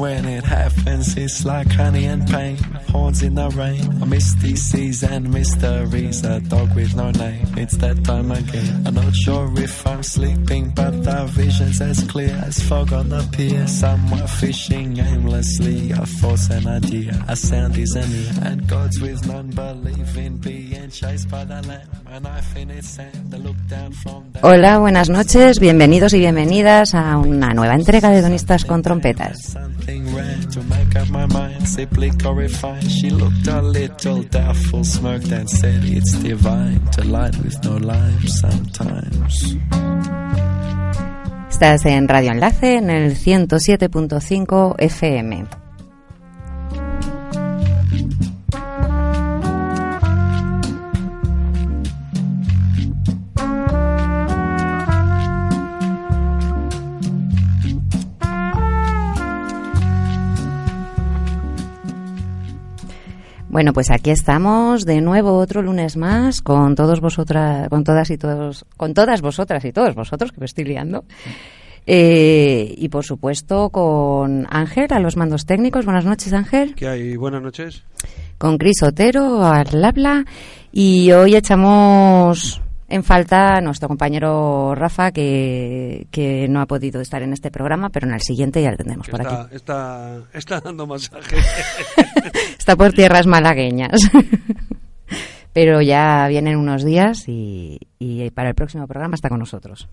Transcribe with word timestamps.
When 0.00 0.24
it 0.24 0.44
happens, 0.44 1.16
it's 1.16 1.44
like 1.44 1.70
honey 1.70 2.06
and 2.06 2.26
pain. 2.26 2.56
Horns 2.88 3.22
in 3.22 3.34
the 3.34 3.48
rain, 3.50 4.08
misty 4.08 4.56
seas 4.56 5.02
and 5.04 5.30
mysteries. 5.30 6.24
A 6.24 6.40
dog 6.40 6.74
with 6.74 6.96
no 6.96 7.10
name, 7.10 7.46
it's 7.58 7.76
that 7.76 8.02
time 8.04 8.32
again. 8.32 8.82
I'm 8.86 8.94
not 8.94 9.14
sure 9.14 9.46
if 9.58 9.86
I'm 9.86 10.02
sleeping, 10.02 10.72
but 10.74 10.92
the 11.04 11.26
vision's 11.32 11.80
as 11.82 12.02
clear 12.04 12.34
as 12.46 12.58
fog 12.60 12.92
on 12.92 13.10
the 13.10 13.22
pier. 13.32 13.66
Somewhere 13.66 14.26
fishing 14.26 14.98
aimlessly, 14.98 15.92
a 15.92 16.06
force 16.06 16.48
and 16.50 16.66
idea. 16.66 17.12
A 17.28 17.36
sound 17.36 17.76
is 17.76 17.94
an 17.94 18.10
ear, 18.10 18.32
and 18.42 18.66
gods 18.66 19.00
with 19.00 19.26
none 19.26 19.50
believe 19.50 20.16
in 20.16 20.38
being 20.38 20.90
chased 20.90 21.30
by 21.30 21.44
the 21.44 21.60
Hola, 24.42 24.78
buenas 24.78 25.08
noches, 25.10 25.60
bienvenidos 25.60 26.12
y 26.12 26.18
bienvenidas 26.18 26.94
a 26.94 27.16
una 27.18 27.54
nueva 27.54 27.74
entrega 27.74 28.10
de 28.10 28.20
Donistas 28.20 28.64
con 28.64 28.82
Trompetas. 28.82 29.56
To 30.50 30.62
make 30.64 30.96
up 30.96 31.08
my 31.10 31.26
mind, 31.26 31.68
simply 31.68 32.10
horrified. 32.20 32.90
She 32.90 33.08
looked 33.08 33.46
a 33.46 33.62
little 33.62 34.22
doubtful, 34.24 34.82
smirked 34.82 35.30
and 35.30 35.48
said, 35.48 35.84
It's 35.84 36.12
divine 36.24 36.84
to 36.90 37.04
light 37.04 37.36
with 37.38 37.62
no 37.62 37.76
lime 37.76 38.26
sometimes. 38.26 39.56
Estás 41.48 41.86
en 41.86 42.08
Radio 42.08 42.32
Enlace 42.32 42.78
en 42.78 42.90
el 42.90 43.14
107.5 43.14 44.74
FM. 44.78 45.46
Bueno, 63.50 63.72
pues 63.72 63.90
aquí 63.90 64.10
estamos 64.10 64.86
de 64.86 65.00
nuevo 65.00 65.36
otro 65.36 65.60
lunes 65.60 65.96
más 65.96 66.40
con 66.40 66.76
todos 66.76 67.00
vosotras, 67.00 67.68
con 67.68 67.82
todas 67.82 68.08
y 68.10 68.16
todos, 68.16 68.64
con 68.76 68.94
todas 68.94 69.22
vosotras 69.22 69.64
y 69.64 69.72
todos 69.72 69.96
vosotros 69.96 70.30
que 70.30 70.38
me 70.38 70.46
estoy 70.46 70.66
liando. 70.66 71.04
Eh, 71.84 72.72
y 72.78 72.88
por 72.90 73.04
supuesto 73.04 73.70
con 73.70 74.46
Ángel 74.50 74.86
a 74.90 75.00
los 75.00 75.16
mandos 75.16 75.46
técnicos. 75.46 75.84
Buenas 75.84 76.04
noches, 76.04 76.32
Ángel. 76.32 76.76
¿Qué 76.76 76.86
hay? 76.86 77.16
Buenas 77.16 77.42
noches. 77.42 77.82
Con 78.38 78.56
Cris 78.56 78.84
Otero 78.84 79.44
al 79.44 79.84
habla. 79.84 80.24
Y 80.70 81.10
hoy 81.10 81.34
echamos 81.34 82.62
en 82.90 83.04
falta 83.04 83.56
a 83.56 83.60
nuestro 83.60 83.88
compañero 83.88 84.74
Rafa, 84.74 85.12
que, 85.12 86.08
que 86.10 86.48
no 86.48 86.60
ha 86.60 86.66
podido 86.66 87.00
estar 87.00 87.22
en 87.22 87.32
este 87.32 87.50
programa, 87.50 87.88
pero 87.90 88.08
en 88.08 88.14
el 88.14 88.20
siguiente 88.20 88.60
ya 88.60 88.72
lo 88.72 88.76
tendremos 88.76 89.08
por 89.08 89.20
está, 89.20 89.42
aquí. 89.42 89.54
está, 89.56 90.22
está 90.32 90.60
dando 90.60 90.86
masaje. 90.86 91.36
Está 92.70 92.84
por 92.84 92.92
tierras 92.92 93.26
malagueñas. 93.26 94.00
Pero 95.52 95.82
ya 95.82 96.28
vienen 96.28 96.54
unos 96.56 96.84
días 96.84 97.24
y, 97.26 97.80
y 97.98 98.30
para 98.30 98.50
el 98.50 98.54
próximo 98.54 98.86
programa 98.86 99.16
está 99.16 99.28
con 99.28 99.40
nosotros. 99.40 99.88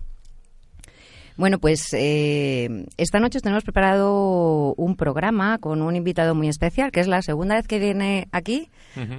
Bueno, 1.36 1.58
pues 1.58 1.92
eh, 1.92 2.86
esta 2.96 3.18
noche 3.18 3.38
os 3.38 3.42
tenemos 3.42 3.64
preparado 3.64 4.74
un 4.76 4.94
programa 4.94 5.58
con 5.58 5.82
un 5.82 5.96
invitado 5.96 6.36
muy 6.36 6.46
especial, 6.46 6.92
que 6.92 7.00
es 7.00 7.08
la 7.08 7.20
segunda 7.20 7.56
vez 7.56 7.66
que 7.66 7.80
viene 7.80 8.28
aquí 8.30 8.70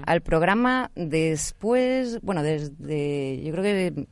al 0.05 0.21
programa 0.21 0.91
después, 0.95 2.21
bueno, 2.21 2.43
desde, 2.43 3.43
yo 3.43 3.51
creo 3.51 3.63
que 3.63 4.07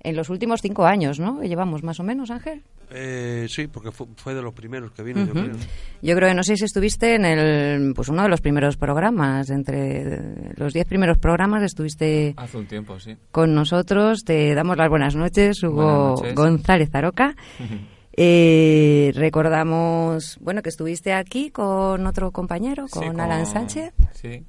en 0.00 0.16
los 0.16 0.30
últimos 0.30 0.62
cinco 0.62 0.86
años, 0.86 1.20
¿no? 1.20 1.42
Llevamos 1.42 1.82
más 1.82 2.00
o 2.00 2.04
menos, 2.04 2.30
Ángel. 2.30 2.62
Eh, 2.90 3.46
sí, 3.48 3.66
porque 3.66 3.92
fu- 3.92 4.08
fue, 4.16 4.34
de 4.34 4.40
los 4.42 4.54
primeros 4.54 4.92
que 4.92 5.02
vino, 5.02 5.24
yo 5.26 5.32
creo. 5.32 5.52
Yo 6.00 6.16
creo 6.16 6.28
que 6.28 6.34
no 6.34 6.42
sé 6.42 6.56
si 6.56 6.64
estuviste 6.64 7.14
en 7.16 7.24
el, 7.24 7.92
pues 7.94 8.08
uno 8.08 8.22
de 8.22 8.28
los 8.28 8.40
primeros 8.40 8.76
programas, 8.76 9.50
entre 9.50 10.52
los 10.56 10.72
diez 10.72 10.86
primeros 10.86 11.18
programas 11.18 11.62
estuviste 11.62 12.34
Hace 12.36 12.56
un 12.56 12.66
tiempo, 12.66 12.98
sí. 12.98 13.16
con 13.30 13.54
nosotros. 13.54 14.24
Te 14.24 14.54
damos 14.54 14.76
las 14.76 14.88
buenas 14.88 15.14
noches, 15.16 15.62
Hugo 15.62 15.74
Buenas 16.14 16.20
noches. 16.20 16.34
González 16.34 16.94
Aroca. 16.94 17.34
Eh, 18.20 19.12
recordamos, 19.14 20.38
bueno, 20.40 20.60
que 20.60 20.70
estuviste 20.70 21.12
aquí 21.12 21.50
con 21.50 22.04
otro 22.04 22.32
compañero, 22.32 22.88
Sí, 22.88 22.98
con 22.98 23.20
Alan 23.20 23.46
Sánchez, 23.46 23.92
Sí, 24.12 24.42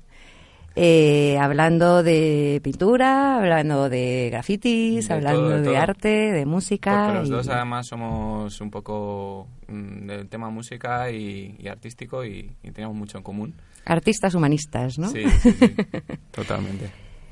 eh, 0.82 1.38
hablando 1.38 2.04
de 2.04 2.62
pintura, 2.64 3.36
hablando 3.38 3.90
de 3.90 4.30
grafitis, 4.32 5.10
De 5.10 5.14
hablando 5.14 5.42
todo, 5.50 5.58
de 5.58 5.64
todo. 5.66 5.78
arte, 5.78 6.08
de 6.32 6.46
música. 6.46 7.04
porque 7.06 7.20
los 7.20 7.28
y- 7.28 7.32
dos 7.32 7.50
además 7.50 7.88
somos 7.88 8.62
un 8.62 8.72
poco 8.72 9.48
mm, 9.68 10.06
del 10.08 10.30
tema 10.30 10.50
música 10.50 11.12
y, 11.12 11.58
y 11.60 11.68
artístico 11.68 12.24
y, 12.24 12.50
y 12.64 12.72
teníamos 12.72 12.96
mucho 12.96 13.18
en 13.18 13.24
común. 13.24 13.56
Artistas 13.86 14.34
humanistas, 14.36 14.98
¿no? 15.00 15.10
Sí, 15.10 15.24
sí, 15.42 15.52
sí, 15.52 15.76
totalmente. 16.32 16.90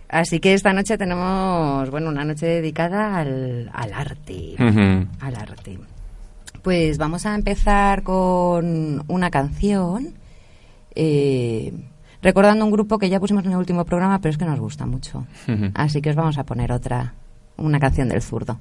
Así 0.09 0.39
que 0.41 0.53
esta 0.53 0.73
noche 0.73 0.97
tenemos, 0.97 1.89
bueno, 1.89 2.09
una 2.09 2.25
noche 2.25 2.47
dedicada 2.47 3.17
al, 3.17 3.69
al 3.73 3.93
arte. 3.93 4.55
Al 5.21 5.35
arte. 5.35 5.77
Pues 6.63 6.97
vamos 6.97 7.25
a 7.25 7.33
empezar 7.35 8.03
con 8.03 9.03
una 9.07 9.29
canción. 9.29 10.13
eh, 10.95 11.71
recordando 12.21 12.65
un 12.65 12.71
grupo 12.71 12.97
que 12.97 13.09
ya 13.09 13.19
pusimos 13.19 13.45
en 13.45 13.51
el 13.51 13.57
último 13.57 13.85
programa, 13.85 14.19
pero 14.19 14.31
es 14.31 14.37
que 14.37 14.45
nos 14.45 14.59
gusta 14.59 14.85
mucho. 14.85 15.25
Así 15.73 16.01
que 16.01 16.09
os 16.09 16.15
vamos 16.15 16.37
a 16.37 16.43
poner 16.43 16.71
otra, 16.71 17.13
una 17.57 17.79
canción 17.79 18.09
del 18.09 18.21
zurdo. 18.21 18.59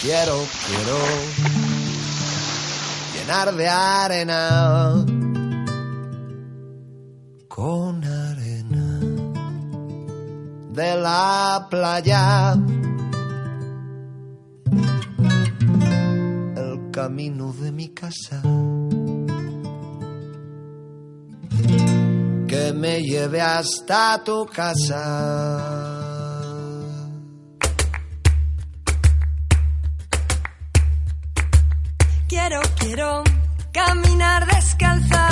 Quiero, 0.00 0.46
quiero 0.66 0.96
llenar 3.14 3.54
de 3.54 3.68
arena 3.68 5.04
la 11.58 11.68
playa. 11.68 12.52
El 16.56 16.90
camino 16.92 17.52
de 17.52 17.72
mi 17.72 17.88
casa. 17.88 18.40
Que 22.46 22.72
me 22.74 23.02
lleve 23.02 23.40
hasta 23.40 24.22
tu 24.24 24.46
casa. 24.46 25.02
Quiero, 32.28 32.60
quiero 32.78 33.24
caminar 33.72 34.46
descalza 34.46 35.27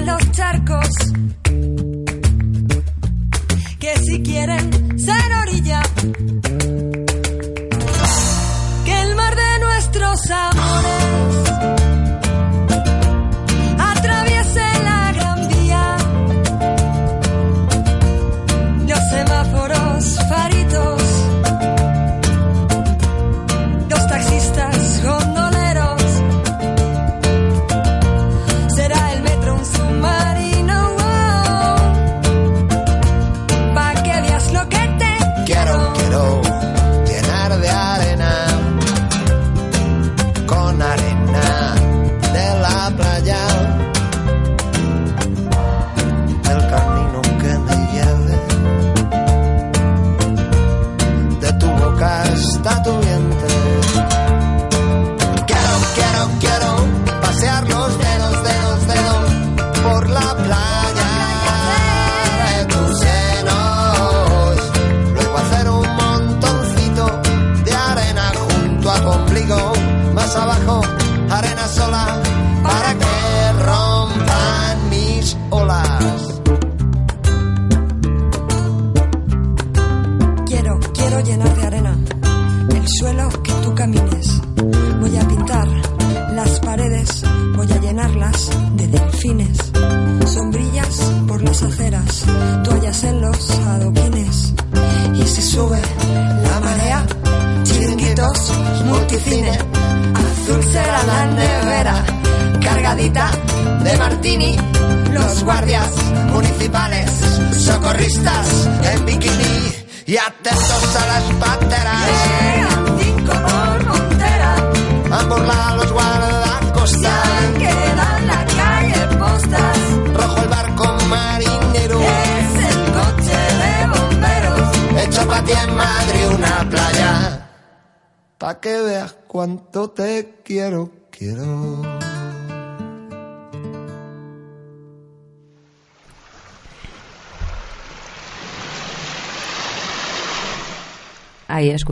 los 0.00 0.30
charcos 0.32 0.88
que 3.78 3.96
si 3.98 4.22
quieren 4.22 4.98
ser 4.98 5.32
orilla, 5.42 5.82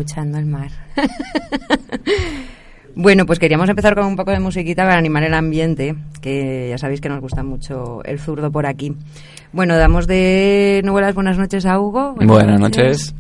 escuchando 0.01 0.37
el 0.37 0.45
mar. 0.45 0.69
bueno, 2.95 3.25
pues 3.25 3.39
queríamos 3.39 3.69
empezar 3.69 3.95
con 3.95 4.07
un 4.07 4.17
poco 4.17 4.31
de 4.31 4.41
musiquita 4.41 4.83
para 4.85 4.99
animar 4.99 5.23
el 5.23 5.35
ambiente, 5.35 5.95
que 6.21 6.69
ya 6.71 6.79
sabéis 6.79 7.01
que 7.01 7.09
nos 7.09 7.21
gusta 7.21 7.43
mucho 7.43 8.03
el 8.05 8.19
zurdo 8.19 8.51
por 8.53 8.67
aquí. 8.67 8.95
Bueno, 9.53 9.77
damos 9.77 10.07
de 10.07 10.83
nuevo 10.85 11.01
las 11.01 11.15
buenas 11.15 11.39
noches 11.39 11.65
a 11.65 11.81
Hugo. 11.81 12.15
Buenas 12.15 12.61
noches. 12.61 13.15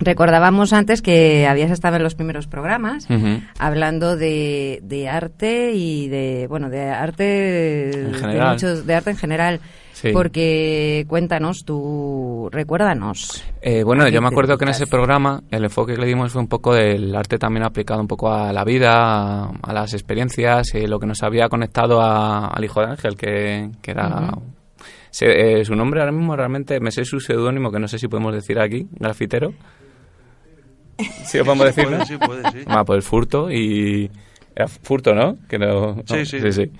Recordábamos 0.00 0.72
antes 0.72 1.02
que 1.02 1.46
habías 1.48 1.72
estado 1.72 1.96
en 1.96 2.04
los 2.04 2.14
primeros 2.14 2.46
programas 2.46 3.08
hablando 3.58 4.16
de, 4.16 4.78
de 4.84 5.08
arte 5.08 5.72
y 5.74 6.06
de 6.08 6.46
bueno 6.48 6.70
de 6.70 6.88
arte 6.88 7.90
En 7.90 8.12
de, 8.12 8.18
muchos- 8.52 8.86
de 8.86 8.94
arte 8.94 9.10
en 9.10 9.16
general 9.16 9.60
Sí. 10.00 10.12
porque 10.12 11.04
cuéntanos 11.08 11.64
tú 11.64 12.48
recuérdanos 12.52 13.42
Eh, 13.60 13.82
bueno, 13.82 14.04
¿A 14.04 14.06
qué 14.06 14.12
yo 14.12 14.22
me 14.22 14.28
acuerdo 14.28 14.56
que 14.56 14.64
en 14.64 14.70
ese 14.70 14.86
programa 14.86 15.42
el 15.50 15.64
enfoque 15.64 15.94
que 15.94 16.00
le 16.00 16.06
dimos 16.06 16.30
fue 16.30 16.40
un 16.40 16.46
poco 16.46 16.72
del 16.72 17.12
arte 17.16 17.36
también 17.36 17.64
aplicado 17.64 18.00
un 18.00 18.06
poco 18.06 18.32
a 18.32 18.52
la 18.52 18.62
vida, 18.64 18.92
a, 19.46 19.50
a 19.60 19.72
las 19.72 19.94
experiencias, 19.94 20.72
y 20.76 20.86
lo 20.86 21.00
que 21.00 21.06
nos 21.06 21.24
había 21.24 21.48
conectado 21.48 22.00
a- 22.00 22.46
al 22.46 22.64
hijo 22.64 22.80
de 22.80 22.86
Ángel, 22.86 23.16
que, 23.16 23.70
que 23.82 23.90
era... 23.90 24.34
se- 25.10 25.60
eh, 25.60 25.64
su 25.64 25.74
nombre 25.74 25.98
ahora 26.00 26.12
mismo 26.12 26.36
realmente, 26.36 26.78
me 26.78 26.92
sé 26.92 27.04
su 27.04 27.18
seudónimo, 27.18 27.72
que 27.72 27.80
no 27.80 27.88
sé 27.88 27.98
si 27.98 28.06
podemos 28.06 28.32
decir 28.32 28.60
aquí, 28.60 28.86
grafitero. 28.92 29.52
Sí, 31.24 31.38
lo 31.38 31.44
podemos 31.44 31.66
decir, 31.66 31.84
Puede, 31.84 31.98
¿no? 31.98 32.04
sí, 32.06 32.16
puede, 32.18 32.50
sí. 32.52 32.58
Ah, 32.66 32.84
pues 32.84 33.04
Furto 33.04 33.50
y... 33.50 34.10
Era 34.54 34.66
Furto, 34.68 35.14
¿no? 35.14 35.36
Que 35.48 35.58
no- 35.58 35.94
no, 35.96 36.02
Sí, 36.06 36.24
sí. 36.24 36.70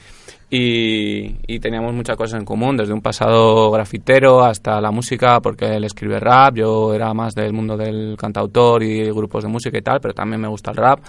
Y, 0.50 1.36
y 1.46 1.60
teníamos 1.60 1.92
muchas 1.92 2.16
cosas 2.16 2.40
en 2.40 2.46
común, 2.46 2.76
desde 2.76 2.94
un 2.94 3.02
pasado 3.02 3.70
grafitero 3.70 4.42
hasta 4.42 4.80
la 4.80 4.90
música, 4.90 5.40
porque 5.40 5.66
él 5.66 5.84
escribe 5.84 6.18
rap, 6.18 6.56
yo 6.56 6.94
era 6.94 7.12
más 7.12 7.34
del 7.34 7.52
mundo 7.52 7.76
del 7.76 8.16
cantautor 8.16 8.82
y 8.82 9.10
grupos 9.10 9.44
de 9.44 9.50
música 9.50 9.76
y 9.76 9.82
tal, 9.82 10.00
pero 10.00 10.14
también 10.14 10.40
me 10.40 10.48
gusta 10.48 10.70
el 10.70 10.76
rap. 10.78 11.00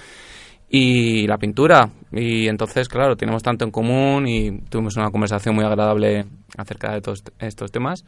Y 0.72 1.26
la 1.26 1.38
pintura. 1.38 1.90
Y 2.12 2.48
entonces, 2.48 2.88
claro, 2.88 3.16
tenemos 3.16 3.42
tanto 3.42 3.66
en 3.66 3.72
común 3.72 4.28
y 4.28 4.52
tuvimos 4.70 4.98
una 4.98 5.10
conversación 5.10 5.56
muy 5.56 5.66
agradable 5.66 6.26
acerca 6.58 6.94
de 6.94 7.02
todos 7.02 7.24
estos 7.40 7.72
temas. 7.72 8.06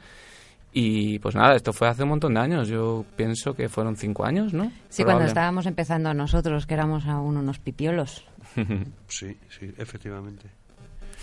Y 0.73 1.19
pues 1.19 1.35
nada, 1.35 1.55
esto 1.55 1.73
fue 1.73 1.89
hace 1.89 2.03
un 2.03 2.09
montón 2.09 2.33
de 2.33 2.39
años. 2.39 2.67
Yo 2.67 3.03
pienso 3.15 3.53
que 3.53 3.67
fueron 3.67 3.97
cinco 3.97 4.25
años, 4.25 4.53
¿no? 4.53 4.71
sí 4.89 5.03
cuando 5.03 5.25
estábamos 5.25 5.65
empezando 5.65 6.13
nosotros 6.13 6.65
que 6.65 6.75
éramos 6.75 7.07
aún 7.07 7.37
unos 7.37 7.59
pipiolos 7.59 8.25
Sí, 9.07 9.37
sí, 9.49 9.73
efectivamente. 9.77 10.49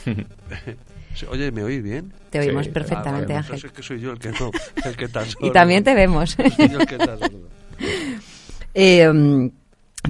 Oye, 1.30 1.50
¿me 1.50 1.64
oís 1.64 1.82
bien? 1.82 2.12
te 2.30 2.38
oímos 2.40 2.66
Sí, 2.66 2.70
perfectamente 2.70 3.08
Ah, 3.08 3.12
vale, 3.12 3.34
Ángel 3.34 3.54
entonces 3.56 3.64
es 3.64 3.72
que 3.72 3.82
soy 3.82 4.00
yo 4.00 4.12
el 4.12 4.18
que 4.18 4.30
no, 4.30 4.50
el 4.84 4.96
que 4.96 5.04
está 5.06 5.24
y 5.40 5.50
también 5.50 5.82
te 5.82 5.94
vemos 5.94 6.30
Soy 6.56 6.68
yo 6.68 6.80
el 6.80 6.86
que 6.86 6.94
está 6.94 7.18
sordo. 7.18 7.48
Eh, 8.74 9.08
mm, 9.08 9.50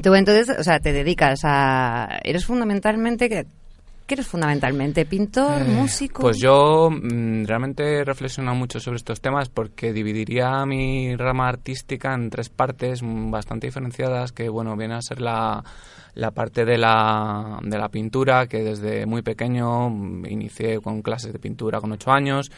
tú 0.03 0.15
entonces, 0.15 0.59
o 0.59 0.63
sea, 0.63 0.81
te 0.81 0.93
dedicas 0.93 1.41
a... 1.45 2.19
Eres 2.23 2.45
fundamentalmente... 2.45 3.47
¿Qué, 4.09 4.15
eres 4.15 4.27
fundamentalmente? 4.27 5.05
¿Pintor? 5.05 5.61
Eh, 5.61 5.65
¿Músico? 5.67 6.23
Pues 6.23 6.39
yo 6.39 6.89
mm, 6.91 7.45
realmente 7.45 7.99
he 7.99 8.05
reflexionado 8.05 8.57
mucho 8.57 8.81
sobre 8.81 8.97
estos 8.97 9.21
temas 9.21 9.51
porque 9.51 9.93
dividiría 9.93 10.65
mi 10.65 11.15
rama 11.15 11.47
artística 11.47 12.15
en 12.15 12.31
tres 12.31 12.49
partes 12.49 13.03
bastante 13.03 13.67
diferenciadas, 13.67 14.33
que 14.33 14.49
bueno, 14.49 14.75
viene 14.79 14.95
a 14.95 15.03
ser 15.03 15.21
la, 15.21 15.63
la 16.15 16.31
parte 16.31 16.65
de 16.65 16.79
la, 16.79 17.59
de 17.63 17.77
la 17.77 17.91
pintura, 17.91 18.47
que 18.47 18.63
desde 18.63 19.05
muy 19.05 19.21
pequeño 19.21 19.91
mm, 19.91 20.25
inicié 20.25 20.81
con 20.81 21.03
clases 21.03 21.35
de 21.35 21.39
pintura 21.39 21.79
con 21.79 21.93
ocho 21.93 22.11
años 22.11 22.51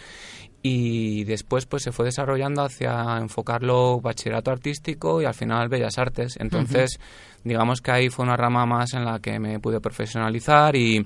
y 0.62 1.24
después 1.24 1.66
pues 1.66 1.82
se 1.82 1.90
fue 1.90 2.04
desarrollando 2.04 2.62
hacia 2.62 3.18
enfocarlo 3.18 4.00
bachillerato 4.00 4.52
artístico 4.52 5.20
y 5.20 5.24
al 5.24 5.34
final 5.34 5.68
bellas 5.70 5.96
artes 5.96 6.36
entonces 6.38 7.00
digamos 7.44 7.80
que 7.80 7.90
ahí 7.90 8.10
fue 8.10 8.26
una 8.26 8.36
rama 8.36 8.66
más 8.66 8.92
en 8.92 9.06
la 9.06 9.20
que 9.20 9.38
me 9.38 9.58
pude 9.58 9.80
profesionalizar 9.80 10.76
y, 10.76 11.02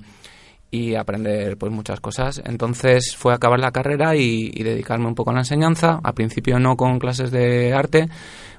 y 0.75 0.95
aprender 0.95 1.57
pues 1.57 1.71
muchas 1.71 1.99
cosas. 1.99 2.41
Entonces 2.45 3.15
fue 3.15 3.33
acabar 3.33 3.59
la 3.59 3.71
carrera 3.71 4.15
y, 4.15 4.51
y 4.53 4.63
dedicarme 4.63 5.07
un 5.07 5.15
poco 5.15 5.31
a 5.31 5.33
la 5.33 5.39
enseñanza. 5.41 5.99
Al 6.03 6.13
principio 6.13 6.59
no 6.59 6.75
con 6.75 6.99
clases 6.99 7.31
de 7.31 7.73
arte 7.73 8.07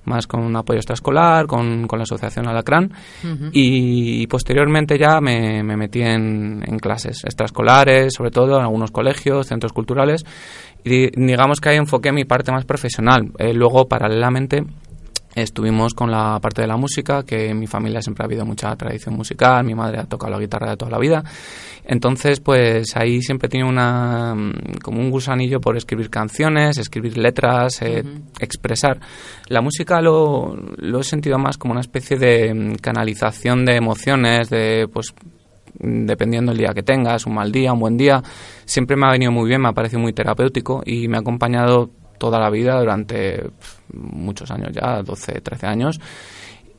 más 0.07 0.27
con 0.27 0.41
un 0.41 0.57
apoyo 0.57 0.79
extraescolar, 0.79 1.47
con, 1.47 1.87
con 1.87 1.99
la 1.99 2.05
asociación 2.05 2.49
Alacrán. 2.49 2.93
Y, 3.53 4.27
posteriormente 4.29 4.99
ya 4.99 5.21
me, 5.21 5.63
me 5.63 5.77
metí 5.77 6.01
en, 6.03 6.63
en 6.67 6.79
clases 6.79 7.25
extraescolares, 7.25 8.15
sobre 8.15 8.31
todo 8.31 8.57
en 8.57 8.63
algunos 8.63 8.91
colegios, 8.91 9.49
centros 9.49 9.73
culturales. 9.73 10.25
Y 10.85 11.11
digamos 11.21 11.61
que 11.61 11.71
ahí 11.71 11.77
enfoqué 11.77 12.13
mi 12.13 12.25
parte 12.25 12.53
más 12.53 12.65
profesional. 12.65 13.33
Eh, 13.39 13.53
luego, 13.53 13.89
paralelamente, 13.89 14.65
estuvimos 15.37 15.93
con 15.93 16.11
la 16.11 16.41
parte 16.41 16.63
de 16.63 16.67
la 16.67 16.79
música, 16.79 17.23
que 17.23 17.51
en 17.51 17.59
mi 17.59 17.67
familia 17.67 18.01
siempre 18.01 18.25
ha 18.25 18.27
habido 18.27 18.47
mucha 18.47 18.75
tradición 18.75 19.15
musical, 19.15 19.65
mi 19.65 19.75
madre 19.75 20.01
ha 20.01 20.05
tocado 20.05 20.33
la 20.33 20.39
guitarra 20.39 20.71
de 20.71 20.77
toda 20.79 20.91
la 20.91 20.99
vida. 20.99 21.23
Entonces, 21.85 22.41
pues 22.41 22.97
ahí 22.97 23.21
siempre 23.21 23.49
tenía 23.49 23.67
una, 23.67 24.35
mm, 24.35 24.79
como 24.83 24.99
un 24.99 25.11
gusanillo 25.11 25.61
por 25.61 25.77
escribir 25.77 26.09
canciones, 26.09 26.79
escribir 26.79 27.19
letras, 27.19 27.83
eh, 27.83 28.03
expresar. 28.41 28.99
La 29.49 29.61
música 29.61 30.01
lo, 30.01 30.57
lo 30.79 31.01
he 31.01 31.05
sentido 31.05 31.39
más 31.39 31.59
como 31.59 31.73
una 31.73 31.83
especie 31.83 32.17
de 32.17 32.55
mm, 32.55 32.77
canalización 32.77 33.67
de 33.67 33.77
emociones, 33.77 34.49
de 34.49 34.89
pues 34.91 35.15
dependiendo 35.79 36.53
el 36.53 36.59
día 36.59 36.73
que 36.75 36.83
tengas, 36.83 37.27
un 37.27 37.35
mal 37.35 37.53
día, 37.53 37.75
un 37.75 37.81
buen 37.81 37.99
día, 37.99 38.23
siempre 38.65 38.97
me 38.97 39.07
ha 39.07 39.11
venido 39.11 39.31
muy 39.31 39.47
bien, 39.47 39.61
me 39.61 39.69
ha 39.69 39.73
parecido 39.73 40.01
muy 40.01 40.15
terapéutico 40.15 40.83
y 40.85 41.09
me 41.09 41.19
ha 41.19 41.21
acompañado 41.21 41.91
toda 42.19 42.39
la 42.39 42.51
vida 42.51 42.79
durante 42.79 43.51
muchos 43.93 44.51
años 44.51 44.71
ya, 44.73 45.03
12, 45.03 45.41
13 45.41 45.67
años. 45.67 46.01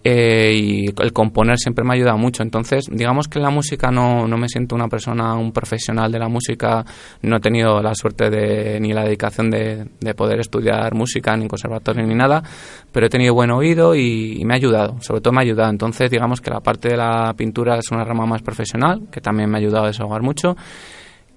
Eh, 0.09 0.53
y 0.53 0.85
el 1.01 1.11
componer 1.11 1.57
siempre 1.57 1.83
me 1.83 1.91
ha 1.91 1.95
ayudado 1.95 2.17
mucho. 2.17 2.41
Entonces, 2.41 2.85
digamos 2.89 3.27
que 3.27 3.39
en 3.39 3.43
la 3.43 3.49
música 3.49 3.91
no, 3.91 4.25
no 4.25 4.37
me 4.37 4.47
siento 4.47 4.73
una 4.73 4.87
persona, 4.87 5.35
un 5.35 5.51
profesional 5.51 6.09
de 6.09 6.19
la 6.19 6.29
música. 6.29 6.85
No 7.23 7.35
he 7.35 7.39
tenido 7.41 7.81
la 7.81 7.93
suerte 7.93 8.29
de, 8.29 8.79
ni 8.79 8.93
la 8.93 9.03
dedicación 9.03 9.49
de, 9.49 9.85
de 9.99 10.13
poder 10.13 10.39
estudiar 10.39 10.93
música, 10.93 11.35
ni 11.35 11.49
conservatorio, 11.49 12.05
ni 12.07 12.15
nada. 12.15 12.41
Pero 12.89 13.07
he 13.07 13.09
tenido 13.09 13.33
buen 13.33 13.51
oído 13.51 13.95
y, 13.95 14.37
y 14.39 14.45
me 14.45 14.53
ha 14.53 14.57
ayudado. 14.57 15.01
Sobre 15.01 15.19
todo 15.19 15.33
me 15.33 15.41
ha 15.41 15.43
ayudado. 15.43 15.71
Entonces, 15.71 16.09
digamos 16.09 16.39
que 16.39 16.51
la 16.51 16.61
parte 16.61 16.87
de 16.87 16.95
la 16.95 17.33
pintura 17.35 17.77
es 17.77 17.91
una 17.91 18.05
rama 18.05 18.25
más 18.25 18.41
profesional, 18.41 19.09
que 19.11 19.19
también 19.19 19.49
me 19.49 19.57
ha 19.57 19.59
ayudado 19.59 19.83
a 19.83 19.87
desahogar 19.87 20.21
mucho 20.21 20.55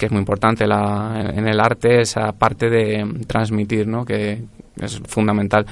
que 0.01 0.07
es 0.07 0.13
muy 0.13 0.21
importante 0.21 0.67
la, 0.67 1.31
en 1.35 1.47
el 1.47 1.61
arte 1.61 2.01
esa 2.01 2.33
parte 2.33 2.71
de 2.71 3.05
transmitir, 3.27 3.87
¿no? 3.87 4.03
que 4.03 4.43
es 4.81 4.99
fundamental. 5.07 5.67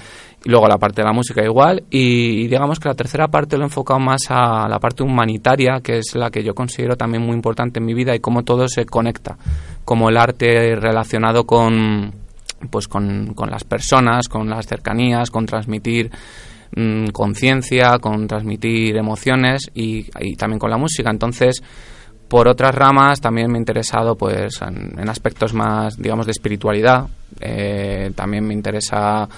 Y 0.45 0.51
luego 0.51 0.69
la 0.69 0.77
parte 0.77 1.01
de 1.01 1.07
la 1.07 1.15
música 1.15 1.43
igual. 1.43 1.85
Y, 1.89 2.43
y 2.43 2.47
digamos 2.47 2.79
que 2.79 2.91
la 2.91 2.95
tercera 2.95 3.29
parte 3.29 3.57
lo 3.57 3.63
he 3.63 3.69
enfocado 3.69 3.99
más 3.99 4.27
a 4.29 4.69
la 4.69 4.79
parte 4.79 5.03
humanitaria, 5.03 5.81
que 5.83 5.97
es 5.97 6.15
la 6.15 6.31
que 6.31 6.45
yo 6.45 6.55
considero 6.55 6.95
también 6.95 7.23
muy 7.23 7.35
importante 7.35 7.79
en 7.79 7.87
mi 7.87 7.95
vida 7.95 8.15
y 8.15 8.21
cómo 8.21 8.43
todo 8.43 8.69
se 8.69 8.85
conecta. 8.85 9.39
Como 9.87 10.11
el 10.11 10.19
arte 10.19 10.77
relacionado 10.77 11.45
con, 11.45 12.13
pues 12.69 12.87
con, 12.87 13.33
con 13.33 13.49
las 13.51 13.65
personas, 13.65 14.29
con 14.29 14.51
las 14.51 14.67
cercanías, 14.67 15.31
con 15.31 15.47
transmitir 15.47 16.11
mm, 16.77 17.07
conciencia, 17.15 17.99
con 17.99 18.29
transmitir 18.29 18.95
emociones 18.99 19.71
y, 19.73 20.05
y 20.21 20.37
también 20.37 20.59
con 20.59 20.69
la 20.69 20.77
música. 20.77 21.11
Entonces, 21.11 21.63
por 22.29 22.49
otras 22.49 22.75
ramas 22.75 23.21
también 23.21 23.51
me 23.51 23.59
he 23.59 23.61
interesado 23.61 24.17
pues 24.17 24.61
en, 24.63 24.99
en 24.99 25.09
aspectos 25.09 25.55
más 25.55 25.97
digamos 25.97 26.27
de 26.27 26.33
espiritualidad. 26.33 27.07
Eh, 27.41 28.11
también 28.15 28.47
me 28.47 28.55
interesa 28.55 29.29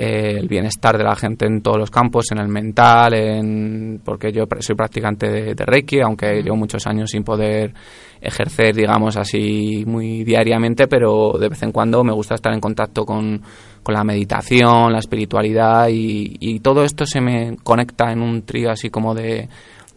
eh, 0.00 0.36
el 0.38 0.46
bienestar 0.46 0.96
de 0.96 1.02
la 1.02 1.16
gente 1.16 1.46
en 1.46 1.60
todos 1.60 1.76
los 1.76 1.90
campos, 1.90 2.30
en 2.30 2.38
el 2.38 2.46
mental, 2.46 3.14
en, 3.14 4.00
porque 4.04 4.30
yo 4.30 4.44
soy 4.60 4.76
practicante 4.76 5.28
de, 5.28 5.54
de 5.56 5.64
Reiki, 5.66 6.00
aunque 6.00 6.40
llevo 6.40 6.54
muchos 6.54 6.86
años 6.86 7.10
sin 7.10 7.24
poder 7.24 7.74
ejercer, 8.20 8.76
digamos 8.76 9.16
así, 9.16 9.82
muy 9.86 10.22
diariamente, 10.22 10.86
pero 10.86 11.32
de 11.32 11.48
vez 11.48 11.62
en 11.64 11.72
cuando 11.72 12.04
me 12.04 12.12
gusta 12.12 12.36
estar 12.36 12.52
en 12.52 12.60
contacto 12.60 13.04
con, 13.04 13.42
con 13.82 13.92
la 13.92 14.04
meditación, 14.04 14.92
la 14.92 15.00
espiritualidad 15.00 15.88
y, 15.88 16.36
y 16.38 16.60
todo 16.60 16.84
esto 16.84 17.04
se 17.04 17.20
me 17.20 17.56
conecta 17.64 18.12
en 18.12 18.22
un 18.22 18.42
trío 18.42 18.70
así 18.70 18.90
como 18.90 19.16
de 19.16 19.48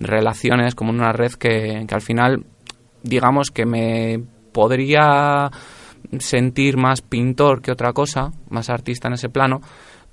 relaciones, 0.02 0.76
como 0.76 0.92
en 0.92 0.98
una 1.00 1.12
red 1.14 1.32
que, 1.34 1.86
que 1.88 1.96
al 1.96 2.02
final, 2.02 2.46
digamos 3.04 3.52
que 3.52 3.66
me 3.66 4.22
podría 4.52 5.50
sentir 6.20 6.78
más 6.78 7.02
pintor 7.02 7.62
que 7.62 7.72
otra 7.72 7.94
cosa, 7.94 8.32
más 8.50 8.70
artista 8.70 9.08
en 9.08 9.14
ese 9.14 9.30
plano, 9.30 9.62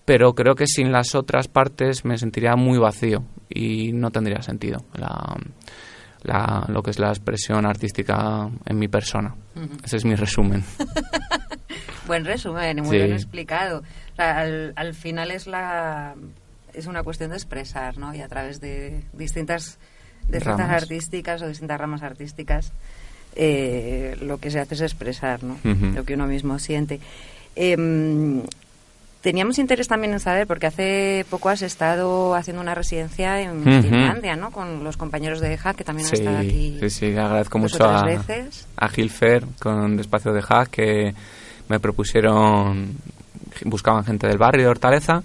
pero 0.05 0.35
creo 0.35 0.55
que 0.55 0.67
sin 0.67 0.93
las 0.93 1.15
otras 1.15 1.49
partes 1.49 2.05
me 2.05 2.17
sentiría 2.19 2.55
muy 2.57 2.79
vacío 2.79 3.25
y 3.49 3.93
no 3.93 4.11
tendría 4.11 4.41
sentido 4.43 4.85
la, 4.95 5.37
la- 6.23 6.65
lo 6.69 6.83
que 6.83 6.91
es 6.91 6.99
la 6.99 7.09
expresión 7.09 7.67
artística 7.67 8.49
en 8.65 8.79
mi 8.79 8.89
persona. 8.89 9.35
Ese 9.85 9.97
es 9.99 10.05
mi 10.05 10.15
resumen. 10.15 10.63
Buen 12.07 12.25
resumen, 12.25 12.79
y 12.79 12.81
muy 12.81 12.91
Sí. 12.91 12.97
bien 12.97 13.13
explicado. 13.13 13.81
O 14.13 14.17
sea, 14.17 14.39
al, 14.39 14.73
al 14.77 14.95
final 14.95 15.31
es 15.31 15.47
la 15.47 16.15
es 16.79 16.87
una 16.87 17.03
cuestión 17.03 17.31
de 17.31 17.37
expresar, 17.37 17.99
¿no? 17.99 18.15
Y 18.15 18.21
a 18.21 18.29
través 18.29 18.61
de 18.61 19.03
distintas 19.13 19.79
distintas 20.29 20.59
Ramas. 20.59 20.83
artísticas 20.83 21.43
o 21.43 21.49
distintas 21.49 21.79
ramas 21.81 22.03
artísticas 22.03 22.73
eh, 23.35 24.17
lo 24.21 24.39
que 24.39 24.51
se 24.51 24.59
hace 24.61 24.75
es 24.75 24.81
expresar, 24.83 25.43
¿no? 25.45 25.57
Lo 25.95 26.05
que 26.05 26.15
uno 26.15 26.27
mismo 26.27 26.59
siente. 26.59 26.99
Em, 27.57 28.43
teníamos 29.21 29.59
interés 29.59 29.89
también 29.89 30.13
en 30.13 30.21
saber, 30.21 30.47
porque 30.47 30.67
hace 30.67 31.25
poco 31.31 31.49
has 31.49 31.63
estado 31.63 32.35
haciendo 32.35 32.61
una 32.63 32.75
residencia 32.75 33.41
en 33.41 33.61
Ujú. 33.69 33.83
Finlandia, 33.83 34.37
¿no? 34.37 34.51
Con 34.51 34.83
los 34.85 34.97
compañeros 34.97 35.41
de 35.41 35.55
EJA, 35.55 35.75
que 35.75 35.85
también 35.85 36.07
han 36.07 36.11
Sí, 36.17 36.23
estado 36.23 36.39
aquí 36.39 36.77
sí, 36.81 36.91
sí, 36.91 37.17
agradezco 37.17 37.59
mucho 37.59 37.85
a, 37.85 38.05
veces. 38.05 38.67
a 38.77 38.89
Gilfer 38.89 39.45
con 39.61 39.99
Espacio 40.01 40.33
de 40.33 40.43
Hack 40.43 40.71
que 40.71 41.15
me 41.69 41.81
propusieron, 41.81 42.97
buscaban 43.65 44.05
gente 44.05 44.27
del 44.27 44.39
barrio 44.39 44.65
de 44.65 44.69
Hortaleza 44.71 45.23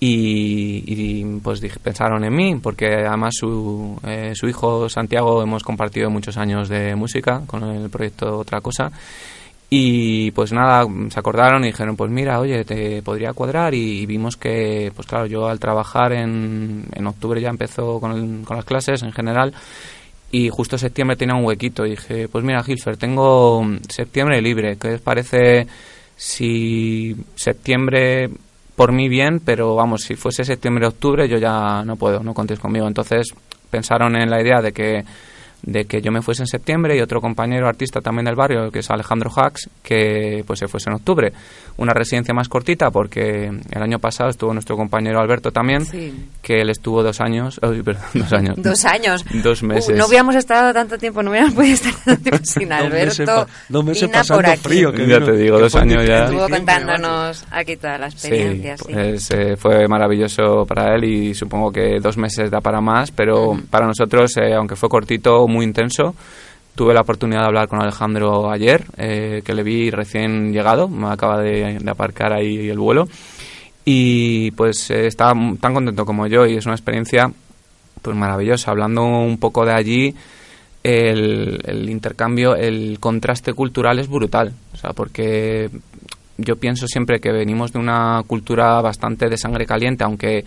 y, 0.00 1.24
pues 1.42 1.60
dije, 1.60 1.78
pensaron 1.80 2.24
en 2.24 2.34
mí 2.34 2.54
porque 2.62 2.86
además 3.06 3.34
su, 3.38 3.98
eh, 4.06 4.32
su 4.34 4.48
hijo 4.48 4.88
Santiago 4.88 5.42
hemos 5.42 5.64
compartido 5.64 6.08
muchos 6.10 6.36
años 6.36 6.68
de 6.68 6.94
música 6.94 7.42
con 7.46 7.64
el 7.64 7.90
proyecto 7.90 8.38
Otra 8.38 8.60
Cosa. 8.60 8.90
Y 9.70 10.30
pues 10.30 10.50
nada, 10.52 10.86
se 11.10 11.20
acordaron 11.20 11.62
y 11.62 11.66
dijeron, 11.68 11.94
pues 11.94 12.10
mira, 12.10 12.40
oye, 12.40 12.64
te 12.64 13.02
podría 13.02 13.34
cuadrar 13.34 13.74
y, 13.74 14.06
vimos 14.06 14.36
que, 14.36 14.90
pues 14.96 15.06
claro, 15.06 15.26
yo 15.26 15.46
al 15.46 15.60
trabajar 15.60 16.12
en, 16.14 16.86
en 16.94 17.06
octubre 17.06 17.38
ya 17.40 17.50
empezó 17.50 18.00
con, 18.00 18.12
el- 18.12 18.44
con 18.46 18.56
las 18.56 18.64
clases 18.64 19.02
en 19.02 19.12
general 19.12 19.52
y 20.30 20.48
justo 20.48 20.78
septiembre 20.78 21.16
tenía 21.16 21.34
un 21.34 21.44
huequito. 21.44 21.84
Y 21.84 21.90
dije, 21.90 22.28
pues 22.28 22.44
mira, 22.44 22.62
Gilfer, 22.62 22.96
tengo 22.96 23.62
septiembre 23.90 24.40
libre, 24.40 24.76
¿qué 24.78 24.94
os 24.94 25.00
parece 25.02 25.66
si 26.16 27.14
septiembre 27.34 28.30
por 28.78 28.92
mí 28.92 29.08
bien, 29.08 29.40
pero 29.44 29.74
vamos, 29.74 30.02
si 30.02 30.14
fuese 30.14 30.44
septiembre-octubre 30.44 31.28
yo 31.28 31.36
ya 31.36 31.82
no 31.84 31.96
puedo, 31.96 32.22
no 32.22 32.32
contéis 32.32 32.60
conmigo. 32.60 32.86
Entonces 32.86 33.34
pensaron 33.68 34.14
en 34.14 34.30
la 34.30 34.40
idea 34.40 34.62
de 34.62 34.70
que 34.70 35.04
de 35.62 35.84
que 35.86 36.00
yo 36.00 36.12
me 36.12 36.22
fuese 36.22 36.42
en 36.42 36.46
septiembre 36.46 36.96
y 36.96 37.00
otro 37.00 37.20
compañero 37.20 37.68
artista 37.68 38.00
también 38.00 38.24
del 38.26 38.36
barrio, 38.36 38.70
que 38.70 38.78
es 38.78 38.90
Alejandro 38.90 39.30
Hax, 39.34 39.68
que 39.82 40.42
pues 40.46 40.58
se 40.60 40.68
fuese 40.68 40.88
en 40.90 40.96
octubre. 40.96 41.32
Una 41.76 41.92
residencia 41.92 42.32
más 42.34 42.48
cortita 42.48 42.90
porque 42.90 43.46
el 43.70 43.82
año 43.82 43.98
pasado 43.98 44.30
estuvo 44.30 44.52
nuestro 44.52 44.76
compañero 44.76 45.20
Alberto 45.20 45.50
también, 45.52 45.84
Sí. 45.84 46.28
que 46.42 46.60
él 46.60 46.70
estuvo 46.70 47.02
dos 47.02 47.20
años, 47.20 47.58
perdón, 47.84 48.02
dos 48.14 48.32
años. 48.32 48.54
Dos 48.56 48.84
años. 48.84 49.24
Dos 49.42 49.62
meses. 49.62 49.94
Uh, 49.94 49.98
no 49.98 50.06
hubiéramos 50.06 50.34
estado 50.36 50.72
tanto 50.72 50.96
tiempo, 50.98 51.22
no 51.22 51.30
hubiéramos 51.30 51.54
podido 51.54 51.74
estar 51.74 51.92
tanto 52.04 52.22
tiempo 52.22 52.40
sin 52.44 52.68
Dos 52.68 52.90
meses 52.90 53.20
Alberto. 53.20 53.46
pa- 53.46 53.52
dos 53.68 53.84
meses 53.84 54.02
Ina 54.04 54.12
pasando 54.12 54.42
por 54.42 54.50
aquí. 54.50 54.62
frío. 54.62 54.92
que 54.92 55.06
Ya 55.06 55.18
vino- 55.18 55.26
te 55.26 55.32
digo, 55.36 55.56
que 55.56 55.62
dos 55.62 55.74
años 55.76 56.06
ya. 56.06 56.24
Estuvo 56.24 56.46
diciembre, 56.46 56.56
contándonos 56.58 57.44
aquí 57.50 57.76
toda 57.76 57.98
la 57.98 58.06
experiencia. 58.06 58.76
Sí, 58.76 58.84
pues 58.92 59.30
eh, 59.32 59.56
fue 59.56 59.86
maravilloso 59.88 60.64
para 60.66 60.94
él 60.94 61.04
y 61.04 61.34
supongo 61.34 61.70
que 61.72 61.98
dos 62.00 62.16
meses 62.16 62.50
da 62.50 62.60
para 62.60 62.80
más, 62.80 63.10
pero 63.10 63.58
para 63.70 63.86
nosotros, 63.86 64.36
eh, 64.36 64.54
aunque 64.54 64.76
fue 64.76 64.88
cortito, 64.88 65.46
muy 65.48 65.64
intenso. 65.64 66.14
Tuve 66.74 66.94
la 66.94 67.00
oportunidad 67.00 67.40
de 67.40 67.46
hablar 67.46 67.66
con 67.68 67.82
Alejandro 67.82 68.50
ayer, 68.52 68.84
eh, 68.96 69.42
que 69.44 69.52
le 69.54 69.64
vi 69.64 69.90
recién 69.90 70.52
llegado, 70.52 70.88
me 70.88 71.08
acaba 71.08 71.40
de, 71.42 71.78
de 71.80 71.90
aparcar 71.90 72.32
ahí 72.32 72.68
el 72.68 72.78
vuelo. 72.78 73.08
Y 73.84 74.52
pues 74.52 74.90
eh, 74.90 75.08
m- 75.18 75.56
tan 75.56 75.74
contento 75.74 76.04
como 76.04 76.26
yo 76.28 76.46
y 76.46 76.56
es 76.56 76.66
una 76.66 76.74
experiencia 76.76 77.32
pues 78.02 78.16
maravillosa. 78.16 78.70
Hablando 78.70 79.04
un 79.04 79.38
poco 79.38 79.64
de 79.64 79.72
allí, 79.72 80.14
el, 80.84 81.60
el 81.64 81.88
intercambio, 81.90 82.54
el 82.54 82.98
contraste 83.00 83.54
cultural 83.54 83.98
es 83.98 84.08
brutal. 84.08 84.52
O 84.74 84.76
sea, 84.76 84.92
porque 84.92 85.70
yo 86.38 86.56
pienso 86.56 86.86
siempre 86.86 87.20
que 87.20 87.32
venimos 87.32 87.72
de 87.72 87.80
una 87.80 88.22
cultura 88.26 88.80
bastante 88.80 89.28
de 89.28 89.36
sangre 89.36 89.66
caliente, 89.66 90.04
aunque 90.04 90.44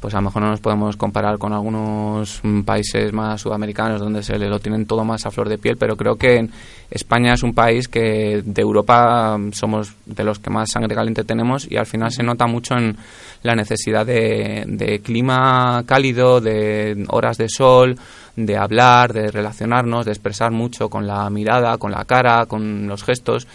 pues 0.00 0.14
a 0.14 0.18
lo 0.18 0.24
mejor 0.24 0.42
no 0.42 0.50
nos 0.50 0.60
podemos 0.60 0.96
comparar 0.96 1.38
con 1.38 1.52
algunos 1.52 2.40
países 2.64 3.12
más 3.12 3.40
sudamericanos 3.40 4.00
donde 4.00 4.22
se 4.22 4.38
le 4.38 4.48
lo 4.48 4.58
tienen 4.60 4.86
todo 4.86 5.04
más 5.04 5.26
a 5.26 5.30
flor 5.30 5.48
de 5.48 5.58
piel, 5.58 5.76
pero 5.76 5.96
creo 5.96 6.16
que 6.16 6.48
España 6.90 7.34
es 7.34 7.42
un 7.42 7.54
país 7.54 7.88
que 7.88 8.42
de 8.44 8.62
Europa 8.62 9.38
somos 9.52 9.94
de 10.06 10.24
los 10.24 10.38
que 10.38 10.50
más 10.50 10.70
sangre 10.70 10.94
caliente 10.94 11.24
tenemos 11.24 11.66
y 11.70 11.76
al 11.76 11.86
final 11.86 12.12
se 12.12 12.22
nota 12.22 12.46
mucho 12.46 12.76
en 12.76 12.96
la 13.42 13.54
necesidad 13.54 14.06
de, 14.06 14.64
de 14.66 15.00
clima 15.00 15.82
cálido, 15.86 16.40
de 16.40 17.04
horas 17.08 17.38
de 17.38 17.48
sol, 17.48 17.96
de 18.36 18.56
hablar, 18.56 19.12
de 19.12 19.30
relacionarnos, 19.30 20.06
de 20.06 20.12
expresar 20.12 20.52
mucho 20.52 20.88
con 20.88 21.06
la 21.06 21.28
mirada, 21.30 21.76
con 21.78 21.90
la 21.90 22.04
cara, 22.04 22.46
con 22.46 22.86
los 22.86 23.02
gestos. 23.02 23.46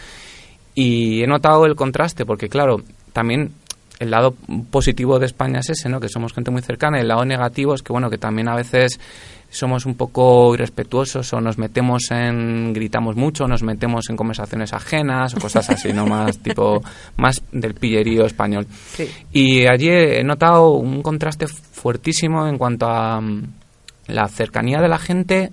Y 0.76 1.24
he 1.24 1.28
notado 1.28 1.66
el 1.66 1.76
contraste 1.76 2.26
porque, 2.26 2.50
claro, 2.50 2.82
también 3.14 3.52
el 4.00 4.12
lado 4.12 4.36
positivo 4.72 5.20
de 5.20 5.28
España 5.28 5.60
es 5.60 5.70
ese, 5.70 5.90
¿no? 5.90 6.00
Que 6.00 6.10
somos 6.10 6.34
gente 6.34 6.52
muy 6.52 6.62
cercana. 6.62 6.98
Y 6.98 7.02
el 7.02 7.08
lado 7.08 7.26
negativo 7.26 7.74
es 7.74 7.82
que, 7.82 7.94
bueno, 7.94 8.10
que 8.10 8.18
también 8.18 8.50
a 8.50 8.56
veces 8.56 9.00
somos 9.54 9.86
un 9.86 9.94
poco 9.94 10.54
irrespetuosos 10.56 11.32
o 11.32 11.40
nos 11.40 11.60
metemos 11.60 12.10
en... 12.10 12.74
gritamos 12.74 13.16
mucho, 13.16 13.48
nos 13.48 13.62
metemos 13.62 14.10
en 14.10 14.18
conversaciones 14.18 14.74
ajenas 14.74 15.36
o 15.36 15.40
cosas 15.40 15.70
así, 15.70 15.94
¿no? 15.94 16.06
Más 16.08 16.40
tipo... 16.40 16.82
más 17.18 17.42
del 17.52 17.76
pillerío 17.76 18.26
español. 18.26 18.66
Sí. 18.96 19.08
Y 19.32 19.68
allí 19.68 19.90
he 19.90 20.24
notado 20.24 20.72
un 20.72 21.04
contraste 21.04 21.48
fuertísimo 21.48 22.48
en 22.48 22.58
cuanto 22.58 22.88
a 22.88 23.22
mm, 23.22 23.44
la 24.08 24.28
cercanía 24.28 24.82
de 24.82 24.88
la 24.88 24.98
gente. 24.98 25.52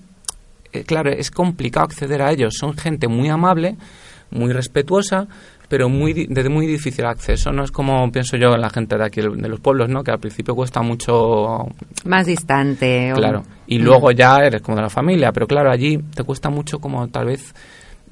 Eh, 0.73 0.83
claro, 0.83 1.11
es 1.11 1.29
complicado 1.29 1.85
acceder 1.85 2.23
a 2.23 2.31
ellos. 2.31 2.55
Son 2.57 2.73
gente 2.75 3.07
muy 3.07 3.29
amable, 3.29 3.77
muy 4.31 4.51
respetuosa, 4.53 5.27
pero 5.69 5.87
muy 5.87 6.13
de 6.13 6.49
muy 6.49 6.67
difícil 6.67 7.05
acceso. 7.05 7.51
No 7.51 7.63
es 7.63 7.71
como 7.71 8.11
pienso 8.11 8.35
yo 8.37 8.57
la 8.57 8.69
gente 8.69 8.97
de 8.97 9.05
aquí, 9.05 9.21
de 9.21 9.47
los 9.49 9.59
pueblos, 9.59 9.89
¿no? 9.89 10.03
Que 10.03 10.11
al 10.11 10.19
principio 10.19 10.55
cuesta 10.55 10.81
mucho 10.81 11.67
Más 12.05 12.25
distante. 12.25 13.13
o- 13.13 13.15
Claro. 13.15 13.43
Y 13.67 13.79
Mm. 13.79 13.83
luego 13.83 14.11
ya 14.11 14.37
eres 14.37 14.61
como 14.61 14.75
de 14.77 14.83
la 14.83 14.89
familia, 14.89 15.31
pero 15.31 15.47
claro, 15.47 15.71
allí 15.71 15.97
te 16.13 16.23
cuesta 16.23 16.49
mucho 16.49 16.79
como 16.79 17.07
tal 17.09 17.25
vez 17.27 17.53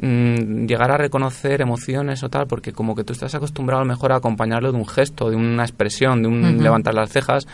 mm, 0.01 0.65
llegar 0.65 0.91
a 0.91 0.97
reconocer 0.97 1.59
emociones 1.61 2.23
o 2.23 2.29
tal, 2.29 2.47
porque 2.47 2.71
como 2.71 2.95
que 2.95 3.03
tú 3.03 3.11
estás 3.11 3.35
acostumbrado 3.35 3.81
a 3.81 3.83
lo 3.83 3.89
mejor 3.89 4.13
a 4.13 4.15
acompañarlo 4.15 4.71
de 4.71 4.77
un 4.77 4.87
gesto, 4.87 5.29
de 5.29 5.35
una 5.35 5.63
expresión, 5.63 6.21
de 6.21 6.29
un 6.29 6.63
levantar 6.63 6.93
las 6.93 7.11
cejas. 7.11 7.45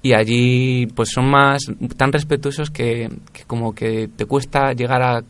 Y 0.00 0.14
allí 0.14 0.86
pues 0.86 1.10
son 1.10 1.28
más 1.30 1.62
tan 1.98 2.10
respetuosos 2.10 2.70
que, 2.70 3.10
que 3.34 3.44
como 3.46 3.74
que 3.74 4.08
te 4.08 4.24
cuesta 4.24 4.72
llegar 4.72 5.02
a 5.02 5.22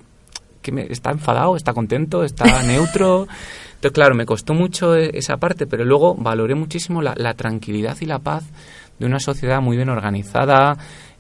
que 0.63 0.73
me- 0.73 0.87
está 0.91 1.11
enfadado, 1.11 1.57
está 1.57 1.73
contento, 1.75 2.25
está 2.25 2.45
neutro. 2.67 3.27
Entonces, 3.75 3.93
claro, 3.93 4.15
me 4.15 4.25
costó 4.25 4.55
mucho 4.55 4.95
e- 4.97 5.11
esa 5.19 5.37
parte, 5.37 5.67
pero 5.67 5.85
luego 5.85 6.15
valoré 6.15 6.55
muchísimo 6.55 7.03
la, 7.03 7.15
la 7.17 7.35
tranquilidad 7.35 7.97
y 8.01 8.07
la 8.07 8.21
paz 8.21 8.45
de 8.99 9.07
una 9.07 9.19
sociedad 9.19 9.61
muy 9.61 9.77
bien 9.77 9.89
organizada. 9.91 10.77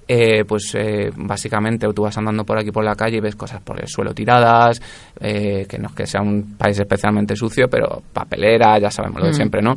eh, 0.09 0.45
pues 0.45 0.75
eh, 0.75 1.11
básicamente 1.17 1.87
tú 1.95 2.03
vas 2.03 2.19
andando 2.19 2.45
por 2.45 2.59
aquí 2.59 2.71
por 2.71 2.85
la 2.85 2.95
calle 2.97 3.17
y 3.19 3.21
ves 3.21 3.37
cosas 3.37 3.61
por 3.63 3.81
el 3.81 3.87
suelo 3.89 4.13
tiradas, 4.13 4.81
eh, 5.21 5.65
que 5.69 5.79
no 5.79 5.89
es 5.89 5.95
que 5.95 6.07
sea 6.07 6.21
un 6.21 6.57
país 6.59 6.79
especialmente 6.79 7.35
sucio, 7.37 7.69
pero 7.71 8.03
papelera, 8.13 8.79
ya 8.79 8.91
sabemos 8.91 9.21
lo 9.21 9.27
de 9.27 9.33
Mm. 9.33 9.35
siempre, 9.37 9.63
¿no? 9.63 9.75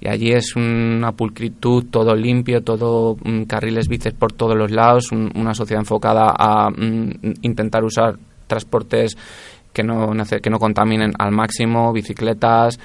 Y 0.00 0.08
allí 0.08 0.32
es 0.32 0.56
una 0.56 1.12
pulcritud, 1.12 1.86
todo 1.90 2.14
limpio, 2.14 2.62
todo 2.62 3.16
mm, 3.22 3.42
carriles 3.42 3.88
bicis 3.88 4.14
por 4.14 4.32
todos 4.32 4.56
los 4.56 4.70
lados, 4.70 5.12
un- 5.12 5.30
una 5.36 5.54
sociedad 5.54 5.82
enfocada 5.82 6.34
a 6.36 6.70
mm, 6.70 7.10
intentar 7.42 7.84
usar 7.84 8.14
transportes 8.48 9.16
que 9.72 9.84
no, 9.84 10.10
que 10.42 10.50
no 10.50 10.58
contaminen 10.58 11.12
al 11.18 11.30
máximo, 11.30 11.92
bicicletas, 11.92 12.80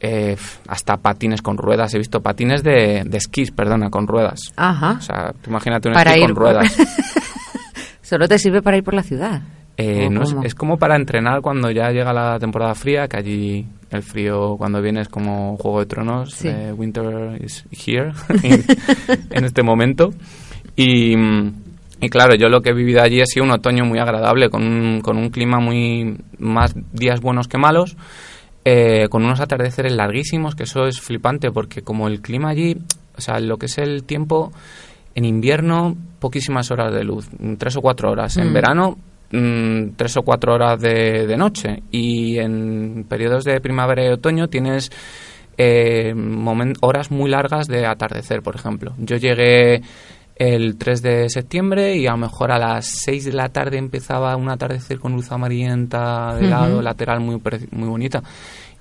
eh, 0.00 0.36
hasta 0.66 0.96
patines 0.96 1.40
con 1.42 1.56
ruedas. 1.56 1.94
He 1.94 1.98
visto 1.98 2.20
patines 2.20 2.64
de, 2.64 3.04
de 3.06 3.16
esquís, 3.18 3.52
perdona, 3.52 3.88
con 3.90 4.08
ruedas. 4.08 4.40
Ajá. 4.56 4.96
O 4.98 5.00
sea, 5.00 5.32
tú 5.40 5.50
imagínate 5.50 5.88
un 5.88 5.94
Para 5.94 6.10
esquí 6.10 6.22
ir 6.24 6.26
con 6.30 6.36
ruedas. 6.36 6.76
Solo 8.02 8.28
te 8.28 8.38
sirve 8.38 8.62
para 8.62 8.76
ir 8.76 8.84
por 8.84 8.94
la 8.94 9.02
ciudad. 9.02 9.42
Eh, 9.76 10.06
¿O 10.06 10.10
no 10.10 10.22
es, 10.22 10.34
es 10.44 10.54
como 10.54 10.76
para 10.76 10.94
entrenar 10.94 11.40
cuando 11.40 11.70
ya 11.70 11.90
llega 11.90 12.12
la 12.12 12.38
temporada 12.38 12.74
fría, 12.74 13.08
que 13.08 13.16
allí 13.16 13.66
el 13.90 14.02
frío 14.02 14.56
cuando 14.56 14.80
viene 14.80 15.00
es 15.00 15.08
como 15.08 15.56
Juego 15.56 15.80
de 15.80 15.86
Tronos, 15.86 16.32
Sí. 16.34 16.48
eh, 16.48 16.72
Winter 16.72 17.42
is 17.42 17.64
here, 17.72 18.12
en 19.30 19.44
este 19.44 19.62
momento. 19.62 20.10
Y, 20.76 21.16
mm, 21.16 21.63
y 22.00 22.08
claro, 22.08 22.34
yo 22.34 22.48
lo 22.48 22.60
que 22.60 22.70
he 22.70 22.74
vivido 22.74 23.02
allí 23.02 23.20
ha 23.20 23.26
sido 23.26 23.44
un 23.44 23.52
otoño 23.52 23.84
muy 23.84 23.98
agradable, 23.98 24.50
con 24.50 24.62
un, 24.66 25.00
con 25.00 25.16
un 25.16 25.30
clima 25.30 25.58
muy 25.60 26.16
más 26.38 26.74
días 26.92 27.20
buenos 27.20 27.48
que 27.48 27.58
malos, 27.58 27.96
eh, 28.64 29.08
con 29.08 29.24
unos 29.24 29.40
atardeceres 29.40 29.92
larguísimos, 29.92 30.54
que 30.54 30.64
eso 30.64 30.86
es 30.86 31.00
flipante, 31.00 31.50
porque 31.50 31.82
como 31.82 32.08
el 32.08 32.20
clima 32.20 32.50
allí, 32.50 32.76
o 33.16 33.20
sea, 33.20 33.38
lo 33.38 33.56
que 33.58 33.66
es 33.66 33.78
el 33.78 34.04
tiempo, 34.04 34.52
en 35.14 35.24
invierno, 35.24 35.96
poquísimas 36.18 36.70
horas 36.70 36.92
de 36.92 37.04
luz, 37.04 37.28
tres 37.58 37.76
o 37.76 37.80
cuatro 37.80 38.10
horas. 38.10 38.36
En 38.36 38.50
Mm. 38.50 38.52
verano, 38.54 38.98
mm, 39.30 39.90
tres 39.96 40.16
o 40.16 40.22
cuatro 40.22 40.54
horas 40.54 40.80
de, 40.80 41.26
de 41.26 41.36
noche. 41.36 41.82
Y 41.92 42.38
en 42.38 43.04
periodos 43.08 43.44
de 43.44 43.60
primavera 43.60 44.04
y 44.04 44.08
otoño 44.08 44.48
tienes 44.48 44.90
eh, 45.56 46.12
horas 46.80 47.10
muy 47.12 47.30
largas 47.30 47.68
de 47.68 47.86
atardecer, 47.86 48.42
por 48.42 48.56
ejemplo. 48.56 48.94
Yo 48.98 49.16
llegué 49.16 49.82
el 50.36 50.76
3 50.76 51.02
de 51.02 51.30
septiembre 51.30 51.96
y 51.96 52.06
a 52.06 52.12
lo 52.12 52.16
mejor 52.18 52.50
a 52.50 52.58
las 52.58 52.86
6 53.04 53.24
de 53.26 53.32
la 53.32 53.48
tarde 53.50 53.78
empezaba 53.78 54.34
un 54.36 54.48
atardecer 54.50 54.98
con 54.98 55.12
luz 55.12 55.30
amarillenta 55.30 56.34
de 56.34 56.48
lado, 56.48 56.74
Ujú. 56.74 56.82
lateral, 56.82 57.20
muy, 57.20 57.40
muy 57.70 57.88
bonita. 57.88 58.22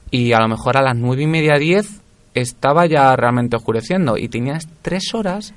Y 0.10 0.34
a 0.34 0.40
lo 0.40 0.48
mejor 0.48 0.78
a 0.78 0.82
las 0.82 0.96
9 0.96 1.24
y 1.24 1.28
media, 1.28 1.58
10 1.58 2.02
estaba 2.34 2.86
ya 2.88 3.16
realmente 3.16 3.56
oscureciendo 3.56 4.18
y 4.18 4.28
tenías 4.30 4.68
tres 4.82 5.14
horas. 5.14 5.54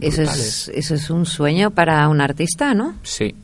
Eso 0.00 0.22
es, 0.22 0.68
eso 0.74 0.94
es 0.94 1.10
un 1.10 1.24
sueño 1.24 1.70
para 1.70 2.06
un 2.08 2.20
artista, 2.20 2.74
¿no? 2.74 2.94
Sí. 3.02 3.34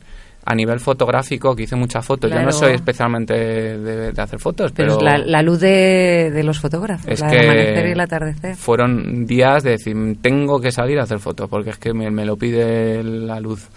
A 0.45 0.53
nivel 0.55 0.79
fotográfico, 0.81 1.55
que 1.55 1.63
hice 1.63 1.75
muchas 1.77 2.05
fotos. 2.05 2.29
Yo 2.29 2.41
no 2.41 2.51
soy 2.51 2.73
especialmente 2.73 3.33
de, 3.33 4.11
de 4.11 4.21
hacer 4.21 4.39
fotos, 4.39 4.73
Pero, 4.73 4.97
pero, 4.97 5.13
es 5.13 5.19
la, 5.19 5.25
la 5.25 5.41
luz 5.41 5.61
de, 5.61 6.31
de 6.33 6.43
los 6.43 6.59
fotógrafos, 6.59 7.07
Es 7.07 7.21
la 7.21 7.29
que 7.29 7.35
del 7.37 7.45
amanecer 7.49 7.87
y 7.87 7.91
el 7.91 7.99
atardecer. 8.01 8.55
fueron 8.55 9.25
días 9.25 9.63
de 9.63 9.71
decir, 9.71 9.95
tengo 10.21 10.59
que 10.59 10.71
salir 10.71 10.99
a 10.99 11.03
hacer 11.03 11.19
fotos, 11.19 11.49
porque 11.49 11.69
es 11.69 11.77
que 11.77 11.93
me, 11.93 12.11
me 12.11 12.25
lo 12.25 12.35
pide 12.35 13.01
la 13.03 13.39
luz. 13.39 13.69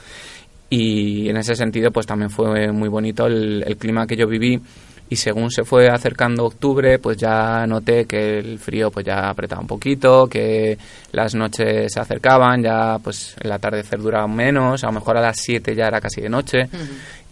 Y 0.69 1.29
en 1.29 1.37
ese 1.37 1.55
sentido, 1.55 1.93
pues 1.93 2.07
también 2.07 2.31
fue 2.31 2.73
muy 2.73 2.89
bonito 2.89 3.27
el, 3.27 3.63
el 3.65 3.77
clima 3.77 4.05
que 4.07 4.17
yo 4.17 4.27
viví. 4.27 4.61
Y 5.09 5.17
según 5.17 5.51
se 5.51 5.65
fue 5.65 5.89
acercando 5.89 6.45
octubre, 6.45 6.99
pues 6.99 7.17
ya 7.17 7.65
noté 7.67 8.07
que 8.07 8.39
el 8.39 8.59
frío 8.59 8.91
pues 8.91 9.07
ya 9.07 9.29
apretaba 9.31 9.61
un 9.61 9.69
poquito, 9.69 10.27
que 10.27 10.77
las 11.13 11.35
noches 11.35 11.93
se 11.93 12.01
acercaban, 12.01 12.63
ya 12.63 12.99
pues 13.03 13.37
el 13.41 13.53
atardecer 13.53 14.01
duraba 14.01 14.27
menos, 14.27 14.83
a 14.83 14.89
lo 14.89 14.95
mejor 14.95 15.17
a 15.17 15.21
las 15.21 15.39
7 15.39 15.75
ya 15.77 15.87
era 15.87 16.01
casi 16.01 16.21
de 16.21 16.29
noche. 16.29 16.69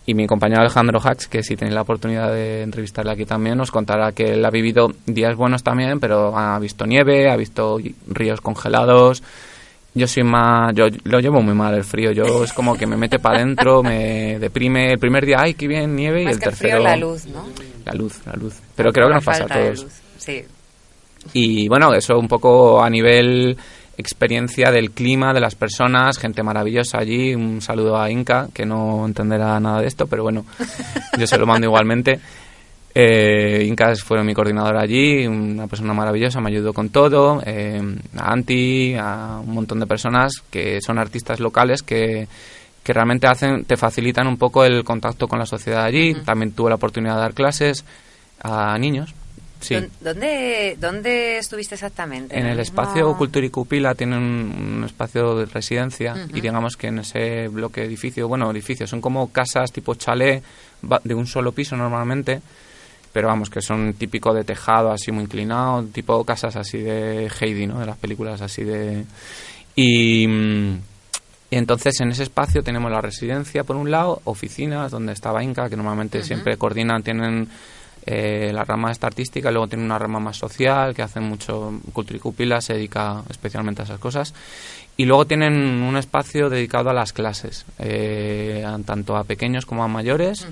Y 0.06 0.14
mi 0.14 0.26
compañero 0.26 0.60
Alejandro 0.60 1.00
Hax, 1.02 1.26
que 1.26 1.42
si 1.42 1.56
tenéis 1.56 1.74
la 1.74 1.82
oportunidad 1.82 2.30
de 2.30 2.62
entrevistarle 2.62 3.12
aquí 3.12 3.24
también, 3.24 3.56
nos 3.56 3.70
contará 3.70 4.12
que 4.12 4.34
él 4.34 4.44
ha 4.44 4.50
vivido 4.50 4.92
días 5.06 5.34
buenos 5.34 5.62
también, 5.62 5.98
pero 5.98 6.36
ha 6.36 6.58
visto 6.58 6.86
nieve, 6.86 7.30
ha 7.30 7.36
visto 7.36 7.78
ríos 8.06 8.40
congelados. 8.40 9.22
Yo 9.94 10.08
soy 10.08 10.24
más, 10.24 10.74
yo 10.74 10.86
lo 11.04 11.20
llevo 11.20 11.40
muy 11.40 11.54
mal 11.54 11.74
el 11.74 11.84
frío. 11.84 12.10
Yo 12.10 12.42
es 12.42 12.52
como 12.52 12.76
que 12.76 12.86
me 12.86 12.96
mete 12.96 13.18
para 13.18 13.38
adentro, 13.38 13.82
me 13.84 14.38
deprime. 14.38 14.90
El 14.90 14.98
primer 14.98 15.24
día, 15.24 15.36
ay, 15.38 15.54
qué 15.54 15.68
bien 15.68 15.94
nieve, 15.94 16.22
y 16.22 16.26
el 16.26 16.30
que 16.30 16.34
el 16.34 16.40
tercero. 16.40 16.76
frío, 16.76 16.84
la 16.84 16.96
luz, 16.96 17.26
¿no? 17.26 17.46
La 17.84 17.92
luz, 17.92 18.20
la 18.26 18.32
luz. 18.32 18.54
Pero 18.74 18.92
creo 18.92 19.08
que 19.08 19.14
nos 19.14 19.24
pasa 19.24 19.44
a 19.44 19.46
todos. 19.46 19.86
Sí. 20.18 20.42
Y 21.32 21.68
bueno, 21.68 21.94
eso 21.94 22.18
un 22.18 22.28
poco 22.28 22.82
a 22.82 22.90
nivel 22.90 23.56
experiencia 23.96 24.70
del 24.70 24.90
clima, 24.90 25.32
de 25.32 25.40
las 25.40 25.54
personas, 25.54 26.18
gente 26.18 26.42
maravillosa 26.42 26.98
allí. 26.98 27.34
Un 27.34 27.60
saludo 27.60 27.96
a 27.96 28.10
Inca, 28.10 28.48
que 28.52 28.66
no 28.66 29.06
entenderá 29.06 29.58
nada 29.60 29.80
de 29.80 29.86
esto, 29.86 30.06
pero 30.06 30.22
bueno, 30.22 30.44
yo 31.18 31.26
se 31.26 31.38
lo 31.38 31.46
mando 31.46 31.66
igualmente. 31.68 32.20
Eh, 32.96 33.64
Inca 33.66 33.92
fue 33.96 34.22
mi 34.22 34.34
coordinador 34.34 34.76
allí, 34.76 35.26
una 35.26 35.66
persona 35.66 35.92
maravillosa, 35.94 36.40
me 36.40 36.50
ayudó 36.50 36.72
con 36.72 36.90
todo. 36.90 37.42
eh, 37.44 37.82
a 38.16 38.32
Anti, 38.32 38.94
a 38.96 39.40
un 39.44 39.52
montón 39.52 39.80
de 39.80 39.86
personas 39.86 40.34
que 40.50 40.80
son 40.80 40.98
artistas 40.98 41.40
locales 41.40 41.82
que, 41.82 42.28
que 42.84 42.92
realmente 42.92 43.26
hacen, 43.26 43.64
te 43.64 43.76
facilitan 43.76 44.28
un 44.28 44.36
poco 44.36 44.64
el 44.64 44.84
contacto 44.84 45.26
con 45.26 45.40
la 45.40 45.46
sociedad 45.46 45.84
allí. 45.84 46.14
También 46.24 46.52
tuve 46.52 46.68
la 46.70 46.76
oportunidad 46.76 47.16
de 47.16 47.20
dar 47.20 47.34
clases 47.34 47.84
a 48.40 48.78
niños. 48.78 49.12
Sí. 49.60 49.74
¿Dó- 49.76 49.88
¿Dónde, 50.12 50.76
¿Dónde 50.78 51.38
estuviste 51.38 51.74
exactamente? 51.74 52.38
En 52.38 52.46
el 52.46 52.60
espacio 52.60 53.16
Cultura 53.16 53.46
y 53.46 53.50
Cupila 53.50 53.94
tienen 53.94 54.18
un, 54.18 54.74
un 54.78 54.84
espacio 54.84 55.34
de 55.36 55.46
residencia 55.46 56.14
y 56.34 56.40
digamos 56.42 56.76
que 56.76 56.88
en 56.88 56.98
ese 56.98 57.48
bloque 57.48 57.82
edificio, 57.82 58.28
bueno, 58.28 58.50
edificios, 58.50 58.90
son 58.90 59.00
como 59.00 59.32
casas 59.32 59.72
tipo 59.72 59.94
chalet 59.94 60.44
de 61.02 61.14
un 61.14 61.26
solo 61.26 61.52
piso 61.52 61.76
normalmente, 61.76 62.42
pero 63.14 63.28
vamos, 63.28 63.48
que 63.48 63.62
son 63.62 63.94
típico 63.94 64.34
de 64.34 64.42
tejado 64.42 64.90
así 64.90 65.12
muy 65.12 65.22
inclinado, 65.22 65.84
tipo 65.84 66.24
casas 66.24 66.56
así 66.56 66.78
de 66.78 67.30
Heidi, 67.40 67.68
¿no? 67.68 67.78
De 67.78 67.86
las 67.86 67.96
películas 67.96 68.42
así 68.42 68.64
de... 68.64 69.04
Y, 69.76 70.26
y 70.26 71.56
entonces 71.56 72.00
en 72.00 72.10
ese 72.10 72.24
espacio 72.24 72.64
tenemos 72.64 72.90
la 72.90 73.00
residencia 73.00 73.62
por 73.62 73.76
un 73.76 73.92
lado, 73.92 74.20
oficinas 74.24 74.90
donde 74.90 75.12
estaba 75.12 75.44
Inca, 75.44 75.68
que 75.68 75.76
normalmente 75.76 76.24
siempre 76.24 76.56
coordinan, 76.56 77.04
tienen 77.04 77.48
eh, 78.04 78.50
la 78.52 78.64
rama 78.64 78.90
esta 78.90 79.06
artística, 79.06 79.52
luego 79.52 79.68
tienen 79.68 79.86
una 79.86 79.98
rama 80.00 80.18
más 80.18 80.36
social, 80.36 80.92
que 80.92 81.02
hacen 81.02 81.22
mucho 81.22 81.72
Cultura 81.92 82.16
y 82.16 82.20
Cupila, 82.20 82.60
se 82.60 82.74
dedica 82.74 83.22
especialmente 83.30 83.82
a 83.82 83.84
esas 83.84 84.00
cosas. 84.00 84.34
Y 84.96 85.04
luego 85.04 85.24
tienen 85.24 85.54
un 85.54 85.96
espacio 85.96 86.50
dedicado 86.50 86.90
a 86.90 86.94
las 86.94 87.12
clases, 87.12 87.64
eh, 87.78 88.64
tanto 88.84 89.16
a 89.16 89.22
pequeños 89.22 89.66
como 89.66 89.84
a 89.84 89.88
mayores. 89.88 90.48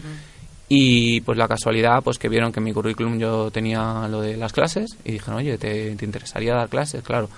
Y 0.68 1.20
pues 1.20 1.37
la 1.37 1.48
casualidad, 1.48 2.03
pues 2.03 2.18
que 2.18 2.29
vieron 2.29 2.51
que 2.53 2.61
en 2.61 2.64
mi 2.64 2.72
currículum 2.72 3.18
yo 3.18 3.51
tenía 3.51 4.07
lo 4.09 4.22
de 4.22 4.37
las 4.37 4.53
clases 4.53 4.96
y 5.05 5.12
dijeron, 5.12 5.37
oye, 5.37 5.59
¿te, 5.59 5.94
te 5.96 6.05
interesaría 6.05 6.55
dar 6.55 6.68
clases? 6.68 7.03
Claro. 7.03 7.29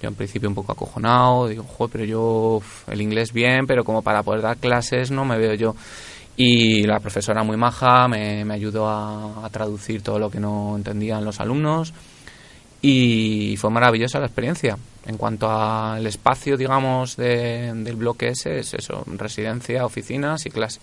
Yo 0.00 0.08
en 0.08 0.14
principio 0.14 0.48
un 0.48 0.54
poco 0.54 0.72
acojonado, 0.72 1.48
digo, 1.48 1.64
joder, 1.64 1.90
pero 1.92 2.04
yo 2.04 2.62
el 2.86 3.00
inglés 3.02 3.32
bien, 3.32 3.66
pero 3.66 3.82
como 3.84 4.00
para 4.00 4.22
poder 4.22 4.42
dar 4.42 4.56
clases 4.56 5.10
no 5.10 5.24
me 5.24 5.36
veo 5.38 5.54
yo. 5.54 5.74
Y 6.36 6.84
la 6.84 7.00
profesora 7.00 7.42
muy 7.42 7.56
maja 7.56 8.06
me, 8.06 8.44
me 8.44 8.54
ayudó 8.54 8.88
a, 8.88 9.44
a 9.44 9.50
traducir 9.50 10.00
todo 10.02 10.20
lo 10.20 10.30
que 10.30 10.38
no 10.38 10.76
entendían 10.76 11.24
los 11.24 11.40
alumnos 11.40 11.92
y 12.80 13.56
fue 13.58 13.70
maravillosa 13.70 14.20
la 14.20 14.26
experiencia. 14.26 14.78
En 15.04 15.16
cuanto 15.16 15.50
al 15.50 16.06
espacio, 16.06 16.56
digamos, 16.56 17.16
de- 17.16 17.72
del 17.74 17.96
bloque 17.96 18.28
ese, 18.28 18.60
es 18.60 18.74
eso, 18.74 19.02
residencia, 19.16 19.84
oficinas 19.84 20.46
y 20.46 20.50
clase. 20.50 20.80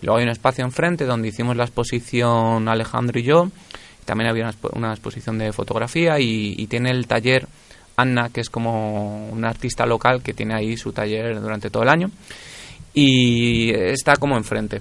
Y 0.00 0.06
luego 0.06 0.18
hay 0.18 0.24
un 0.24 0.30
espacio 0.30 0.64
enfrente 0.64 1.04
donde 1.04 1.28
hicimos 1.28 1.56
la 1.56 1.64
exposición 1.64 2.68
Alejandro 2.68 3.18
y 3.18 3.22
yo. 3.24 3.50
También 4.04 4.30
había 4.30 4.44
una, 4.44 4.52
expo- 4.52 4.70
una 4.74 4.90
exposición 4.92 5.38
de 5.38 5.52
fotografía 5.52 6.18
y, 6.18 6.54
y 6.56 6.66
tiene 6.66 6.90
el 6.90 7.06
taller 7.06 7.46
Anna, 7.96 8.30
que 8.30 8.40
es 8.40 8.48
como 8.48 9.28
una 9.28 9.48
artista 9.48 9.84
local 9.84 10.22
que 10.22 10.32
tiene 10.34 10.54
ahí 10.54 10.76
su 10.76 10.92
taller 10.92 11.40
durante 11.40 11.68
todo 11.68 11.82
el 11.82 11.88
año. 11.88 12.10
Y 12.94 13.70
está 13.74 14.16
como 14.16 14.36
enfrente. 14.36 14.80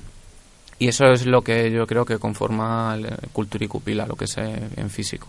Y 0.79 0.87
eso 0.87 1.05
es 1.11 1.25
lo 1.25 1.41
que 1.41 1.71
yo 1.71 1.87
creo 1.87 2.05
que 2.05 2.19
conforma 2.19 2.95
el 2.95 3.07
Cultura 3.33 3.65
y 3.65 3.67
Cupila, 3.67 4.05
lo 4.05 4.15
que 4.15 4.25
es 4.25 4.37
eh, 4.37 4.69
en 4.75 4.89
físico. 4.89 5.27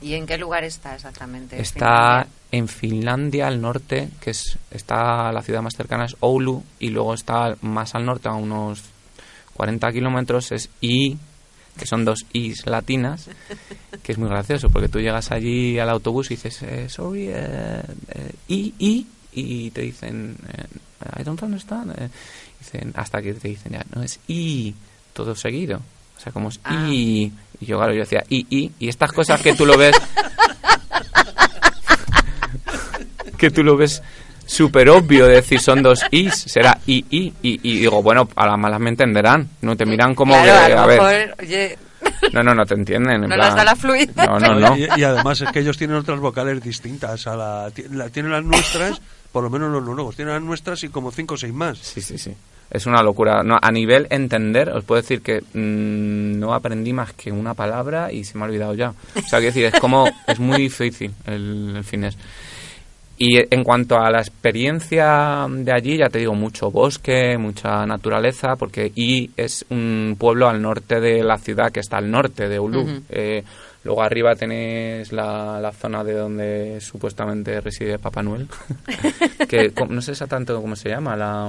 ¿Y 0.00 0.14
en 0.14 0.24
qué 0.26 0.38
lugar 0.38 0.64
está 0.64 0.94
exactamente? 0.94 1.60
Está 1.60 2.26
en 2.50 2.68
Finlandia 2.68 3.48
al 3.48 3.60
norte, 3.60 4.08
que 4.20 4.30
es 4.30 4.56
está 4.70 5.30
la 5.30 5.42
ciudad 5.42 5.60
más 5.60 5.74
cercana 5.76 6.06
es 6.06 6.16
Oulu, 6.20 6.62
y 6.78 6.88
luego 6.88 7.12
está 7.12 7.56
más 7.60 7.94
al 7.94 8.06
norte, 8.06 8.28
a 8.28 8.32
unos 8.32 8.82
40 9.54 9.92
kilómetros, 9.92 10.52
es 10.52 10.70
I, 10.80 11.16
que 11.76 11.86
son 11.86 12.04
dos 12.04 12.24
Is 12.32 12.66
latinas, 12.66 13.28
que 14.02 14.12
es 14.12 14.18
muy 14.18 14.28
gracioso, 14.28 14.70
porque 14.70 14.88
tú 14.88 15.00
llegas 15.00 15.30
allí 15.30 15.78
al 15.78 15.90
autobús 15.90 16.30
y 16.30 16.34
dices, 16.34 16.62
eh, 16.62 16.88
sorry, 16.88 17.28
eh, 17.28 17.82
eh, 18.08 18.32
I, 18.48 18.74
I, 18.78 19.06
y 19.32 19.70
te 19.70 19.82
dicen, 19.82 20.36
I 21.18 21.22
don't 21.22 21.42
understand, 21.42 21.94
dicen, 22.58 22.92
hasta 22.96 23.22
que 23.22 23.34
te 23.34 23.48
dicen, 23.48 23.72
ya, 23.72 23.84
no, 23.94 24.02
es 24.02 24.18
I, 24.28 24.74
todo 25.12 25.34
seguido. 25.34 25.80
O 26.16 26.20
sea, 26.20 26.32
como 26.32 26.50
es 26.50 26.60
Ah. 26.62 26.86
I. 26.88 27.32
Y 27.60 27.66
yo, 27.66 27.78
claro, 27.78 27.92
yo 27.94 28.00
decía 28.00 28.22
I, 28.28 28.46
I. 28.48 28.70
Y 28.78 28.88
estas 28.88 29.10
cosas 29.12 29.40
que 29.40 29.54
tú 29.54 29.66
lo 29.66 29.76
ves. 29.76 29.96
que 33.38 33.50
tú 33.50 33.64
lo 33.64 33.76
ves 33.76 34.02
súper 34.52 34.88
obvio 34.90 35.26
de 35.26 35.36
decir 35.36 35.60
son 35.60 35.82
dos 35.82 36.00
Is. 36.10 36.34
Será 36.34 36.78
I, 36.86 37.04
I. 37.10 37.32
Y, 37.42 37.60
y 37.62 37.78
digo, 37.80 38.02
bueno, 38.02 38.28
a 38.36 38.46
las 38.46 38.58
malas 38.58 38.80
me 38.80 38.90
entenderán. 38.90 39.48
No 39.62 39.76
te 39.76 39.86
miran 39.86 40.14
como 40.14 40.34
Claro, 40.42 40.66
que, 40.74 40.80
a 40.80 40.86
ver. 40.86 41.34
oye, 41.40 41.78
No, 42.32 42.42
no, 42.42 42.54
no 42.54 42.64
te 42.64 42.74
entienden. 42.74 43.24
en 43.24 43.28
no 43.30 43.34
plan- 43.36 43.48
nos 43.48 43.56
da 43.56 43.64
la 43.64 43.76
fluidez. 43.76 44.14
No, 44.16 44.38
no, 44.38 44.54
no. 44.54 44.76
Y, 44.76 44.88
y 44.96 45.04
además 45.04 45.40
es 45.40 45.50
que 45.50 45.60
ellos 45.60 45.76
tienen 45.78 45.96
otras 45.96 46.18
vocales 46.20 46.62
distintas. 46.62 47.26
A 47.26 47.36
la, 47.36 47.72
la- 47.90 48.08
tienen 48.10 48.32
las 48.32 48.44
nuestras, 48.44 49.00
por 49.32 49.42
lo 49.44 49.50
menos 49.50 49.70
los 49.72 49.82
noruegos, 49.82 50.16
tienen 50.16 50.34
las 50.34 50.42
nuestras 50.42 50.82
y 50.84 50.88
como 50.88 51.10
cinco 51.10 51.34
o 51.34 51.36
seis 51.38 51.52
más. 51.54 51.78
Sí, 51.78 52.00
sí, 52.00 52.18
sí. 52.18 52.34
Es 52.70 52.86
una 52.86 53.02
locura. 53.02 53.42
No, 53.42 53.58
a 53.60 53.70
nivel 53.70 54.06
entender, 54.08 54.70
os 54.70 54.82
puedo 54.84 55.00
decir 55.02 55.20
que 55.20 55.40
mm, 55.42 56.38
no 56.40 56.54
aprendí 56.54 56.92
más 56.94 57.12
que 57.12 57.30
una 57.30 57.52
palabra 57.54 58.10
y 58.10 58.24
se 58.24 58.38
me 58.38 58.44
ha 58.44 58.48
olvidado 58.48 58.74
ya. 58.74 58.90
O 58.90 59.20
sea, 59.28 59.40
quiero 59.40 59.54
decir, 59.54 59.64
es 59.66 59.78
como, 59.78 60.08
es 60.26 60.38
muy 60.38 60.56
difícil 60.62 61.12
el, 61.26 61.74
el 61.76 61.84
finés. 61.84 62.16
Y 63.24 63.38
en 63.54 63.62
cuanto 63.62 64.00
a 64.00 64.10
la 64.10 64.18
experiencia 64.18 65.46
de 65.48 65.72
allí, 65.72 65.96
ya 65.96 66.08
te 66.08 66.18
digo, 66.18 66.34
mucho 66.34 66.72
bosque, 66.72 67.38
mucha 67.38 67.86
naturaleza, 67.86 68.56
porque 68.58 68.90
I 68.96 69.30
es 69.36 69.64
un 69.70 70.16
pueblo 70.18 70.48
al 70.48 70.60
norte 70.60 70.98
de 70.98 71.22
la 71.22 71.38
ciudad 71.38 71.70
que 71.70 71.78
está 71.78 71.98
al 71.98 72.10
norte 72.10 72.48
de 72.48 72.58
Ulu. 72.58 72.84
Eh, 73.08 73.44
luego 73.84 74.02
arriba 74.02 74.34
tenéis 74.34 75.12
la, 75.12 75.60
la 75.60 75.70
zona 75.70 76.02
de 76.02 76.14
donde 76.14 76.80
supuestamente 76.80 77.60
reside 77.60 78.00
Papá 78.00 78.24
Noel, 78.24 78.48
que 79.48 79.72
no 79.88 80.02
sé 80.02 80.10
exactamente 80.10 80.52
cómo 80.54 80.74
se 80.74 80.88
llama, 80.88 81.14
la... 81.14 81.48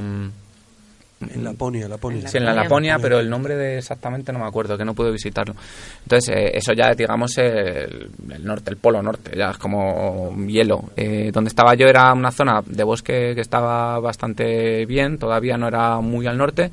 En 1.33 1.43
Laponia, 1.43 1.87
Laponia. 1.87 2.27
Sí, 2.27 2.37
en 2.37 2.45
la 2.45 2.53
Laponia, 2.53 2.97
pero 2.99 3.19
el 3.19 3.29
nombre 3.29 3.55
de 3.55 3.77
exactamente 3.77 4.31
no 4.33 4.39
me 4.39 4.45
acuerdo, 4.45 4.77
que 4.77 4.85
no 4.85 4.93
puedo 4.93 5.11
visitarlo. 5.11 5.55
Entonces, 6.03 6.35
eh, 6.35 6.51
eso 6.55 6.73
ya, 6.73 6.93
digamos, 6.93 7.37
el, 7.37 8.09
el 8.31 8.45
norte, 8.45 8.69
el 8.71 8.77
polo 8.77 9.01
norte, 9.01 9.31
ya 9.37 9.51
es 9.51 9.57
como 9.57 10.35
hielo. 10.47 10.85
Eh, 10.95 11.31
donde 11.33 11.49
estaba 11.49 11.75
yo 11.75 11.87
era 11.87 12.11
una 12.13 12.31
zona 12.31 12.61
de 12.65 12.83
bosque 12.83 13.33
que 13.35 13.41
estaba 13.41 13.99
bastante 13.99 14.85
bien, 14.85 15.17
todavía 15.17 15.57
no 15.57 15.67
era 15.67 15.99
muy 16.01 16.25
al 16.27 16.37
norte, 16.37 16.71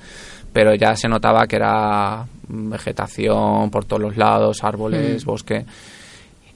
pero 0.53 0.75
ya 0.75 0.97
se 0.97 1.09
notaba 1.09 1.47
que 1.47 1.57
era 1.57 2.27
vegetación 2.49 3.71
por 3.71 3.85
todos 3.85 4.03
los 4.03 4.17
lados, 4.17 4.65
árboles, 4.65 5.25
Mm. 5.25 5.27
bosque. 5.27 5.65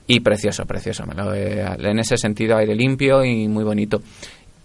Y 0.07 0.21
precioso, 0.21 0.67
precioso. 0.67 1.07
me 1.07 1.15
lo 1.15 1.33
he- 1.33 1.61
en 1.63 1.99
ese 1.99 2.17
sentido, 2.19 2.57
aire 2.59 2.75
limpio 2.75 3.25
y 3.25 3.49
muy 3.49 3.65
bonito. 3.65 4.03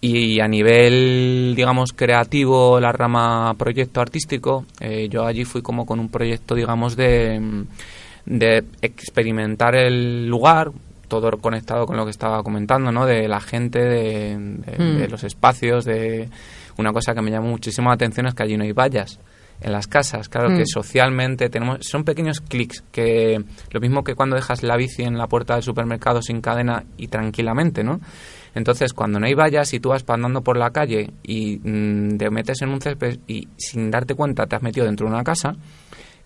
Y 0.02 0.40
a 0.40 0.48
nivel, 0.48 1.54
digamos, 1.58 1.92
creativo, 1.94 2.80
la 2.80 2.92
rama 2.94 3.54
proyecto 3.58 4.00
artístico, 4.00 4.66
eh, 4.80 5.10
yo 5.10 5.26
allí 5.26 5.44
fui 5.44 5.62
como 5.62 5.86
con 5.86 6.00
un 6.00 6.08
proyecto, 6.10 6.56
digamos, 6.56 6.96
de, 6.96 7.66
de 8.26 8.64
experimentar 8.82 9.76
el 9.76 10.28
lugar, 10.28 10.72
todo 11.10 11.30
conectado 11.40 11.86
con 11.86 11.98
lo 11.98 12.06
que 12.06 12.12
estaba 12.12 12.44
comentando, 12.44 12.92
¿no? 12.94 13.06
De 13.06 13.28
la 13.28 13.42
gente, 13.42 13.80
de, 13.80 14.38
de- 14.38 14.78
Mm. 14.84 14.98
de 15.00 15.08
los 15.10 15.24
espacios, 15.26 15.84
de 15.84 16.30
una 16.78 16.94
cosa 16.94 17.14
que 17.14 17.22
me 17.22 17.32
llamó 17.32 17.50
muchísimo 17.50 17.90
la 17.90 17.96
atención 17.96 18.28
es 18.28 18.34
que 18.36 18.44
allí 18.44 18.56
no 18.56 18.64
hay 18.64 18.72
vallas 18.72 19.20
en 19.60 19.74
las 19.74 19.88
casas. 19.88 20.30
Claro 20.30 20.50
que 20.56 20.62
Mm. 20.62 20.66
socialmente 20.68 21.50
tenemos 21.50 21.80
son 21.82 22.06
pequeños 22.06 22.40
clics 22.40 22.84
que 22.94 23.44
lo 23.72 23.82
mismo 23.82 24.06
que 24.06 24.16
cuando 24.16 24.38
dejas 24.38 24.64
la 24.64 24.78
bici 24.78 25.02
en 25.04 25.18
la 25.18 25.28
puerta 25.28 25.56
del 25.56 25.64
supermercado 25.64 26.22
sin 26.22 26.40
cadena 26.40 26.86
y 26.98 27.08
tranquilamente, 27.08 27.84
¿no? 27.84 28.00
Entonces, 28.56 28.94
cuando 28.94 29.20
no 29.20 29.26
hay 29.26 29.34
vallas 29.34 29.74
y 29.74 29.80
tú 29.80 29.90
vas 29.90 30.04
andando 30.08 30.42
por 30.42 30.58
la 30.58 30.72
calle 30.72 31.12
y 31.24 31.58
mm, 31.58 32.18
te 32.18 32.30
metes 32.30 32.62
en 32.62 32.70
un 32.70 32.82
césped 32.82 33.20
y 33.28 33.48
sin 33.58 33.92
darte 33.92 34.16
cuenta 34.16 34.48
te 34.48 34.56
has 34.56 34.64
metido 34.64 34.86
dentro 34.86 35.08
de 35.08 35.14
una 35.14 35.24
casa, 35.24 35.56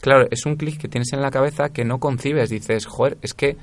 claro, 0.01 0.27
es 0.31 0.45
un 0.45 0.55
clic 0.55 0.79
que 0.79 0.87
tienes 0.87 1.11
en 1.13 1.21
la 1.21 1.31
cabeza 1.31 1.69
que 1.69 1.85
no 1.85 1.99
concibes. 1.99 2.49
Dices, 2.49 2.85
joder, 2.85 3.17
es 3.21 3.33
que 3.33 3.57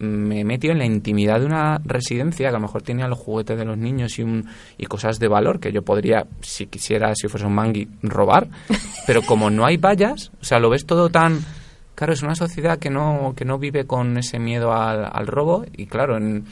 me 0.00 0.40
he 0.40 0.44
metido 0.44 0.72
en 0.72 0.78
la 0.78 0.86
intimidad 0.86 1.40
de 1.40 1.46
una 1.46 1.78
residencia 1.84 2.46
que 2.46 2.48
a 2.48 2.58
lo 2.58 2.60
mejor 2.60 2.82
tenía 2.82 3.06
los 3.06 3.18
juguetes 3.18 3.58
de 3.58 3.66
los 3.66 3.76
niños 3.76 4.18
y, 4.18 4.22
un, 4.22 4.48
y 4.78 4.86
cosas 4.86 5.18
de 5.18 5.28
valor 5.28 5.60
que 5.60 5.72
yo 5.72 5.82
podría, 5.82 6.26
si 6.40 6.66
quisiera, 6.66 7.14
si 7.14 7.28
fuese 7.28 7.46
un 7.46 7.54
mangui, 7.54 7.86
robar. 8.02 8.48
Pero 9.06 9.22
como 9.22 9.50
no 9.50 9.66
hay 9.66 9.76
vallas, 9.76 10.32
o 10.40 10.44
sea, 10.44 10.58
lo 10.58 10.70
ves 10.70 10.86
todo 10.86 11.10
tan... 11.10 11.40
Claro, 11.94 12.14
es 12.14 12.22
una 12.22 12.34
sociedad 12.34 12.78
que 12.78 12.88
no, 12.88 13.34
que 13.36 13.44
no 13.44 13.58
vive 13.58 13.84
con 13.84 14.16
ese 14.16 14.38
miedo 14.38 14.72
al, 14.72 15.06
al 15.12 15.26
robo 15.26 15.66
y 15.76 15.84
claro, 15.84 16.16
en, 16.16 16.46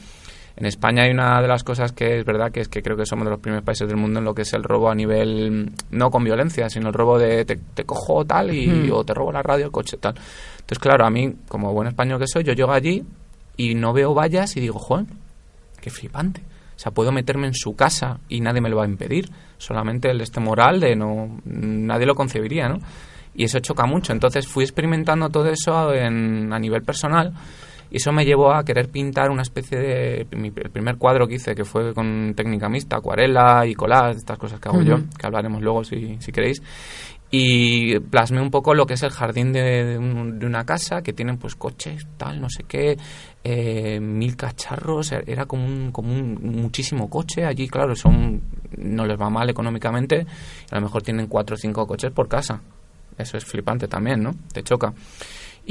en 0.59 0.65
España 0.65 1.03
hay 1.03 1.11
una 1.11 1.41
de 1.41 1.47
las 1.47 1.63
cosas 1.63 1.91
que 1.93 2.19
es 2.19 2.25
verdad 2.25 2.51
que 2.51 2.59
es 2.59 2.67
que 2.67 2.81
creo 2.83 2.97
que 2.97 3.05
somos 3.05 3.25
de 3.25 3.31
los 3.31 3.39
primeros 3.39 3.63
países 3.63 3.87
del 3.87 3.97
mundo 3.97 4.19
en 4.19 4.25
lo 4.25 4.33
que 4.35 4.41
es 4.41 4.53
el 4.53 4.63
robo 4.63 4.89
a 4.91 4.95
nivel, 4.95 5.71
no 5.91 6.11
con 6.11 6.23
violencia, 6.23 6.69
sino 6.69 6.89
el 6.89 6.93
robo 6.93 7.17
de 7.17 7.45
te, 7.45 7.55
te 7.55 7.83
cojo 7.85 8.25
tal 8.25 8.53
y 8.53 8.67
Mm. 8.67 8.91
o 8.91 9.03
te 9.05 9.13
robo 9.13 9.31
la 9.31 9.41
radio, 9.41 9.65
el 9.65 9.71
coche 9.71 9.97
tal. 9.97 10.15
Entonces, 10.15 10.79
claro, 10.79 11.05
a 11.05 11.09
mí, 11.09 11.33
como 11.47 11.73
buen 11.73 11.87
español 11.87 12.19
que 12.19 12.27
soy, 12.27 12.43
yo 12.43 12.53
llego 12.53 12.71
allí 12.73 13.03
y 13.57 13.73
no 13.75 13.93
veo 13.93 14.13
vallas 14.13 14.55
y 14.57 14.59
digo, 14.59 14.77
joder, 14.79 15.05
qué 15.81 15.89
flipante. 15.89 16.41
O 16.75 16.79
sea, 16.81 16.91
puedo 16.91 17.11
meterme 17.11 17.47
en 17.47 17.53
su 17.53 17.75
casa 17.75 18.19
y 18.29 18.39
nadie 18.41 18.61
me 18.61 18.69
lo 18.69 18.77
va 18.77 18.83
a 18.83 18.87
impedir. 18.87 19.29
Solamente 19.57 20.09
el 20.11 20.21
este 20.21 20.39
moral 20.39 20.79
de 20.79 20.95
no... 20.95 21.39
Nadie 21.45 22.05
lo 22.05 22.15
concebiría, 22.15 22.69
¿no? 22.69 22.79
Y 23.35 23.43
eso 23.45 23.59
choca 23.59 23.85
mucho. 23.85 24.13
Entonces 24.13 24.47
fui 24.47 24.63
experimentando 24.63 25.29
todo 25.29 25.47
eso 25.49 25.93
en- 25.93 26.51
a 26.53 26.59
nivel 26.59 26.83
personal 26.83 27.33
y 27.91 27.97
eso 27.97 28.11
me 28.11 28.25
llevó 28.25 28.51
a 28.53 28.63
querer 28.63 28.89
pintar 28.89 29.29
una 29.31 29.41
especie 29.41 29.77
de... 29.77 30.27
mi- 30.35 30.51
el 30.55 30.69
primer 30.69 30.97
cuadro 30.97 31.27
que 31.27 31.35
hice, 31.35 31.55
que 31.55 31.65
fue 31.65 31.93
con 31.93 32.33
técnica 32.35 32.69
mixta, 32.69 32.97
acuarela 32.97 33.65
y 33.65 33.73
collage, 33.73 34.17
estas 34.17 34.37
cosas 34.37 34.59
que 34.59 34.69
hago 34.69 34.81
yo, 34.81 34.95
que 35.17 35.25
hablaremos 35.25 35.61
luego 35.61 35.83
si, 35.83 36.17
si 36.19 36.31
queréis. 36.31 36.61
Y 37.31 37.99
plasmé 37.99 38.41
un 38.41 38.49
poco 38.49 38.73
lo 38.73 38.87
que 38.87 38.95
es 38.95 39.03
el 39.03 39.11
jardín 39.11 39.53
de, 39.53 39.61
de 39.85 39.97
un- 39.99 40.39
de 40.39 40.45
una 40.47 40.65
casa 40.65 41.01
que 41.03 41.13
tienen 41.13 41.37
pues 41.37 41.55
coches, 41.55 42.07
tal, 42.17 42.41
no 42.41 42.49
sé 42.49 42.63
qué, 42.67 42.97
eh, 43.43 43.99
mil 43.99 44.35
cacharros, 44.35 45.11
e- 45.11 45.23
era 45.27 45.45
como 45.45 45.65
un, 45.65 45.91
como 45.91 46.11
un 46.11 46.39
muchísimo 46.41 47.07
coche. 47.09 47.45
Allí, 47.45 47.67
claro, 47.67 47.95
son 47.95 48.41
no 48.77 49.05
les 49.05 49.19
va 49.19 49.29
mal 49.29 49.47
económicamente, 49.49 50.25
a 50.71 50.75
lo 50.75 50.81
mejor 50.81 51.03
tienen 51.03 51.27
cuatro 51.27 51.53
o 51.55 51.57
cinco 51.57 51.85
coches 51.85 52.11
por 52.11 52.27
casa. 52.27 52.61
Eso 53.17 53.37
es 53.37 53.45
flipante 53.45 53.87
también, 53.87 54.23
¿no? 54.23 54.31
Te 54.51 54.63
choca. 54.63 54.93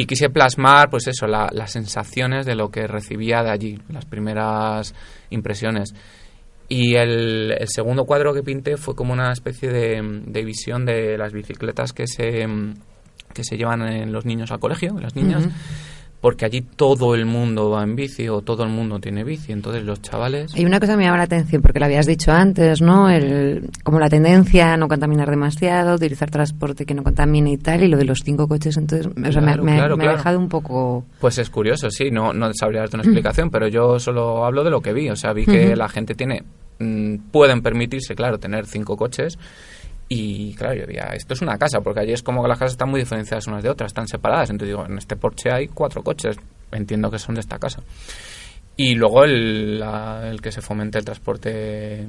Y 0.01 0.07
quise 0.07 0.31
plasmar, 0.31 0.91
pues 0.91 1.09
eso, 1.09 1.27
la- 1.27 1.51
las 1.51 1.73
sensaciones 1.73 2.47
de 2.47 2.55
lo 2.55 2.69
que 2.69 2.87
recibía 2.87 3.43
de 3.43 3.51
allí, 3.51 3.79
las 3.89 4.05
primeras 4.05 4.95
impresiones. 5.31 5.93
Y 6.69 6.95
el, 6.95 7.53
segundo 7.67 8.05
cuadro 8.05 8.33
que 8.33 8.45
pinté 8.45 8.77
fue 8.77 8.95
como 8.95 9.13
una 9.13 9.33
especie 9.33 9.71
de, 9.71 10.45
visión 10.45 10.85
de 10.85 11.19
las 11.19 11.33
bicicletas 11.33 11.93
que 11.93 12.07
se, 12.07 12.47
que 13.35 13.43
se 13.43 13.57
llevan 13.57 13.83
en 13.89 14.13
los 14.13 14.25
niños 14.25 14.53
al 14.53 14.61
colegio, 14.61 14.97
las 15.01 15.17
niñas. 15.17 15.49
Porque 16.21 16.45
allí 16.45 16.63
todo 16.63 17.15
el 17.15 17.27
mundo 17.27 17.71
va 17.71 17.85
en 17.85 17.95
bici 17.95 18.29
o 18.29 18.43
todo 18.43 18.65
el 18.65 18.71
mundo 18.71 18.99
tiene 18.99 19.23
bici. 19.23 19.53
Entonces 19.53 19.85
los 19.85 20.03
chavales... 20.03 20.53
Hay 20.55 20.65
una 20.65 20.81
cosa 20.81 20.93
que 20.93 20.99
me 20.99 21.05
llama 21.05 21.19
la 21.19 21.23
atención, 21.25 21.63
porque 21.63 21.79
lo 21.79 21.85
habías 21.85 22.07
dicho 22.07 22.33
antes, 22.33 22.81
¿no? 22.83 23.09
El, 23.09 23.71
como 23.85 24.01
la 24.01 24.09
tendencia 24.09 24.73
a 24.73 24.77
no 24.77 24.89
contaminar 24.89 25.31
demasiado, 25.31 25.95
utilizar 25.95 26.29
transporte 26.31 26.85
que 26.87 26.95
no 26.95 27.05
contamine 27.05 27.53
y 27.53 27.57
tal, 27.57 27.85
y 27.85 27.89
lo 27.89 27.97
de 27.97 28.05
los 28.05 28.19
cinco 28.25 28.49
coches, 28.49 28.77
entonces, 28.77 29.07
o 29.07 29.33
sea, 29.33 29.41
me- 29.41 29.47
Claro, 29.49 29.65
me, 29.65 29.77
claro, 29.77 29.97
me 29.97 30.07
ha 30.09 30.13
dejado 30.13 30.39
un 30.39 30.49
poco... 30.49 31.05
Pues 31.21 31.39
es 31.39 31.51
curioso, 31.51 31.89
sí, 31.91 32.11
no, 32.11 32.33
no 32.33 32.51
sabría 32.53 32.81
darte 32.81 32.97
una 32.97 33.05
explicación, 33.05 33.51
pero 33.51 33.69
yo 33.69 34.01
solo 34.01 34.45
hablo 34.45 34.65
de 34.65 34.71
lo 34.71 34.81
que 34.81 34.93
vi. 34.93 35.09
O 35.11 35.17
sea, 35.17 35.33
vi 35.33 35.47
que 35.47 35.77
la 35.77 35.89
gente 35.89 36.15
tiene, 36.15 36.43
mm, 36.81 37.31
pueden 37.31 37.63
permitirse, 37.63 38.15
claro, 38.17 38.39
tener 38.39 38.67
cinco 38.67 38.97
coches. 38.97 39.39
Y 40.09 40.55
claro, 40.55 40.75
yo 40.75 40.87
diría, 40.87 41.11
esto 41.13 41.35
es 41.35 41.43
una 41.43 41.59
casa, 41.59 41.81
porque 41.83 42.01
allí 42.01 42.13
es 42.13 42.23
como 42.23 42.43
que 42.43 42.49
las 42.49 42.59
casas 42.59 42.73
están 42.73 42.89
muy 42.89 43.01
diferenciadas 43.01 43.47
unas 43.47 43.63
de 43.63 43.69
otras, 43.69 43.91
están 43.91 44.09
separadas. 44.09 44.49
Entonces 44.51 44.75
digo, 44.75 44.87
en 44.87 44.97
este 44.99 45.17
Porsche 45.17 45.51
hay 45.53 45.69
cuatro 45.69 46.03
coches, 46.03 46.37
entiendo 46.73 47.11
que 47.11 47.19
son 47.19 47.35
de 47.35 47.43
esta 47.43 47.59
casa. 47.59 47.83
Y 48.77 48.95
luego 48.95 49.25
el, 49.25 49.81
la- 49.81 50.29
el 50.31 50.41
que 50.41 50.51
se 50.53 50.63
fomente 50.63 50.99
el 50.99 51.05
transporte 51.05 52.07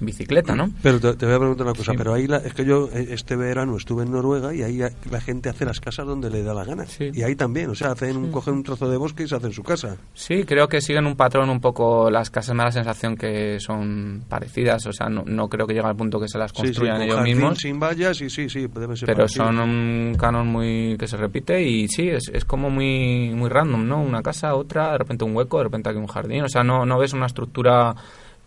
bicicleta, 0.00 0.54
¿no? 0.54 0.70
Pero 0.82 1.00
te, 1.00 1.14
te 1.14 1.26
voy 1.26 1.34
a 1.34 1.38
preguntar 1.38 1.66
una 1.66 1.74
cosa, 1.74 1.92
Sí. 1.92 1.98
pero 1.98 2.14
ahí 2.14 2.26
la- 2.26 2.38
es 2.38 2.54
que 2.54 2.64
yo 2.64 2.88
eh, 2.92 3.08
este 3.10 3.36
verano 3.36 3.76
estuve 3.76 4.02
en 4.04 4.12
Noruega 4.12 4.54
y 4.54 4.62
ahí 4.62 4.78
la, 5.10 5.20
gente 5.20 5.48
hace 5.48 5.64
las 5.64 5.80
casas 5.80 6.06
donde 6.06 6.30
le 6.30 6.42
da 6.42 6.54
la 6.54 6.64
gana. 6.64 6.86
Sí. 6.86 7.10
Y 7.12 7.22
ahí 7.22 7.36
también, 7.36 7.70
o 7.70 7.74
sea, 7.74 7.92
hacen 7.92 8.16
un, 8.16 8.30
cogen 8.32 8.54
un 8.54 8.62
trozo 8.62 8.88
de 8.90 8.96
bosque 8.96 9.24
y 9.24 9.28
se 9.28 9.36
hacen 9.36 9.52
su 9.52 9.62
casa. 9.62 9.96
Sí, 10.14 10.44
creo 10.44 10.68
que 10.68 10.80
siguen 10.80 11.06
un 11.06 11.16
patrón 11.16 11.50
un 11.50 11.60
poco, 11.60 12.10
las 12.10 12.30
casas 12.30 12.54
me 12.54 12.58
da 12.60 12.66
la 12.66 12.72
sensación 12.72 13.16
que 13.16 13.58
son 13.60 14.24
parecidas, 14.28 14.84
o 14.86 14.92
sea, 14.92 15.08
no, 15.08 15.22
no 15.26 15.48
creo 15.48 15.66
que 15.66 15.74
lleguen 15.74 15.88
al 15.88 15.96
punto 15.96 16.18
que 16.20 16.28
se 16.28 16.38
las 16.38 16.52
construyan 16.52 16.94
con 16.96 17.02
ellos 17.02 17.16
jardín, 17.16 17.36
mismos. 17.36 17.58
sin 17.58 17.78
vallas 17.80 18.20
y 18.20 18.30
sí, 18.30 18.48
sí, 18.48 18.66
deben 18.66 18.96
ser 18.96 19.06
pero 19.06 19.28
son 19.28 19.58
un 19.58 20.16
canon 20.18 20.46
muy 20.46 20.96
que 20.98 21.06
se 21.06 21.16
repite 21.16 21.62
y 21.62 21.88
sí 21.88 22.08
es, 22.08 22.30
es 22.32 22.44
como 22.44 22.70
muy 22.70 23.32
muy 23.34 23.48
random 23.48 23.86
no 23.86 24.02
una 24.02 24.22
casa 24.22 24.54
otra 24.54 24.92
de 24.92 24.98
repente 24.98 25.24
un 25.24 25.34
hueco 25.36 25.58
de 25.58 25.64
repente 25.64 25.88
aquí 25.90 25.98
un 25.98 26.06
jardín 26.06 26.42
o 26.44 26.48
sea 26.48 26.62
no 26.62 26.84
no 26.86 26.98
ves 26.98 27.12
una 27.12 27.26
estructura 27.26 27.94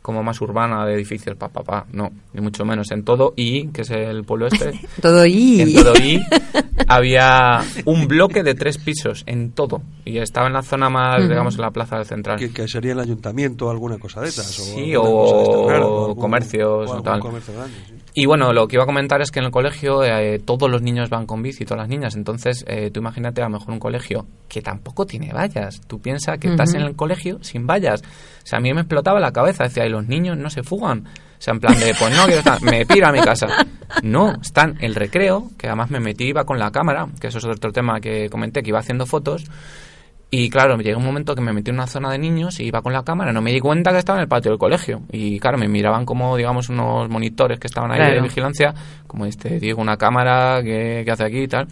como 0.05 0.21
más 0.21 0.39
urbana 0.39 0.85
de 0.85 0.93
edificios 0.93 1.35
pa 1.35 1.49
pa 1.49 1.63
pa 1.63 1.85
no 1.91 2.11
ni 2.33 2.39
mucho 2.41 2.63
menos 2.63 2.91
en 2.91 3.03
todo 3.03 3.33
y 3.35 3.69
que 3.69 3.81
es 3.81 3.89
el 3.89 4.23
pueblo 4.23 4.45
este 4.45 4.79
Todo 5.01 5.25
y... 5.25 5.61
en 5.61 5.73
todo 5.73 5.93
y 5.95 6.21
había 6.87 7.61
un 7.85 8.07
bloque 8.07 8.43
de 8.43 8.53
tres 8.53 8.77
pisos 8.77 9.23
en 9.25 9.51
todo 9.51 9.81
y 10.05 10.19
estaba 10.19 10.45
en 10.47 10.53
la 10.53 10.61
zona 10.61 10.89
más 10.89 11.27
digamos 11.27 11.55
en 11.55 11.61
la 11.61 11.71
plaza 11.71 11.97
del 11.97 12.05
central 12.05 12.37
Que, 12.37 12.51
que 12.51 12.67
sería 12.67 12.91
el 12.93 12.99
ayuntamiento 12.99 13.65
o 13.67 13.71
alguna 13.71 13.97
cosa 13.97 14.21
de 14.21 14.27
esas. 14.29 14.45
Sí, 14.45 14.95
o 14.95 15.69
algún- 15.69 16.15
comercios 16.15 16.91
o 16.91 17.01
tal. 17.01 17.19
comercio 17.19 17.53
grande, 17.55 17.75
sí. 17.87 17.93
Y 18.17 18.25
bueno, 18.27 18.53
lo 18.53 18.67
que 18.67 18.75
iba 18.77 18.83
a 18.83 18.85
comentar 18.85 19.21
es 19.21 19.31
que 19.31 19.39
en 19.39 19.45
el 19.45 19.51
colegio 19.51 20.03
eh, 20.03 20.39
todos 20.39 20.69
los 20.69 20.81
niños 20.81 21.09
van 21.09 21.25
con 21.25 21.41
bici, 21.41 21.65
todas 21.65 21.79
las 21.81 21.89
niñas. 21.89 22.15
Entonces, 22.15 22.63
eh, 22.67 22.89
tú 22.89 23.01
imagínate 23.01 23.41
a 23.41 23.45
lo 23.45 23.49
mejor 23.57 23.71
un 23.73 23.79
colegio 23.79 24.25
que 24.47 24.61
tampoco 24.61 25.05
tiene 25.05 25.33
vallas. 25.33 25.81
Tú 25.85 25.99
piensas 25.99 26.37
que 26.37 26.47
estás 26.49 26.73
en 26.75 26.81
el 26.81 26.95
colegio 26.95 27.39
sin 27.43 27.67
vallas. 27.67 28.01
O 28.45 28.47
sea, 28.47 28.59
a 28.59 28.61
mí 28.61 28.71
me 28.75 28.81
explotaba 28.81 29.19
la 29.19 29.31
cabeza. 29.31 29.63
Decía, 29.63 29.87
y 29.87 29.89
los 29.89 30.07
niños 30.07 30.37
no 30.37 30.51
se 30.51 30.61
fugan. 30.61 30.99
O 30.99 31.41
sea, 31.41 31.55
en 31.55 31.59
plan 31.59 31.79
de, 31.79 31.95
pues 31.97 32.15
no 32.15 32.25
quiero 32.25 32.39
estar, 32.39 32.61
me 32.61 32.85
piro 32.85 33.07
a 33.07 33.11
mi 33.11 33.19
casa. 33.19 33.47
No, 34.03 34.33
están 34.39 34.77
el 34.81 34.93
recreo, 34.93 35.49
que 35.57 35.67
además 35.67 35.89
me 35.89 35.99
metí, 35.99 36.25
iba 36.25 36.43
con 36.43 36.59
la 36.59 36.71
cámara, 36.71 37.07
que 37.19 37.27
eso 37.27 37.39
es 37.39 37.45
otro 37.45 37.71
tema 37.71 37.99
que 37.99 38.29
comenté, 38.29 38.61
que 38.61 38.69
iba 38.69 38.79
haciendo 38.79 39.07
fotos. 39.07 39.45
Y 40.29 40.49
claro, 40.49 40.77
llegó 40.77 40.99
un 40.99 41.05
momento 41.05 41.33
que 41.33 41.41
me 41.41 41.53
metí 41.53 41.71
en 41.71 41.77
una 41.77 41.87
zona 41.87 42.11
de 42.11 42.19
niños 42.19 42.59
y 42.59 42.65
iba 42.65 42.81
con 42.81 42.93
la 42.93 43.03
cámara. 43.03 43.31
No 43.31 43.41
me 43.41 43.51
di 43.51 43.59
cuenta 43.59 43.91
que 43.91 43.97
estaba 43.97 44.19
en 44.19 44.23
el 44.23 44.27
patio 44.27 44.51
del 44.51 44.59
colegio. 44.59 45.01
Y 45.11 45.39
claro, 45.39 45.57
me 45.57 45.67
miraban 45.67 46.05
como, 46.05 46.37
digamos, 46.37 46.69
unos 46.69 47.09
monitores 47.09 47.59
que 47.59 47.67
estaban 47.67 47.91
ahí 47.91 48.13
de 48.13 48.21
vigilancia. 48.21 48.73
Como 49.07 49.25
este, 49.25 49.59
Diego, 49.59 49.81
una 49.81 49.97
cámara 49.97 50.61
que, 50.61 51.03
que 51.03 51.11
hace 51.11 51.23
aquí 51.23 51.43
y 51.43 51.47
tal. 51.47 51.67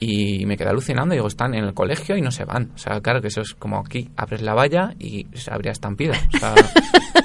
Y 0.00 0.46
me 0.46 0.56
quedé 0.56 0.70
alucinando. 0.70 1.14
Digo, 1.14 1.28
están 1.28 1.54
en 1.54 1.64
el 1.64 1.74
colegio 1.74 2.16
y 2.16 2.22
no 2.22 2.30
se 2.30 2.44
van. 2.44 2.72
O 2.74 2.78
sea, 2.78 3.00
claro 3.00 3.20
que 3.20 3.28
eso 3.28 3.42
es 3.42 3.54
como 3.54 3.78
aquí, 3.78 4.10
abres 4.16 4.40
la 4.40 4.54
valla 4.54 4.94
y 4.98 5.26
se 5.34 5.52
habría 5.52 5.72
estampida. 5.72 6.14
O 6.34 6.38
sea, 6.38 6.54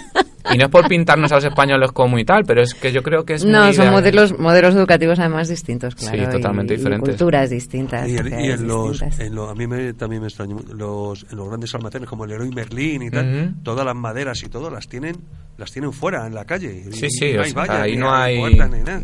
Y 0.54 0.58
no 0.58 0.66
es 0.66 0.70
por 0.72 0.88
pintarnos 0.88 1.32
a 1.32 1.36
los 1.36 1.46
españoles 1.46 1.92
como 1.92 2.20
y 2.20 2.26
tal, 2.26 2.44
pero 2.46 2.62
es 2.62 2.74
que 2.74 2.92
yo 2.92 3.02
creo 3.02 3.26
que 3.26 3.34
es 3.34 3.46
No, 3.46 3.66
muy 3.66 3.74
son 3.74 3.86
de- 3.86 3.92
modelos, 3.92 4.38
modelos 4.40 4.76
educativos 4.76 5.18
además 5.20 5.48
distintos, 5.50 5.96
claro. 5.96 6.18
Sí, 6.26 6.30
totalmente 6.32 6.74
y- 6.74 6.78
diferentes. 6.78 7.08
Y 7.10 7.12
culturas 7.18 7.50
distintas. 7.50 8.08
Y, 8.10 8.18
en- 8.18 8.40
y 8.40 8.52
en 8.52 8.68
los, 8.68 9.02
en 9.02 9.34
lo- 9.36 9.50
a 9.50 9.56
mí 9.56 9.66
me, 9.68 9.94
también 9.94 10.22
me 10.22 10.28
extrañó 10.28 10.58
los, 10.74 11.26
en 11.32 11.38
los 11.38 11.48
grandes 11.48 11.74
almacenes 11.74 12.08
como 12.08 12.26
el 12.26 12.32
Leroy 12.32 12.50
Merlin 12.52 13.02
y 13.04 13.10
tal, 13.10 13.26
Ujú. 13.46 13.54
todas 13.64 13.86
las 13.86 13.96
maderas 13.96 14.42
y 14.44 14.50
todo 14.50 14.70
las 14.70 14.88
tienen 14.88 15.16
las 15.58 15.72
tienen 15.72 15.94
fuera 15.94 16.28
en 16.28 16.36
la 16.36 16.44
calle. 16.44 16.84
Sí, 16.92 17.06
Y 17.06 17.10
sí, 17.10 17.32
no 17.34 17.40
o 17.40 17.44
hay 17.46 17.50
sea, 17.52 17.62
vallas, 17.62 17.80
ahí 17.82 17.96
no 17.96 18.14
hay, 18.14 18.38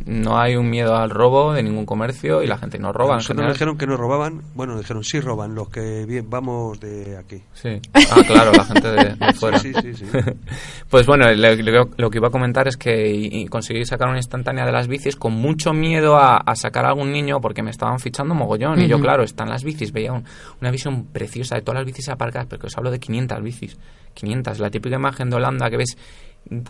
no 0.06 0.38
hay 0.38 0.58
un 0.58 0.70
miedo 0.70 0.98
al 0.98 1.10
robo 1.10 1.54
de 1.54 1.64
ningún 1.64 1.86
comercio 1.86 2.44
y 2.44 2.48
la 2.48 2.58
gente 2.58 2.78
no 2.78 2.92
roba. 2.92 3.16
Nosotros 3.16 3.46
nos 3.46 3.54
dijeron 3.54 3.78
que 3.78 3.88
no 3.88 3.96
robaban, 3.96 4.42
bueno, 4.54 4.78
dijeron 4.78 5.02
sí 5.06 5.22
roban 5.22 5.56
los 5.56 5.70
que 5.70 6.06
bien, 6.06 6.30
vamos 6.30 6.78
de 6.82 7.16
aquí. 7.18 7.42
Sí. 7.54 7.80
Ah, 7.94 8.22
claro, 8.28 8.52
la 8.52 8.66
gente 8.66 8.86
de, 8.92 9.16
de 9.16 9.34
fuera. 9.40 9.60
Sí, 9.60 9.72
sí, 9.82 9.94
sí, 9.94 10.06
sí. 10.12 10.20
Pues 10.90 11.06
bueno, 11.06 11.31
lo, 11.36 11.56
lo- 11.56 11.90
lo 11.98 12.10
que 12.10 12.18
iba 12.18 12.28
a 12.28 12.32
comentar 12.32 12.68
es 12.68 12.78
que 12.78 13.12
y- 13.12 13.42
y 13.42 13.46
conseguí 13.48 13.86
sacar 13.86 14.08
una 14.10 14.18
instantánea 14.18 14.66
de 14.66 14.72
las 14.72 14.88
bicis 14.88 15.16
con 15.16 15.34
mucho 15.34 15.74
miedo 15.74 16.18
a, 16.18 16.38
a 16.38 16.56
sacar 16.56 16.86
a 16.86 16.90
algún 16.90 17.12
niño 17.12 17.40
porque 17.42 17.64
me 17.64 17.72
estaban 17.72 18.00
fichando 18.00 18.34
mogollón. 18.36 18.82
Y 18.82 18.88
yo, 18.88 19.00
claro, 19.00 19.24
están 19.24 19.50
las 19.50 19.64
bicis, 19.64 19.92
veía 19.92 20.14
un- 20.14 20.24
una 20.62 20.72
visión 20.72 21.06
preciosa 21.06 21.56
de 21.56 21.62
todas 21.62 21.80
las 21.80 21.86
bicis 21.86 22.10
aparcadas, 22.10 22.48
porque 22.48 22.68
os 22.68 22.78
hablo 22.78 22.92
de 22.92 23.00
500 23.00 23.42
bicis. 23.42 23.78
500, 24.14 24.60
la 24.60 24.70
típica 24.70 24.96
imagen 24.98 25.30
de 25.30 25.36
Holanda 25.38 25.70
que 25.70 25.78
ves 25.78 25.98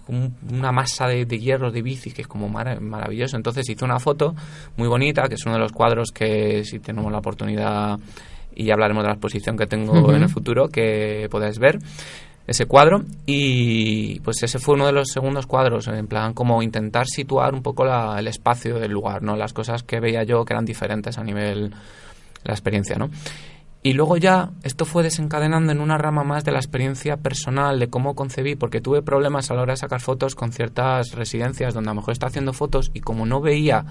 un- 0.07 0.35
una 0.51 0.71
masa 0.71 1.07
de, 1.07 1.25
de 1.25 1.39
hierro 1.39 1.71
de 1.71 1.81
bicis 1.81 2.13
que 2.13 2.21
es 2.23 2.27
como 2.27 2.49
mara- 2.49 2.79
maravilloso. 2.79 3.37
Entonces 3.37 3.67
hice 3.69 3.85
una 3.85 3.99
foto 3.99 4.35
muy 4.77 4.87
bonita, 4.87 5.23
que 5.29 5.35
es 5.35 5.45
uno 5.45 5.55
de 5.55 5.61
los 5.61 5.71
cuadros 5.71 6.11
que 6.11 6.63
si 6.65 6.79
tenemos 6.79 7.11
la 7.11 7.19
oportunidad 7.19 7.97
y 8.53 8.69
hablaremos 8.69 9.03
de 9.03 9.07
la 9.07 9.13
exposición 9.13 9.55
que 9.57 9.65
tengo 9.65 10.13
en 10.13 10.23
el 10.23 10.29
futuro, 10.29 10.67
que 10.67 11.27
podáis 11.31 11.57
ver 11.57 11.79
ese 12.47 12.65
cuadro. 12.65 13.03
Y 13.25 14.19
pues 14.21 14.41
ese 14.43 14.59
fue 14.59 14.75
uno 14.75 14.85
de 14.85 14.91
los 14.91 15.09
segundos 15.09 15.45
cuadros 15.45 15.87
en 15.87 16.07
plan 16.07 16.33
como 16.33 16.61
intentar 16.63 17.07
situar 17.07 17.53
un 17.53 17.61
poco 17.61 17.85
la- 17.85 18.17
el 18.19 18.27
espacio 18.27 18.79
del 18.79 18.91
lugar 18.91 19.21
no 19.23 19.35
las 19.35 19.53
cosas 19.53 19.83
que 19.83 19.99
veía 19.99 20.23
yo 20.23 20.43
que 20.45 20.53
eran 20.53 20.65
diferentes 20.65 21.17
a 21.17 21.23
nivel 21.23 21.73
la 22.43 22.53
experiencia 22.53 22.95
no 22.97 23.09
y 23.83 23.93
luego 23.93 24.17
ya 24.17 24.49
esto 24.63 24.85
fue 24.85 25.01
desencadenando 25.03 25.71
en 25.71 25.79
una 25.79 25.97
rama 25.97 26.23
más 26.23 26.43
de 26.43 26.51
la 26.51 26.59
experiencia 26.59 27.17
personal 27.17 27.79
de 27.79 27.89
cómo 27.89 28.15
concebí 28.15 28.55
porque 28.55 28.81
tuve 28.81 29.01
problemas 29.01 29.49
a 29.49 29.55
la 29.55 29.61
hora 29.61 29.73
de 29.73 29.77
sacar 29.77 30.01
fotos 30.01 30.35
con 30.35 30.51
ciertas 30.51 31.13
residencias 31.13 31.73
donde 31.73 31.89
a 31.89 31.93
lo 31.93 32.01
mejor 32.01 32.11
estaba 32.11 32.29
haciendo 32.29 32.53
fotos 32.53 32.91
y 32.93 32.99
como 33.01 33.25
no 33.25 33.41
veía 33.41 33.85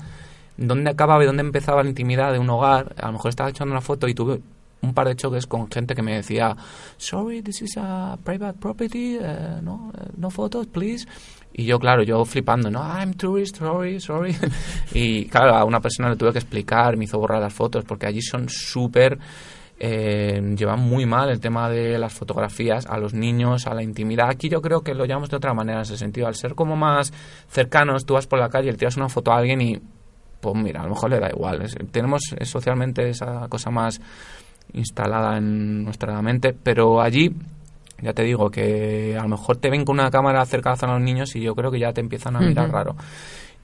dónde 0.56 0.90
acababa 0.90 1.22
y 1.22 1.26
dónde 1.26 1.42
empezaba 1.42 1.82
la 1.82 1.88
intimidad 1.88 2.32
de 2.32 2.38
un 2.38 2.50
hogar 2.50 2.94
a 3.00 3.06
lo 3.06 3.12
mejor 3.14 3.30
estaba 3.30 3.50
echando 3.50 3.72
una 3.72 3.80
foto 3.80 4.06
y 4.08 4.14
tuve 4.14 4.40
un 4.82 4.94
par 4.94 5.08
de 5.08 5.16
choques 5.16 5.46
con 5.46 5.70
gente 5.70 5.94
que 5.94 6.02
me 6.02 6.16
decía 6.16 6.56
sorry 6.96 7.42
this 7.42 7.62
is 7.62 7.76
a 7.76 8.18
private 8.24 8.58
property 8.58 9.18
eh, 9.20 9.60
no 9.62 9.92
eh, 9.96 10.08
no 10.16 10.30
photos 10.30 10.66
please 10.66 11.06
y 11.52 11.64
yo 11.64 11.78
claro 11.78 12.02
yo 12.02 12.24
flipando 12.24 12.70
no 12.70 12.80
I'm 12.80 13.14
tourist 13.14 13.56
sorry 13.56 14.00
sorry 14.00 14.36
y 14.94 15.26
claro 15.26 15.54
a 15.54 15.64
una 15.64 15.80
persona 15.80 16.08
le 16.08 16.16
tuve 16.16 16.32
que 16.32 16.38
explicar 16.38 16.96
me 16.96 17.04
hizo 17.04 17.18
borrar 17.18 17.40
las 17.40 17.52
fotos 17.52 17.84
porque 17.84 18.06
allí 18.06 18.22
son 18.22 18.48
súper 18.48 19.18
eh, 19.82 20.42
llevan 20.56 20.80
muy 20.80 21.06
mal 21.06 21.30
el 21.30 21.40
tema 21.40 21.70
de 21.70 21.98
las 21.98 22.12
fotografías 22.12 22.84
a 22.84 22.98
los 22.98 23.14
niños, 23.14 23.66
a 23.66 23.72
la 23.72 23.82
intimidad. 23.82 24.28
Aquí 24.28 24.50
yo 24.50 24.60
creo 24.60 24.82
que 24.82 24.94
lo 24.94 25.06
llamamos 25.06 25.30
de 25.30 25.38
otra 25.38 25.54
manera 25.54 25.78
en 25.78 25.82
ese 25.82 25.96
sentido. 25.96 26.26
Al 26.26 26.34
ser 26.34 26.54
como 26.54 26.76
más 26.76 27.14
cercanos, 27.48 28.04
tú 28.04 28.12
vas 28.12 28.26
por 28.26 28.38
la 28.38 28.50
calle 28.50 28.70
le 28.70 28.76
tiras 28.76 28.98
una 28.98 29.08
foto 29.08 29.32
a 29.32 29.38
alguien 29.38 29.62
y, 29.62 29.80
pues 30.40 30.54
mira, 30.54 30.80
a 30.80 30.84
lo 30.84 30.90
mejor 30.90 31.08
le 31.08 31.18
da 31.18 31.30
igual. 31.30 31.66
Tenemos 31.90 32.20
eh, 32.36 32.44
socialmente 32.44 33.08
esa 33.08 33.48
cosa 33.48 33.70
más 33.70 34.02
instalada 34.74 35.36
en 35.38 35.84
nuestra 35.84 36.20
mente, 36.22 36.54
pero 36.54 37.00
allí 37.00 37.34
ya 38.02 38.12
te 38.12 38.22
digo 38.22 38.50
que 38.50 39.16
a 39.18 39.22
lo 39.22 39.28
mejor 39.28 39.58
te 39.58 39.70
ven 39.70 39.84
con 39.84 39.98
una 39.98 40.10
cámara 40.10 40.44
cerca 40.46 40.72
a 40.72 40.86
los 40.86 41.00
niños 41.00 41.34
y 41.36 41.42
yo 41.42 41.54
creo 41.54 41.70
que 41.70 41.78
ya 41.78 41.92
te 41.92 42.00
empiezan 42.00 42.36
a 42.36 42.40
mirar 42.40 42.70
raro. 42.70 42.96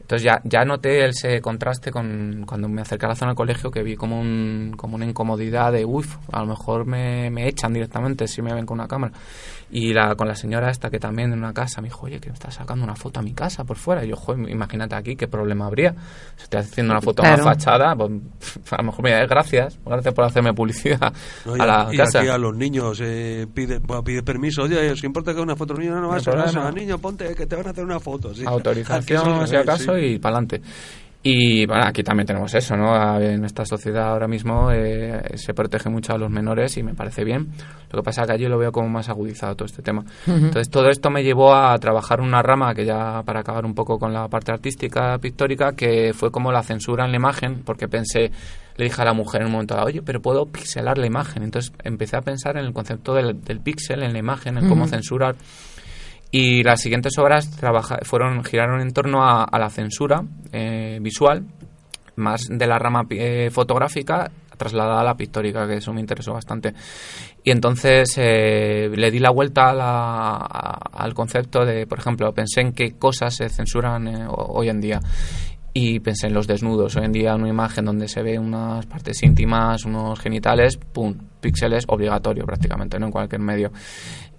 Entonces 0.06 0.24
ya, 0.24 0.40
ya 0.44 0.64
noté 0.64 1.04
ese 1.04 1.40
contraste 1.40 1.90
con 1.90 2.44
cuando 2.46 2.68
me 2.68 2.80
acerqué 2.80 3.06
a 3.06 3.08
la 3.08 3.16
zona 3.16 3.32
del 3.32 3.36
colegio 3.36 3.72
que 3.72 3.82
vi 3.82 3.96
como, 3.96 4.20
un, 4.20 4.74
como 4.76 4.94
una 4.94 5.04
incomodidad 5.04 5.72
de, 5.72 5.84
uff, 5.84 6.18
a 6.30 6.42
lo 6.42 6.46
mejor 6.46 6.86
me, 6.86 7.28
me 7.30 7.48
echan 7.48 7.72
directamente 7.72 8.28
si 8.28 8.40
me 8.40 8.54
ven 8.54 8.66
con 8.66 8.78
una 8.78 8.86
cámara. 8.86 9.12
Y 9.68 9.92
la, 9.92 10.14
con 10.14 10.28
la 10.28 10.36
señora 10.36 10.70
esta 10.70 10.90
que 10.90 11.00
también 11.00 11.32
en 11.32 11.40
una 11.40 11.52
casa 11.52 11.80
me 11.80 11.88
dijo, 11.88 12.06
oye, 12.06 12.20
que 12.20 12.28
me 12.28 12.34
estás 12.34 12.54
sacando 12.54 12.84
una 12.84 12.94
foto 12.94 13.18
a 13.18 13.22
mi 13.22 13.32
casa 13.34 13.64
por 13.64 13.76
fuera. 13.76 14.04
Y 14.04 14.08
yo, 14.10 14.16
joder, 14.16 14.48
imagínate 14.48 14.94
aquí 14.94 15.16
qué 15.16 15.26
problema 15.26 15.66
habría. 15.66 15.92
Si 16.36 16.44
estoy 16.44 16.60
haciendo 16.60 16.92
una 16.92 17.00
foto 17.02 17.22
a 17.22 17.26
Claro. 17.26 17.44
la 17.44 17.50
fachada, 17.52 17.96
pues 17.96 18.12
a 18.70 18.76
lo 18.76 18.84
mejor 18.84 19.02
me 19.02 19.10
dirás 19.10 19.28
gracias, 19.28 19.78
gracias 19.84 20.14
por 20.14 20.24
hacerme 20.24 20.54
publicidad 20.54 21.12
No, 21.44 21.56
y, 21.56 21.60
a 21.60 21.66
la 21.66 21.88
y 21.92 21.96
casa. 21.96 22.20
aquí 22.20 22.28
a 22.28 22.38
los 22.38 22.54
niños 22.56 23.00
eh, 23.02 23.46
pide, 23.52 23.78
bueno, 23.80 24.04
pide 24.04 24.22
permiso. 24.22 24.62
Oye, 24.62 24.92
¿os 24.92 25.02
importa 25.02 25.34
que 25.34 25.40
una 25.40 25.56
foto 25.56 25.74
niño 25.74 25.96
no, 25.96 26.02
no 26.02 26.08
vas 26.10 26.24
No 26.26 26.32
a 26.34 26.44
casa? 26.44 26.70
Niño, 26.70 26.98
ponte 26.98 27.34
que 27.34 27.46
te 27.46 27.56
van 27.56 27.66
a 27.66 27.70
hacer 27.70 27.84
una 27.84 27.98
foto. 27.98 28.32
sí. 28.34 28.44
Autorización 28.46 29.48
si 29.48 29.56
acaso 29.56 29.96
sí. 29.96 30.00
y 30.12 30.18
para 30.18 30.36
adelante 30.36 30.62
y 31.28 31.66
bueno, 31.66 31.82
aquí 31.84 32.04
también 32.04 32.24
tenemos 32.24 32.54
eso, 32.54 32.76
¿no? 32.76 33.20
En 33.20 33.44
esta 33.44 33.64
sociedad 33.64 34.10
ahora 34.10 34.28
mismo 34.28 34.70
eh, 34.70 35.20
se 35.34 35.54
protege 35.54 35.90
mucho 35.90 36.12
a 36.12 36.18
los 36.18 36.30
menores 36.30 36.76
y 36.76 36.84
me 36.84 36.94
parece 36.94 37.24
bien. 37.24 37.48
Lo 37.90 37.98
que 37.98 38.04
pasa 38.04 38.20
es 38.20 38.26
que 38.28 38.34
allí 38.34 38.46
lo 38.46 38.58
veo 38.58 38.70
como 38.70 38.88
más 38.88 39.08
agudizado 39.08 39.56
todo 39.56 39.66
este 39.66 39.82
tema. 39.82 40.04
Entonces 40.24 40.70
todo 40.70 40.88
esto 40.88 41.10
me 41.10 41.24
llevó 41.24 41.52
a 41.52 41.76
trabajar 41.78 42.20
una 42.20 42.42
rama 42.42 42.72
que 42.76 42.84
ya 42.84 43.24
para 43.24 43.40
acabar 43.40 43.66
un 43.66 43.74
poco 43.74 43.98
con 43.98 44.12
la 44.12 44.28
parte 44.28 44.52
artística, 44.52 45.18
pictórica, 45.18 45.72
que 45.72 46.12
fue 46.14 46.30
como 46.30 46.52
la 46.52 46.62
censura 46.62 47.04
en 47.04 47.10
la 47.10 47.16
imagen, 47.16 47.62
porque 47.64 47.88
pensé, 47.88 48.30
le 48.76 48.84
dije 48.84 49.02
a 49.02 49.04
la 49.04 49.12
mujer 49.12 49.40
en 49.40 49.48
un 49.48 49.52
momento 49.54 49.74
dado, 49.74 49.88
oye, 49.88 50.02
pero 50.02 50.22
puedo 50.22 50.46
pixelar 50.46 50.96
la 50.96 51.06
imagen. 51.06 51.42
Entonces 51.42 51.72
empecé 51.82 52.16
a 52.16 52.20
pensar 52.20 52.56
en 52.56 52.66
el 52.66 52.72
concepto 52.72 53.14
del, 53.14 53.42
del 53.42 53.58
píxel 53.58 54.04
en 54.04 54.12
la 54.12 54.20
imagen, 54.20 54.58
en 54.58 54.68
cómo 54.68 54.86
censurar 54.86 55.34
y 56.30 56.62
las 56.62 56.80
siguientes 56.80 57.16
obras 57.18 57.50
trabaja, 57.56 57.98
fueron 58.02 58.42
giraron 58.44 58.80
en 58.80 58.92
torno 58.92 59.22
a, 59.24 59.46
la 59.58 59.70
censura 59.70 60.22
eh, 60.52 60.98
visual, 61.00 61.44
más 62.16 62.46
de 62.48 62.66
la 62.66 62.78
rama 62.78 63.02
eh, 63.10 63.50
fotográfica 63.52 64.30
trasladada 64.56 65.00
a 65.02 65.04
la 65.04 65.14
pictórica, 65.16 65.66
que 65.66 65.74
eso 65.76 65.92
me 65.92 66.00
interesó 66.00 66.32
bastante. 66.32 66.72
Y 67.44 67.50
entonces 67.50 68.14
eh, 68.16 68.88
le 68.94 69.10
di 69.10 69.18
la 69.18 69.30
vuelta 69.30 69.68
a 69.68 69.74
la- 69.74 70.36
al 70.92 71.12
concepto 71.12 71.64
de, 71.66 71.86
por 71.86 71.98
ejemplo, 71.98 72.32
pensé 72.32 72.62
en 72.62 72.72
qué 72.72 72.92
cosas 72.92 73.34
se 73.36 73.50
censuran 73.50 74.08
eh, 74.08 74.26
ho- 74.26 74.52
hoy 74.54 74.70
en 74.70 74.80
día. 74.80 75.00
Y 75.74 76.00
pensé 76.00 76.28
en 76.28 76.32
los 76.32 76.46
desnudos. 76.46 76.96
Hoy 76.96 77.04
en 77.04 77.12
día 77.12 77.34
una 77.34 77.50
imagen 77.50 77.84
donde 77.84 78.08
se 78.08 78.22
ve 78.22 78.38
unas 78.38 78.86
partes 78.86 79.22
íntimas, 79.22 79.84
unos 79.84 80.18
genitales, 80.20 80.78
pum, 80.78 81.14
píxeles 81.38 81.84
obligatorio 81.88 82.46
prácticamente, 82.46 82.98
¿no? 82.98 83.06
En 83.06 83.12
cualquier 83.12 83.42
medio. 83.42 83.70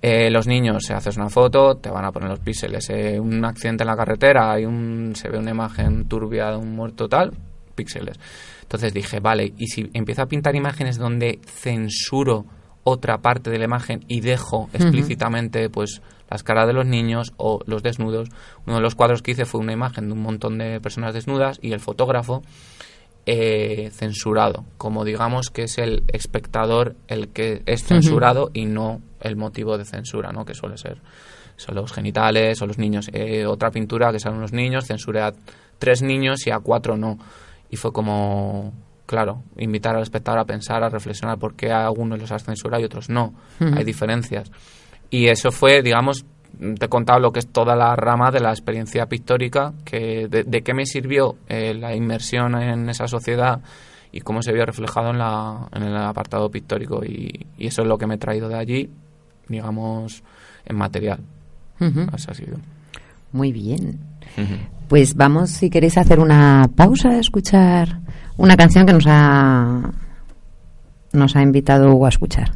Eh, 0.02 0.30
los 0.30 0.48
niños, 0.48 0.84
se 0.86 0.94
haces 0.94 1.18
una 1.18 1.30
foto, 1.30 1.76
te 1.76 1.90
van 1.90 2.06
a 2.06 2.12
poner 2.12 2.30
los 2.30 2.40
píxeles. 2.40 2.90
Eh, 2.90 3.20
un 3.20 3.44
accidente 3.44 3.84
en 3.84 3.88
la 3.88 3.96
carretera, 3.96 4.52
hay 4.52 4.66
un, 4.66 5.14
se 5.16 5.30
ve 5.30 5.40
una 5.40 5.52
imagen 5.52 6.08
turbia 6.08 6.52
de 6.52 6.58
un 6.58 6.76
muerto 6.76 7.08
tal, 7.08 7.34
píxeles. 7.74 8.20
Entonces 8.62 8.94
dije, 8.94 9.20
vale, 9.20 9.54
y 9.58 9.68
si 9.68 9.90
empiezo 9.94 10.22
a 10.22 10.28
pintar 10.28 10.56
imágenes 10.56 10.98
donde 10.98 11.40
censuro 11.46 12.46
otra 12.84 13.18
parte 13.18 13.50
de 13.50 13.58
la 13.58 13.66
imagen 13.66 14.06
y 14.08 14.22
dejo 14.22 14.70
explícitamente 14.72 15.70
pues 15.70 16.02
las 16.30 16.44
caras 16.44 16.68
de 16.68 16.74
los 16.74 16.86
niños 16.86 17.34
o 17.38 17.60
los 17.66 17.84
desnudos. 17.84 18.30
Uno 18.66 18.78
de 18.78 18.82
los 18.82 18.96
cuadros 18.96 19.22
que 19.22 19.32
hice 19.32 19.46
fue 19.46 19.60
una 19.60 19.74
imagen 19.74 20.08
de 20.08 20.14
un 20.14 20.22
montón 20.22 20.58
de 20.58 20.80
personas 20.80 21.14
desnudas 21.14 21.60
y 21.62 21.74
el 21.74 21.80
fotógrafo 21.80 22.44
eh, 23.30 23.92
censurado, 23.92 24.66
como 24.78 25.06
digamos 25.06 25.50
que 25.50 25.64
es 25.64 25.78
el 25.78 26.04
espectador 26.08 26.96
el 27.08 27.28
que 27.28 27.62
es 27.66 27.84
censurado 27.84 28.50
y 28.54 28.66
no 28.66 29.02
el 29.20 29.36
motivo 29.36 29.78
de 29.78 29.86
censura, 29.86 30.32
¿no? 30.32 30.46
que 30.46 30.54
suele 30.54 30.78
ser 30.78 31.02
son 31.58 31.76
los 31.76 31.92
genitales 31.92 32.62
o 32.62 32.68
los 32.68 32.78
niños. 32.78 33.10
Eh, 33.12 33.46
otra 33.46 33.72
pintura 33.72 34.12
que 34.12 34.20
salen 34.20 34.40
los 34.40 34.54
niños, 34.54 34.86
censuré 34.86 35.22
a 35.22 35.34
tres 35.78 36.02
niños 36.02 36.48
y 36.48 36.52
a 36.52 36.60
cuatro 36.60 36.96
no. 36.96 37.18
Y 37.70 37.76
fue 37.76 37.92
como, 37.92 38.74
claro, 39.06 39.44
invitar 39.58 39.96
al 39.96 40.04
espectador 40.04 40.40
a 40.40 40.46
pensar, 40.46 40.84
a 40.84 40.90
reflexionar 40.90 41.38
por 41.38 41.56
qué 41.56 41.72
a 41.72 41.86
algunos 41.86 42.20
los 42.20 42.32
has 42.32 42.44
censurado 42.44 42.82
y 42.82 42.86
otros 42.86 43.10
no. 43.10 43.34
Hay 43.60 43.84
diferencias. 43.84 44.52
Y 45.10 45.28
eso 45.28 45.52
fue, 45.52 45.82
digamos, 45.82 46.26
te 46.80 46.86
he 46.86 46.90
contado 46.90 47.20
lo 47.20 47.32
que 47.32 47.40
es 47.40 47.48
toda 47.48 47.76
la 47.76 47.96
rama 47.96 48.32
de 48.32 48.40
la 48.40 48.50
experiencia 48.50 49.06
pictórica, 49.08 49.74
que 49.86 50.28
de, 50.28 50.44
de 50.44 50.62
qué 50.64 50.74
me 50.74 50.86
sirvió 50.86 51.36
eh, 51.48 51.74
la 51.74 51.96
inmersión 51.96 52.56
en 52.62 52.90
esa 52.90 53.08
sociedad 53.08 53.62
y 54.12 54.22
cómo 54.22 54.42
se 54.42 54.54
vio 54.54 54.66
reflejado 54.66 55.12
en, 55.12 55.20
la, 55.20 55.68
en 55.74 55.84
el 55.84 55.96
apartado 55.98 56.50
pictórico. 56.50 57.04
Y, 57.06 57.46
y 57.58 57.68
eso 57.68 57.82
es 57.84 57.88
lo 57.88 57.98
que 57.98 58.08
me 58.08 58.16
he 58.16 58.18
traído 58.18 58.50
de 58.50 58.56
allí, 58.56 58.90
digamos, 59.48 60.24
en 60.66 60.76
material. 60.76 61.20
Ha 61.80 62.34
sido. 62.34 62.58
Muy 63.32 63.52
bien. 63.52 64.00
Pues 64.88 65.16
vamos, 65.16 65.52
si 65.52 65.70
queréis, 65.70 65.98
a 65.98 66.02
hacer 66.02 66.20
una 66.20 66.70
pausa 66.76 67.10
a 67.10 67.20
escuchar 67.20 68.00
una 68.38 68.56
canción 68.56 68.86
que 68.86 68.94
nos 68.94 69.06
ha, 69.08 69.92
nos 71.14 71.36
ha 71.36 71.42
invitado 71.42 71.94
Hugo 71.94 72.06
a 72.06 72.10
escuchar. 72.10 72.52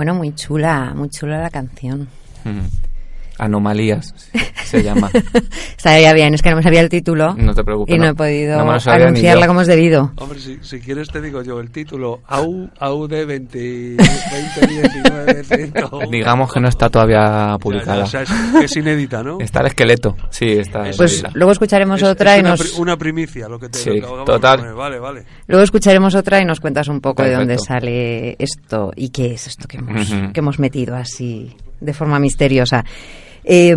Bueno, 0.00 0.14
muy 0.14 0.34
chula, 0.34 0.94
muy 0.96 1.10
chula 1.10 1.42
la 1.42 1.50
canción. 1.50 2.08
Mm. 2.44 2.68
Anomalías 3.36 4.14
se 4.70 4.82
llama. 4.82 5.10
Estaría 5.76 6.12
bien, 6.12 6.34
es 6.34 6.42
que 6.42 6.50
no 6.50 6.56
me 6.56 6.62
sabía 6.62 6.80
el 6.80 6.88
título. 6.88 7.34
No 7.34 7.54
te 7.54 7.64
preocupes. 7.64 7.94
Y 7.94 7.98
no, 7.98 8.08
he 8.08 8.14
podido 8.14 8.64
no 8.64 8.80
sabía 8.80 9.06
anunciarla 9.06 9.46
como 9.46 9.60
es 9.62 9.66
debido. 9.66 10.12
Hombre, 10.16 10.38
si, 10.38 10.58
si 10.62 10.80
quieres 10.80 11.08
te 11.08 11.20
digo 11.20 11.42
yo 11.42 11.60
el 11.60 11.70
título. 11.70 12.20
AU, 12.26 12.68
AUD 12.78 13.26
20, 13.26 13.96
2019 13.96 15.44
101. 15.44 16.10
Digamos 16.10 16.52
que 16.52 16.60
no 16.60 16.68
está 16.68 16.88
todavía 16.88 17.20
Ya, 17.20 17.48
ya, 17.52 17.58
publicada. 17.58 18.04
o 18.04 18.06
sea, 18.06 18.22
es, 18.22 18.30
es 18.62 18.76
inédita, 18.76 19.22
¿no? 19.22 19.40
Está 19.40 19.60
el 19.60 19.66
esqueleto, 19.66 20.16
sí, 20.30 20.46
está. 20.52 20.88
Eso 20.88 20.98
Pues 20.98 21.12
inédita. 21.18 21.30
luego 21.34 21.52
escucharemos 21.52 22.02
Es- 22.02 22.08
otra 22.08 22.32
es 22.34 22.38
y 22.38 22.40
una, 22.40 22.50
nos 22.50 22.60
pri- 22.60 22.70
una 22.80 22.96
primicia 22.96 23.48
lo 23.48 23.58
que 23.58 23.68
te 23.68 23.78
Sí, 23.78 24.00
lo 24.00 24.24
total. 24.24 24.74
Vale, 24.74 24.98
vale. 24.98 25.24
luego 25.46 25.62
escucharemos 25.64 26.14
otra 26.14 26.40
y 26.40 26.44
nos 26.44 26.60
cuentas 26.60 26.88
un 26.88 27.00
poco 27.00 27.22
de 27.22 27.34
dónde 27.34 27.58
sale 27.58 28.36
esto 28.38 28.92
y 28.96 29.10
qué 29.10 29.32
es 29.34 29.46
esto 29.46 29.66
que 29.68 29.78
hemos, 29.78 30.08
que 30.32 30.40
hemos 30.40 30.58
metido 30.58 30.94
así 30.94 31.56
de 31.80 31.94
forma 31.94 32.18
misteriosa. 32.18 32.84
Eh, 33.44 33.74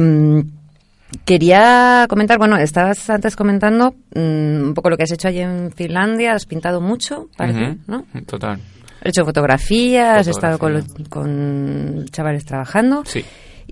quería 1.26 2.05
comentar, 2.09 2.38
bueno, 2.38 2.57
estabas 2.57 3.09
antes 3.09 3.36
comentando 3.36 3.93
mm, 4.16 4.68
un 4.68 4.74
poco 4.74 4.89
lo 4.89 4.97
que 4.97 5.03
has 5.03 5.11
hecho 5.11 5.28
allí 5.28 5.39
en 5.39 5.72
Finlandia, 5.72 6.34
has 6.34 6.45
pintado 6.45 6.82
mucho, 6.82 7.28
parece, 7.38 7.61
Ujú, 7.64 7.78
¿no? 7.88 8.05
Total. 8.26 8.59
Has 9.01 9.09
hecho 9.09 9.26
fotografías, 9.26 10.20
has 10.20 10.28
estado 10.28 10.57
con, 10.57 10.74
Fotografía. 10.74 10.97
los- 10.99 11.09
con 11.09 12.05
chavales 12.11 12.45
trabajando. 12.45 13.03
Sí. 13.05 13.24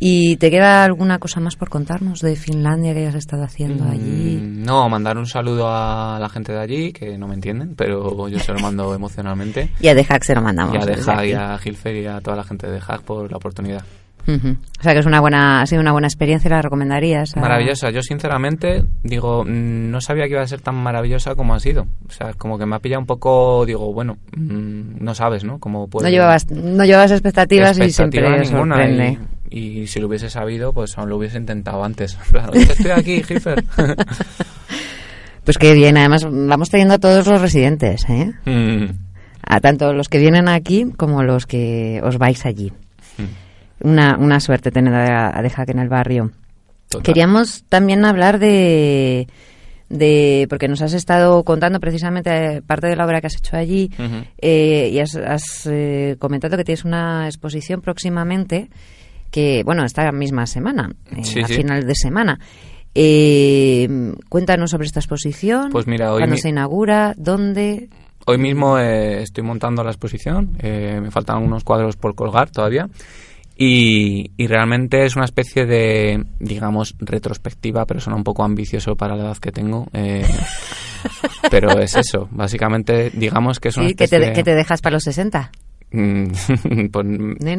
¿Y 0.03 0.37
te 0.37 0.49
queda 0.49 0.83
alguna 0.83 1.19
cosa 1.19 1.39
más 1.41 1.55
por 1.55 1.69
contarnos 1.69 2.21
de 2.21 2.35
Finlandia 2.35 2.93
que 2.93 3.01
hayas 3.01 3.15
estado 3.15 3.43
haciendo 3.43 3.83
allí? 3.85 4.39
Mm, 4.41 4.63
No, 4.63 4.89
mandar 4.89 5.17
un 5.17 5.27
saludo 5.27 5.67
a 5.69 6.17
la 6.19 6.27
gente 6.29 6.53
de 6.53 6.59
allí, 6.59 6.91
que 6.93 7.17
no 7.17 7.27
me 7.27 7.35
entienden, 7.35 7.75
pero 7.75 8.27
yo 8.27 8.39
se 8.39 8.51
lo 8.53 8.59
mando 8.59 8.95
emocionalmente. 8.95 9.69
Y 9.79 9.89
a 9.89 9.95
The 9.95 10.03
Hack 10.05 10.23
se 10.23 10.33
lo 10.33 10.41
mandamos. 10.41 10.73
Y 10.73 10.77
a 10.77 10.85
The 10.95 11.01
Hack 11.01 11.25
y 11.25 11.33
a 11.33 11.57
Gilfer 11.57 11.95
y 11.97 12.07
a 12.07 12.19
toda 12.21 12.37
la 12.37 12.43
gente 12.43 12.67
de 12.67 12.79
The 12.79 12.81
Hack 12.81 13.01
por 13.03 13.29
la 13.29 13.37
oportunidad. 13.37 13.83
O 14.27 14.83
sea 14.83 14.93
que 14.93 14.99
es 14.99 15.05
una 15.05 15.19
buena, 15.19 15.61
ha 15.61 15.65
sido 15.65 15.81
una 15.81 15.91
buena 15.91 16.07
experiencia, 16.07 16.49
¿la 16.49 16.61
recomendarías? 16.61 17.35
a- 17.35 17.39
Maravillosa. 17.41 17.89
Yo, 17.91 18.01
sinceramente, 18.03 18.83
digo, 19.03 19.43
no 19.45 20.01
sabía 20.01 20.25
que 20.25 20.31
iba 20.31 20.41
a 20.41 20.47
ser 20.47 20.61
tan 20.61 20.75
maravillosa 20.75 21.35
como 21.35 21.53
ha 21.53 21.59
sido. 21.59 21.87
O 22.07 22.11
sea, 22.11 22.33
como 22.33 22.57
que 22.57 22.65
me 22.65 22.75
ha 22.75 22.79
pillado 22.79 23.01
un 23.01 23.05
poco, 23.07 23.65
digo, 23.65 23.93
bueno, 23.93 24.17
mm, 24.35 25.03
no 25.03 25.15
sabes, 25.15 25.43
¿no? 25.43 25.59
Puede... 25.87 26.07
No 26.07 26.11
llevabas, 26.11 26.49
no 26.51 26.83
llevabas 26.85 27.11
expectativas, 27.11 27.77
y 27.77 27.91
siempre 27.91 28.21
sorprende. 28.45 29.19
Y, 29.49 29.81
y 29.81 29.87
si 29.87 29.99
lo 29.99 30.07
hubiese 30.07 30.29
sabido, 30.29 30.71
pues 30.73 30.97
aún 30.97 31.09
lo 31.09 31.17
hubiese 31.17 31.37
intentado 31.37 31.83
antes. 31.83 32.17
En 32.25 32.31
plan, 32.31 32.49
"Oye, 32.51 32.65
que 32.65 32.71
estoy 32.73 32.91
aquí, 32.91 33.23
Gilfer. 33.23 33.63
Pues 35.43 35.57
qué 35.57 35.73
bien, 35.73 35.97
además 35.97 36.23
vamos 36.29 36.69
teniendo 36.69 36.93
a 36.93 36.99
todos 36.99 37.25
los 37.25 37.41
residentes, 37.41 38.05
¿eh? 38.09 38.31
Mm, 38.45 38.91
A 39.43 39.59
tanto 39.59 39.91
los 39.93 40.07
que 40.07 40.19
vienen 40.19 40.47
aquí 40.47 40.91
como 40.95 41.23
los 41.23 41.47
que 41.47 41.99
os 42.03 42.17
vais 42.19 42.45
allí. 42.45 42.71
mm, 43.17 43.23
Una, 43.83 44.17
una 44.17 44.39
suerte 44.39 44.71
tener 44.71 44.93
a, 44.93 45.29
a 45.37 45.63
en 45.67 45.79
el 45.79 45.89
barrio. 45.89 46.31
total. 46.89 47.03
Queríamos 47.03 47.63
también 47.69 48.03
hablar 48.05 48.39
de, 48.39 49.27
de 49.89 50.45
porque 50.49 50.67
nos 50.67 50.81
has 50.81 50.93
estado 50.93 51.43
contando 51.43 51.79
precisamente 51.79 52.61
parte 52.61 52.87
de 52.87 52.95
la 52.95 53.05
obra 53.05 53.21
que 53.21 53.27
has 53.27 53.37
hecho 53.37 53.57
allí 53.57 53.91
eh, 54.37 54.89
y 54.91 54.99
has, 54.99 55.15
has, 55.15 55.67
eh, 55.69 56.15
comentado 56.19 56.57
que 56.57 56.63
tienes 56.63 56.85
una 56.85 57.25
exposición 57.27 57.81
próximamente 57.81 58.69
que, 59.31 59.63
bueno, 59.63 59.85
esta 59.85 60.11
misma 60.11 60.45
semana, 60.45 60.91
eh, 61.15 61.23
Sí, 61.23 61.39
a 61.41 61.47
sí. 61.47 61.53
final 61.55 61.85
de 61.87 61.95
semana. 61.95 62.39
Eh, 62.93 63.87
cuéntanos 64.29 64.71
sobre 64.71 64.85
esta 64.85 64.99
exposición. 64.99 65.69
Pues 65.71 65.87
mira, 65.87 66.11
hoy 66.11 66.19
¿Cuándo 66.19 66.35
mi- 66.35 66.41
se 66.41 66.49
inaugura? 66.49 67.13
¿Dónde? 67.17 67.89
Hoy 68.25 68.37
mismo 68.37 68.77
eh, 68.77 69.23
estoy 69.23 69.43
montando 69.43 69.83
la 69.83 69.89
exposición, 69.91 70.55
eh, 70.59 70.99
me 71.01 71.09
faltan 71.09 71.41
unos 71.41 71.63
cuadros 71.63 71.95
por 71.95 72.13
colgar 72.13 72.51
todavía 72.51 72.87
Y, 73.63 74.31
y 74.37 74.47
realmente 74.47 75.05
es 75.05 75.15
una 75.15 75.25
especie 75.25 75.67
de, 75.67 76.25
digamos, 76.39 76.95
retrospectiva, 76.97 77.85
pero 77.85 77.99
suena 77.99 78.17
un 78.17 78.23
poco 78.23 78.43
ambicioso 78.43 78.95
para 78.95 79.15
la 79.15 79.25
edad 79.25 79.37
que 79.37 79.51
tengo. 79.51 79.87
eh, 79.93 80.25
pero 81.51 81.79
es 81.79 81.95
eso, 81.95 82.27
básicamente, 82.31 83.11
digamos 83.13 83.59
que 83.59 83.69
es 83.69 83.77
una 83.77 83.89
Sí, 83.89 83.93
que 83.93 84.05
especie 84.05 84.29
te, 84.29 84.33
que 84.33 84.43
te 84.43 84.55
dejas 84.55 84.81
para 84.81 84.95
los 84.95 85.03
60. 85.03 85.51
Mm, 85.91 86.25
pues, 86.91 87.07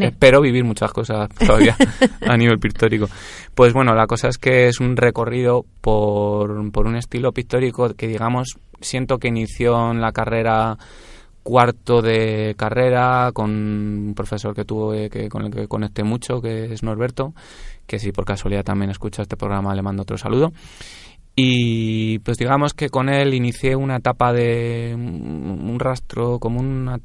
espero 0.01 0.41
vivir 0.41 0.65
muchas 0.65 0.91
cosas 0.93 1.29
todavía 1.29 1.77
a 2.27 2.37
nivel 2.37 2.59
pictórico. 2.59 3.09
Pues 3.55 3.73
bueno, 3.73 3.95
la 3.95 4.09
cosa 4.09 4.27
es 4.29 4.39
que 4.39 4.67
es 4.67 4.81
un 4.81 4.97
recorrido 4.97 5.65
por, 5.81 6.73
por 6.73 6.87
un 6.89 6.97
estilo 6.97 7.31
pictórico 7.31 7.95
que, 7.95 8.09
digamos, 8.09 8.59
siento 8.81 9.19
que 9.19 9.29
inició 9.29 9.93
en 9.93 10.01
la 10.01 10.11
carrera 10.11 10.79
cuarto 11.43 12.03
de 12.03 12.55
carrera 12.57 13.31
con 13.33 13.51
un 13.51 14.15
profesor 14.15 14.55
que 14.55 14.65
tuve 14.65 15.11
que 15.11 15.29
con 15.29 15.43
el 15.45 15.51
que 15.53 15.69
conecté 15.69 16.05
mucho 16.05 16.41
que 16.41 16.73
es 16.73 16.83
Norberto 16.83 17.35
que 17.87 17.99
si 17.99 18.13
por 18.13 18.25
casualidad 18.25 18.65
también 18.65 18.91
escucha 18.91 19.23
este 19.23 19.37
programa 19.37 19.75
le 19.75 19.83
mando 19.83 20.03
otro 20.03 20.17
saludo 20.17 20.53
y 21.35 22.19
pues 22.21 22.37
digamos 22.37 22.75
que 22.75 22.91
con 22.91 23.09
él 23.09 23.35
inicié 23.35 23.75
una 23.75 23.97
etapa 23.97 24.33
de 24.33 24.95
un 24.95 25.79
rastro 25.79 26.39
como 26.39 26.61
una, 26.61 27.01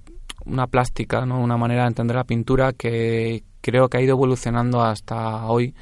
una 0.45 0.67
plástica, 0.67 1.25
¿no? 1.25 1.39
una 1.39 1.57
manera 1.57 1.83
de 1.83 1.89
entender 1.89 2.17
la 2.17 2.25
pintura 2.25 2.73
que 2.73 3.43
creo 3.61 3.87
que 3.87 3.97
ha 3.97 4.01
ido 4.01 4.15
evolucionando 4.15 4.81
hasta 4.81 5.45
hoy, 5.45 5.73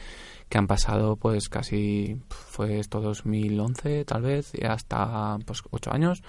que 0.47 0.59
han 0.59 0.67
pasado 0.67 1.15
pues 1.15 1.49
casi, 1.49 2.17
fue 2.29 2.79
esto 2.79 3.01
2011 3.01 4.05
tal 4.05 4.21
vez, 4.21 4.51
y 4.53 4.63
hasta 4.65 5.37
pues 5.45 5.63
ocho 5.71 5.91
años. 5.91 6.21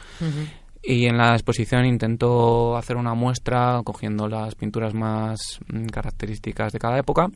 Y 0.88 1.06
en 1.06 1.16
la 1.18 1.32
exposición 1.32 1.84
intento 1.84 2.76
hacer 2.76 2.96
una 2.96 3.14
muestra 3.14 3.80
cogiendo 3.84 4.28
las 4.28 4.54
pinturas 4.54 4.94
más 4.94 5.58
mm, 5.72 5.86
características 5.86 6.72
de 6.72 6.78
cada 6.78 6.98
época. 6.98 7.28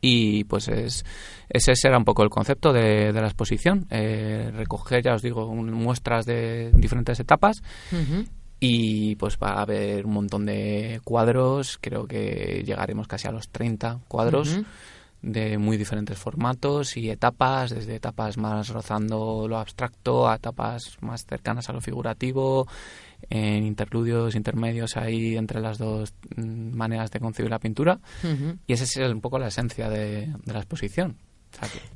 Y 0.00 0.44
pues 0.44 0.68
es, 0.68 1.04
ese 1.48 1.72
era 1.84 1.96
un 1.96 2.04
poco 2.04 2.22
el 2.22 2.28
concepto 2.28 2.72
de, 2.72 3.12
de 3.12 3.20
la 3.20 3.26
exposición. 3.28 3.86
eh, 3.90 4.50
recoger, 4.54 5.02
ya 5.02 5.14
os 5.14 5.22
digo, 5.22 5.46
un- 5.46 5.72
muestras 5.72 6.26
de 6.26 6.70
diferentes 6.74 7.18
etapas. 7.20 7.62
Y 8.58 9.16
pues 9.16 9.36
va 9.42 9.50
a 9.54 9.62
haber 9.62 10.06
un 10.06 10.12
montón 10.14 10.46
de 10.46 11.00
cuadros. 11.04 11.78
Creo 11.80 12.06
que 12.06 12.62
llegaremos 12.66 13.06
casi 13.06 13.28
a 13.28 13.32
los 13.32 13.48
30 13.48 14.00
cuadros. 14.08 14.58
De 15.26 15.58
muy 15.58 15.76
diferentes 15.76 16.16
formatos 16.16 16.96
y 16.96 17.10
etapas, 17.10 17.70
desde 17.70 17.96
etapas 17.96 18.38
más 18.38 18.68
rozando 18.68 19.46
lo 19.48 19.58
abstracto 19.58 20.28
a 20.28 20.36
etapas 20.36 20.96
más 21.00 21.26
cercanas 21.26 21.68
a 21.68 21.72
lo 21.72 21.80
figurativo, 21.80 22.68
en 23.28 23.64
interludios, 23.64 24.36
intermedios 24.36 24.96
ahí 24.96 25.36
entre 25.36 25.60
las 25.60 25.78
dos 25.78 26.14
mm, 26.36 26.76
maneras 26.76 27.10
de 27.10 27.18
concebir 27.18 27.50
la 27.50 27.58
pintura. 27.58 27.98
Y 28.66 28.72
esa 28.72 28.84
es 28.84 28.96
un 28.96 29.20
poco 29.20 29.38
la 29.38 29.48
esencia 29.48 29.90
de, 29.90 30.32
de 30.44 30.52
la 30.52 30.60
exposición. 30.60 31.16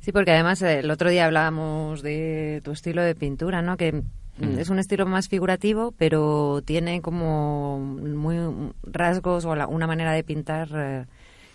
Sí, 0.01 0.11
porque 0.11 0.31
además 0.31 0.61
eh, 0.61 0.79
el 0.79 0.91
otro 0.91 1.09
día 1.09 1.25
hablábamos 1.25 2.01
de 2.01 2.61
tu 2.65 2.71
estilo 2.71 3.01
de 3.01 3.15
pintura, 3.15 3.61
¿no? 3.61 3.77
Que 3.77 3.93
mm, 3.93 4.59
es 4.59 4.69
un 4.69 4.79
estilo 4.79 5.05
más 5.05 5.29
figurativo, 5.29 5.93
pero 5.97 6.61
tiene 6.65 7.01
como 7.01 7.79
muy 7.79 8.37
rasgos 8.83 9.45
o 9.45 9.51
una 9.69 9.87
manera 9.87 10.11
de 10.11 10.23
pintar 10.23 10.69
eh, 10.75 11.05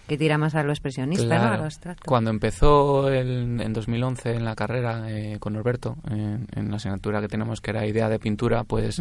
que 0.07 0.17
tira 0.17 0.39
más 0.39 0.55
a 0.55 0.63
lo 0.63 0.71
expresionista, 0.73 1.25
¿no? 1.27 1.35
A 1.35 1.39
Claro. 1.39 1.57
lo 1.59 1.65
abstracto. 1.65 2.03
Cuando 2.07 2.31
empezó 2.31 3.09
el- 3.09 3.61
en 3.61 3.73
2011 3.73 4.35
en 4.35 4.45
la 4.45 4.55
carrera 4.55 5.11
eh, 5.11 5.39
con 5.41 5.55
Norberto, 5.55 5.97
en, 6.11 6.47
en 6.55 6.71
la 6.71 6.77
asignatura 6.77 7.21
que 7.21 7.29
tenemos 7.29 7.61
que 7.61 7.71
era 7.73 7.87
idea 7.87 8.09
de 8.09 8.19
pintura, 8.19 8.65
pues 8.65 9.01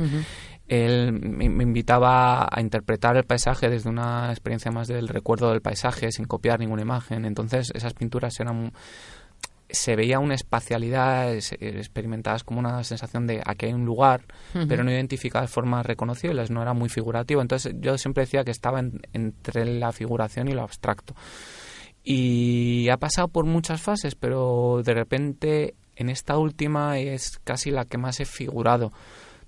él 0.68 1.12
me, 1.14 1.48
me 1.50 1.64
invitaba 1.64 2.48
a 2.52 2.60
interpretar 2.62 3.18
el 3.18 3.24
paisaje 3.24 3.70
desde 3.70 3.90
una 3.90 4.32
experiencia 4.32 4.72
más 4.72 4.88
del 4.88 5.08
recuerdo 5.08 5.52
del 5.52 5.62
paisaje, 5.62 6.12
sin 6.12 6.26
copiar 6.26 6.60
ninguna 6.60 6.82
imagen. 6.82 7.26
Entonces 7.26 7.72
esas 7.76 7.94
pinturas 7.94 8.40
eran 8.40 8.72
se 9.70 9.96
veía 9.96 10.20
una 10.20 10.36
espacialidad, 10.36 11.34
es- 11.34 11.54
experimentadas 11.60 12.44
como 12.44 12.60
una 12.60 12.84
sensación 12.84 13.26
de 13.28 13.42
aquí 13.46 13.66
hay 13.68 13.74
un 13.74 13.86
lugar, 13.86 14.22
pero 14.68 14.84
no 14.84 14.92
identificadas 14.92 15.50
de 15.50 15.54
formas 15.54 15.86
reconocibles, 15.86 16.52
no 16.52 16.62
era 16.62 16.74
muy 16.74 16.90
figurativo. 16.90 17.42
Entonces 17.42 17.74
yo 17.80 17.98
siempre 17.98 18.24
decía 18.24 18.44
que 18.44 18.52
estaba 18.52 18.80
en- 18.80 19.02
entre 19.14 19.66
la 19.66 19.92
figuración 19.92 20.48
y 20.48 20.54
lo 20.54 20.62
abstracto. 20.62 21.16
Y 22.04 22.88
ha 22.90 22.98
pasado 22.98 23.28
por 23.30 23.46
muchas 23.46 23.82
fases, 23.82 24.16
pero 24.16 24.82
de 24.84 24.94
repente 24.94 25.74
en 25.96 26.10
esta 26.10 26.38
última 26.38 27.00
es 27.00 27.40
casi 27.44 27.72
la 27.72 27.86
que 27.86 27.98
más 27.98 28.20
he 28.20 28.26
figurado. 28.26 28.92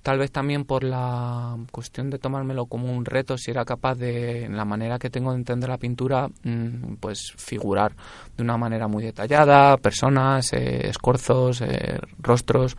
Tal 0.04 0.20
vez 0.20 0.32
también 0.32 0.64
por 0.64 0.86
la 0.86 1.58
cuestión 1.72 2.10
de 2.10 2.18
tomármelo 2.18 2.66
como 2.68 2.92
un 2.94 3.04
reto, 3.04 3.38
si 3.38 3.52
era 3.52 3.66
capaz 3.66 3.96
de, 3.96 4.46
en 4.46 4.56
la 4.56 4.64
manera 4.64 4.98
que 5.00 5.10
tengo 5.10 5.32
de 5.32 5.38
entender 5.38 5.68
la 5.70 5.78
pintura, 5.78 6.30
mm, 6.44 6.94
pues 7.02 7.34
figurar 7.36 7.92
de 8.38 8.44
una 8.44 8.58
manera 8.58 8.88
muy 8.88 9.04
detallada, 9.04 9.76
personas, 9.78 10.54
eh, 10.54 10.88
escorzos, 10.88 11.60
eh, 11.62 12.00
rostros. 12.20 12.78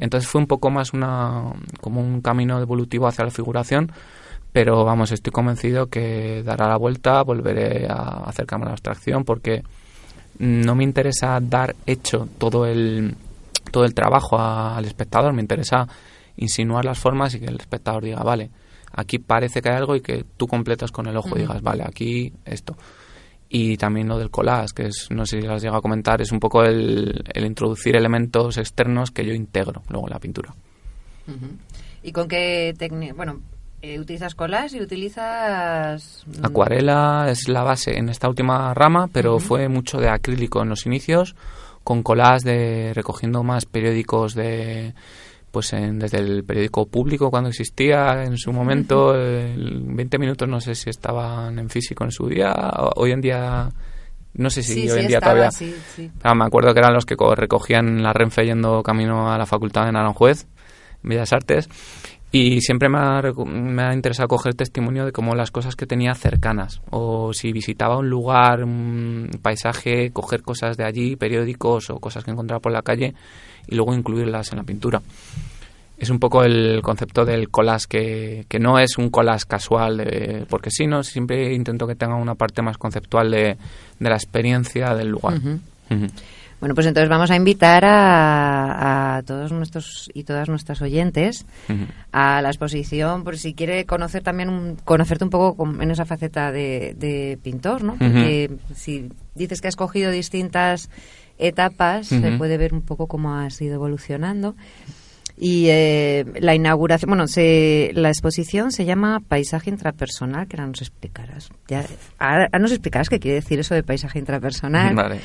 Entonces 0.00 0.30
fue 0.30 0.40
un 0.40 0.46
poco 0.46 0.70
más 0.70 0.92
una, 0.92 1.42
como 1.80 2.00
un 2.00 2.20
camino 2.20 2.60
evolutivo 2.60 3.08
hacia 3.08 3.24
la 3.24 3.30
figuración, 3.32 3.90
pero 4.52 4.84
vamos, 4.84 5.10
estoy 5.10 5.32
convencido 5.32 5.86
que 5.88 6.42
dará 6.44 6.68
la 6.68 6.76
vuelta, 6.76 7.22
volveré 7.22 7.86
a 7.88 8.22
acercarme 8.26 8.64
a 8.66 8.68
la 8.68 8.72
abstracción 8.72 9.24
porque 9.24 9.64
no 10.38 10.74
me 10.76 10.84
interesa 10.84 11.38
dar 11.40 11.74
hecho 11.86 12.28
todo 12.38 12.64
el, 12.66 13.16
todo 13.72 13.84
el 13.84 13.94
trabajo 13.94 14.38
a- 14.38 14.76
al 14.76 14.84
espectador, 14.84 15.32
me 15.32 15.42
interesa 15.42 15.86
insinuar 16.36 16.84
las 16.84 16.98
formas 16.98 17.34
y 17.34 17.40
que 17.40 17.46
el 17.46 17.56
espectador 17.56 18.04
diga, 18.04 18.22
vale, 18.22 18.50
aquí 18.92 19.18
parece 19.18 19.62
que 19.62 19.68
hay 19.70 19.76
algo 19.76 19.96
y 19.96 20.00
que 20.00 20.24
tú 20.36 20.46
completas 20.46 20.90
con 20.90 21.06
el 21.06 21.16
ojo 21.16 21.36
y 21.36 21.40
digas, 21.40 21.62
vale, 21.62 21.84
aquí 21.86 22.32
esto. 22.44 22.76
Y 23.48 23.76
también 23.76 24.06
lo 24.06 24.16
del 24.16 24.30
collage, 24.30 24.74
que 24.74 24.86
es, 24.86 25.08
no 25.10 25.26
sé 25.26 25.40
si 25.40 25.46
las 25.46 25.60
llega 25.60 25.76
a 25.76 25.80
comentar, 25.80 26.22
es 26.22 26.30
un 26.30 26.38
poco 26.38 26.62
el, 26.62 27.24
el 27.34 27.44
introducir 27.44 27.96
elementos 27.96 28.56
externos 28.58 29.10
que 29.10 29.26
yo 29.26 29.34
integro 29.34 29.82
luego 29.88 30.06
en 30.06 30.12
la 30.12 30.20
pintura. 30.20 30.54
¿Y 32.02 32.12
con 32.12 32.28
qué 32.28 32.74
técnica? 32.78 33.14
Bueno, 33.14 33.40
eh, 33.82 33.98
utilizas 33.98 34.34
collage 34.34 34.76
y 34.76 34.82
utilizas... 34.82 36.24
mm, 36.26 36.44
Acuarela 36.44 37.26
es 37.28 37.48
la 37.48 37.62
base 37.62 37.98
en 37.98 38.08
esta 38.08 38.28
última 38.28 38.72
rama, 38.74 39.08
pero 39.12 39.38
fue 39.38 39.68
mucho 39.68 39.98
de 39.98 40.08
acrílico 40.08 40.62
en 40.62 40.68
los 40.68 40.86
inicios, 40.86 41.34
con 41.82 42.02
collage 42.02 42.44
de 42.44 42.94
recogiendo 42.94 43.42
más 43.42 43.64
periódicos 43.66 44.34
de 44.34 44.94
pues 45.50 45.72
en- 45.72 45.98
desde 45.98 46.18
el 46.18 46.44
periódico 46.44 46.86
público 46.86 47.30
cuando 47.30 47.48
existía 47.50 48.24
en 48.24 48.36
su 48.38 48.52
momento, 48.52 49.14
el 49.14 49.82
20 49.86 50.18
minutos 50.18 50.48
no 50.48 50.60
sé 50.60 50.74
si 50.74 50.90
estaban 50.90 51.58
en 51.58 51.68
físico 51.70 52.04
en 52.04 52.10
su 52.12 52.28
día, 52.28 52.52
hoy 52.96 53.12
en 53.12 53.20
día 53.20 53.68
no 54.34 54.48
sé 54.50 54.62
si 54.62 54.74
Sí, 54.74 54.80
hoy 54.82 54.88
sí, 54.88 55.00
en 55.00 55.06
día 55.08 55.18
estaba, 55.18 55.32
todavía 55.34 55.50
sí. 55.50 56.10
Ah, 56.22 56.34
me 56.34 56.44
acuerdo 56.44 56.72
que 56.72 56.78
eran 56.80 56.94
los 56.94 57.04
que 57.04 57.16
co- 57.16 57.34
recogían 57.34 58.02
la 58.02 58.12
Renfe 58.12 58.44
yendo 58.44 58.82
camino 58.82 59.32
a 59.32 59.36
la 59.38 59.46
facultad 59.46 59.86
de 59.86 59.92
Naranjuez, 59.92 60.46
Bellas 61.02 61.32
Artes, 61.32 61.68
y 62.32 62.60
siempre 62.60 62.88
me 62.88 62.98
ha, 62.98 63.22
me 63.44 63.82
ha 63.82 63.92
interesado 63.92 64.28
coger 64.28 64.54
testimonio 64.54 65.04
de 65.04 65.10
cómo 65.10 65.34
las 65.34 65.50
cosas 65.50 65.74
que 65.74 65.86
tenía 65.86 66.14
cercanas, 66.14 66.80
o 66.90 67.32
si 67.32 67.50
visitaba 67.52 67.98
un 67.98 68.08
lugar, 68.08 68.62
un 68.62 69.28
paisaje, 69.42 70.12
coger 70.12 70.42
cosas 70.42 70.76
de 70.76 70.84
allí, 70.84 71.16
periódicos 71.16 71.90
o 71.90 71.98
cosas 71.98 72.22
que 72.22 72.30
encontraba 72.30 72.60
por 72.60 72.70
la 72.70 72.82
calle, 72.82 73.14
y 73.70 73.76
luego 73.76 73.94
incluirlas 73.94 74.50
en 74.52 74.58
la 74.58 74.64
pintura. 74.64 75.00
Es 75.98 76.08
un 76.10 76.18
poco 76.18 76.42
el 76.44 76.80
concepto 76.82 77.24
del 77.26 77.50
collage, 77.50 77.86
que, 77.88 78.44
que 78.48 78.58
no 78.58 78.78
es 78.78 78.96
un 78.96 79.10
collage 79.10 79.44
casual, 79.46 79.98
de- 79.98 80.46
porque 80.48 80.70
sí, 80.70 80.86
¿no? 80.86 81.02
siempre 81.04 81.52
intento 81.54 81.86
que 81.86 81.94
tenga 81.94 82.14
una 82.16 82.34
parte 82.34 82.62
más 82.62 82.78
conceptual 82.78 83.30
de, 83.30 83.56
de 83.98 84.08
la 84.08 84.16
experiencia 84.16 84.94
del 84.94 85.08
lugar. 85.08 85.34
Bueno, 86.60 86.74
pues 86.74 86.86
entonces 86.86 87.08
vamos 87.08 87.30
a 87.30 87.36
invitar 87.36 87.86
a, 87.86 89.16
a 89.16 89.22
todos 89.22 89.50
nuestros 89.50 90.10
y 90.12 90.24
todas 90.24 90.48
nuestras 90.48 90.82
oyentes 90.82 91.46
a 92.12 92.42
la 92.42 92.48
exposición, 92.48 93.24
por 93.24 93.38
si 93.38 93.54
quiere 93.54 93.86
conocer 93.86 94.22
también, 94.22 94.50
un- 94.50 94.76
conocerte 94.84 95.24
un 95.24 95.30
poco 95.30 95.66
en 95.80 95.90
esa 95.90 96.04
faceta 96.04 96.52
de, 96.52 96.94
de 96.98 97.38
pintor, 97.42 97.82
¿no? 97.82 97.96
Porque 97.98 98.50
si 98.74 99.08
dices 99.34 99.60
que 99.62 99.68
has 99.68 99.76
cogido 99.76 100.10
distintas 100.10 100.90
etapas, 101.40 102.06
se 102.06 102.32
puede 102.32 102.58
ver 102.58 102.74
un 102.74 102.82
poco 102.82 103.06
cómo 103.06 103.34
has 103.34 103.60
ido 103.60 103.74
evolucionando. 103.74 104.54
Y 105.42 105.68
eh, 105.68 106.26
la 106.38 106.54
inauguración, 106.54 107.08
bueno, 107.08 107.26
se, 107.26 107.92
la 107.94 108.10
exposición 108.10 108.72
se 108.72 108.84
llama 108.84 109.20
Paisaje 109.26 109.70
Intrapersonal, 109.70 110.46
que 110.46 110.56
ahora 110.56 110.66
nos 110.66 110.82
explicarás. 110.82 111.48
Ya, 111.66 111.86
ahora, 112.18 112.44
ahora 112.44 112.58
nos 112.58 112.72
explicarás 112.72 113.08
qué 113.08 113.18
quiere 113.18 113.36
decir 113.36 113.58
eso 113.58 113.74
de 113.74 113.82
paisaje 113.82 114.18
intrapersonal. 114.18 114.94
Vale. 114.94 115.20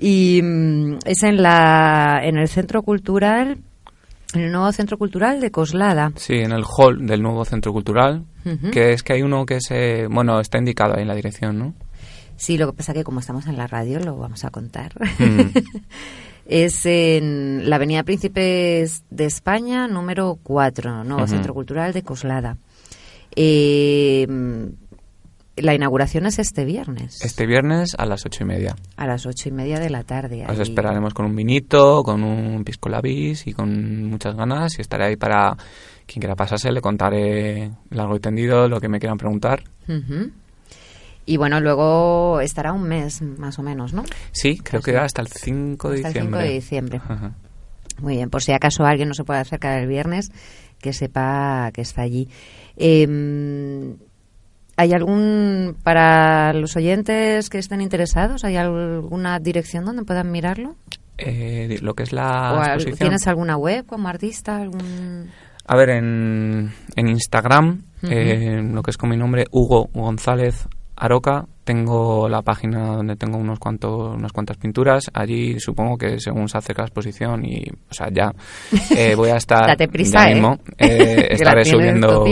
Y 0.00 0.40
mm, 0.42 0.98
es 1.04 1.22
en 1.22 1.42
la 1.42 2.20
en 2.24 2.38
el 2.38 2.48
Centro 2.48 2.82
Cultural, 2.82 3.58
en 4.34 4.40
el 4.40 4.50
nuevo 4.50 4.72
Centro 4.72 4.98
Cultural 4.98 5.40
de 5.40 5.52
Coslada. 5.52 6.10
Sí, 6.16 6.34
en 6.34 6.50
el 6.50 6.64
hall 6.64 7.06
del 7.06 7.22
nuevo 7.22 7.44
centro 7.44 7.72
cultural, 7.72 8.24
que 8.72 8.92
es 8.92 9.04
que 9.04 9.12
hay 9.12 9.22
uno 9.22 9.46
que 9.46 9.60
se, 9.60 10.08
bueno, 10.08 10.40
está 10.40 10.58
indicado 10.58 10.94
ahí 10.96 11.02
en 11.02 11.08
la 11.08 11.14
dirección, 11.14 11.58
¿no? 11.58 11.74
Sí, 12.42 12.58
lo 12.58 12.66
que 12.66 12.76
pasa 12.76 12.92
que 12.92 13.04
como 13.04 13.20
estamos 13.20 13.46
en 13.46 13.56
la 13.56 13.68
radio 13.68 14.00
lo 14.00 14.16
vamos 14.16 14.44
a 14.44 14.50
contar. 14.50 14.94
Mm. 15.20 15.56
es 16.46 16.84
en 16.86 17.70
la 17.70 17.76
Avenida 17.76 18.02
Príncipes 18.02 19.04
de 19.10 19.26
España, 19.26 19.86
número 19.86 20.40
4, 20.42 21.04
nuevo. 21.04 21.24
Centro 21.28 21.54
Cultural 21.54 21.92
de 21.92 22.02
Coslada. 22.02 22.56
Eh, 23.36 24.26
la 25.54 25.72
inauguración 25.72 26.26
es 26.26 26.40
este 26.40 26.64
viernes, 26.64 27.22
Este 27.24 27.46
viernes 27.46 27.94
a 27.96 28.06
las 28.06 28.26
ocho 28.26 28.42
y 28.42 28.46
media. 28.46 28.74
a 28.96 29.06
las 29.06 29.24
ocho 29.24 29.48
y 29.48 29.52
media 29.52 29.78
de 29.78 29.90
la 29.90 30.02
tarde. 30.02 30.42
Os 30.42 30.56
ahí. 30.56 30.62
esperaremos 30.62 31.14
con 31.14 31.26
un 31.26 31.36
vinito, 31.36 32.02
con 32.02 32.24
un 32.24 32.64
pisco 32.64 32.88
labis 32.88 33.46
y 33.46 33.52
con 33.52 34.06
muchas 34.10 34.34
ganas. 34.34 34.76
Y 34.78 34.80
estaré 34.80 35.04
ahí 35.04 35.16
para 35.16 35.56
quien 36.06 36.20
quiera 36.20 36.34
pasarse. 36.34 36.72
Le 36.72 36.80
contaré 36.80 37.70
largo 37.90 38.16
y 38.16 38.18
tendido 38.18 38.66
lo 38.66 38.80
que 38.80 38.88
me 38.88 38.98
quieran 38.98 39.16
preguntar. 39.16 39.62
Y 41.24 41.36
bueno, 41.36 41.60
luego 41.60 42.40
estará 42.40 42.72
un 42.72 42.82
mes 42.82 43.22
más 43.22 43.58
o 43.58 43.62
menos, 43.62 43.92
¿no? 43.92 44.04
Sí, 44.32 44.58
creo 44.58 44.80
que 44.82 44.96
hasta 44.96 45.22
el 45.22 45.28
5 45.28 45.90
de 45.90 45.96
Hasta 45.96 46.08
el 46.08 46.14
5 46.14 46.18
diciembre. 46.24 46.42
de 46.48 46.52
diciembre. 46.54 47.00
Ajá. 47.08 47.32
Muy 48.00 48.16
bien, 48.16 48.30
por 48.30 48.42
si 48.42 48.52
acaso 48.52 48.84
alguien 48.84 49.08
no 49.08 49.14
se 49.14 49.22
puede 49.24 49.40
acercar 49.40 49.80
el 49.80 49.86
viernes, 49.86 50.32
que 50.80 50.92
sepa 50.92 51.70
que 51.72 51.82
está 51.82 52.02
allí. 52.02 52.28
Eh, 52.76 53.94
¿Hay 54.76 54.92
algún, 54.94 55.76
para 55.82 56.52
los 56.54 56.76
oyentes 56.76 57.50
que 57.50 57.58
estén 57.58 57.80
interesados, 57.82 58.42
hay 58.44 58.56
alguna 58.56 59.38
dirección 59.38 59.84
donde 59.84 60.04
puedan 60.04 60.30
mirarlo? 60.32 60.76
Eh, 61.18 61.78
lo 61.82 61.94
que 61.94 62.04
es 62.04 62.12
¿O 62.12 62.16
la 62.16 62.64
exposición. 62.74 62.98
¿Tienes 62.98 63.26
alguna 63.28 63.56
web 63.56 63.84
como 63.86 64.08
artista? 64.08 64.56
Algún... 64.56 65.28
A 65.66 65.76
ver, 65.76 65.90
en, 65.90 66.72
en 66.96 67.08
Instagram, 67.08 67.82
eh, 68.02 68.60
lo 68.64 68.82
que 68.82 68.90
es 68.90 68.96
con 68.96 69.10
mi 69.10 69.16
nombre, 69.16 69.44
Hugo 69.52 69.88
González 69.92 70.66
Aroca, 70.96 71.46
tengo 71.64 72.28
la 72.28 72.42
página 72.42 72.96
donde 72.96 73.16
tengo 73.16 73.38
unos 73.38 73.58
cuantos, 73.58 74.14
unas 74.14 74.32
cuantas 74.32 74.56
pinturas. 74.56 75.10
Allí 75.14 75.58
supongo 75.58 75.96
que 75.96 76.20
según 76.20 76.48
se 76.48 76.58
acerca 76.58 76.82
la 76.82 76.86
exposición 76.86 77.44
y, 77.44 77.64
o 77.68 77.94
sea, 77.94 78.08
ya 78.10 78.32
eh, 78.96 79.14
voy 79.14 79.30
a 79.30 79.36
estar 79.38 79.66
Date 79.66 79.88
prisa, 79.88 80.24
ya 80.24 80.30
¿eh? 80.30 80.34
mismo. 80.34 80.58
eh, 80.78 81.28
estaré 81.30 81.62
tienes 81.62 81.68
subiendo 81.68 82.24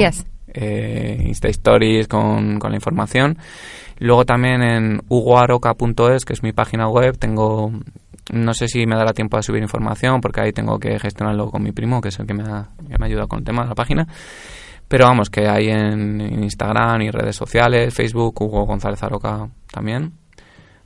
eh, 0.52 1.22
Insta 1.26 1.48
Stories 1.48 2.08
con, 2.08 2.58
con 2.58 2.70
la 2.70 2.76
información. 2.76 3.38
Luego 3.98 4.24
también 4.24 4.62
en 4.62 5.02
hugoaroca.es, 5.08 6.24
que 6.24 6.32
es 6.32 6.42
mi 6.42 6.52
página 6.52 6.88
web, 6.88 7.18
tengo 7.18 7.72
no 8.32 8.54
sé 8.54 8.68
si 8.68 8.86
me 8.86 8.96
dará 8.96 9.12
tiempo 9.12 9.36
a 9.36 9.42
subir 9.42 9.62
información 9.62 10.20
porque 10.20 10.40
ahí 10.40 10.52
tengo 10.52 10.78
que 10.78 10.98
gestionarlo 10.98 11.50
con 11.50 11.62
mi 11.62 11.72
primo, 11.72 12.00
que 12.00 12.08
es 12.08 12.18
el 12.18 12.26
que 12.26 12.34
me 12.34 12.44
ha, 12.44 12.68
que 12.88 12.96
me 12.98 13.04
ha 13.04 13.06
ayudado 13.06 13.28
con 13.28 13.40
el 13.40 13.44
tema 13.44 13.62
de 13.62 13.68
la 13.68 13.74
página. 13.74 14.06
Pero 14.90 15.06
vamos, 15.06 15.30
que 15.30 15.46
hay 15.48 15.68
en, 15.68 16.20
en 16.20 16.42
Instagram 16.42 17.00
y 17.02 17.10
redes 17.12 17.36
sociales, 17.36 17.94
Facebook, 17.94 18.42
Hugo 18.42 18.66
González 18.66 19.00
Aroca 19.04 19.48
también. 19.72 20.12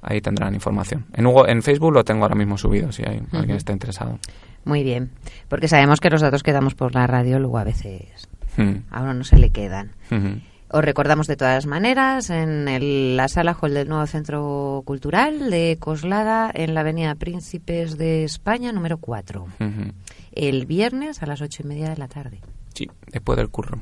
Ahí 0.03 0.21
tendrán 0.21 0.55
información. 0.55 1.07
En, 1.15 1.27
Hugo, 1.27 1.49
en 1.49 1.63
Facebook 1.63 1.91
lo 1.95 2.05
tengo 2.05 2.23
ahora 2.25 2.35
mismo 2.35 2.59
subido, 2.59 2.93
si 2.93 3.03
hay 3.03 3.23
alguien 3.33 3.53
Ujú. 3.53 3.57
está 3.57 3.73
interesado. 3.73 4.19
Muy 4.67 4.83
bien, 4.83 5.11
porque 5.49 5.69
sabemos 5.69 6.01
que 6.01 6.11
los 6.11 6.21
datos 6.21 6.43
que 6.43 6.53
damos 6.53 6.75
por 6.75 6.95
la 6.95 7.07
radio 7.07 7.39
luego 7.39 7.57
a 7.59 7.65
veces 7.65 8.29
Hmm. 8.57 8.85
a 8.91 9.01
uno 9.03 9.15
no 9.15 9.25
se 9.25 9.39
le 9.39 9.49
quedan. 9.51 9.93
Os 10.69 10.85
recordamos 10.85 11.27
de 11.27 11.37
todas 11.37 11.67
maneras 11.67 12.31
en 12.31 12.69
el- 12.69 13.17
la 13.17 13.29
sala 13.29 13.57
hall 13.61 13.73
del 13.75 13.89
nuevo 13.89 14.07
Centro 14.07 14.83
Cultural 14.85 15.51
de 15.51 15.77
Coslada 15.81 16.51
en 16.53 16.75
la 16.75 16.81
Avenida 16.81 17.15
Príncipes 17.15 17.97
de 17.97 18.25
España 18.25 18.71
número 18.73 18.99
4. 18.99 19.45
Ujú. 19.45 19.93
El 20.33 20.67
viernes 20.67 21.23
a 21.23 21.27
las 21.27 21.41
ocho 21.41 21.63
y 21.65 21.67
media 21.67 21.89
de 21.91 21.97
la 21.97 22.09
tarde. 22.09 22.41
Sí, 22.75 22.89
después 23.11 23.37
del 23.37 23.49
curro. 23.49 23.81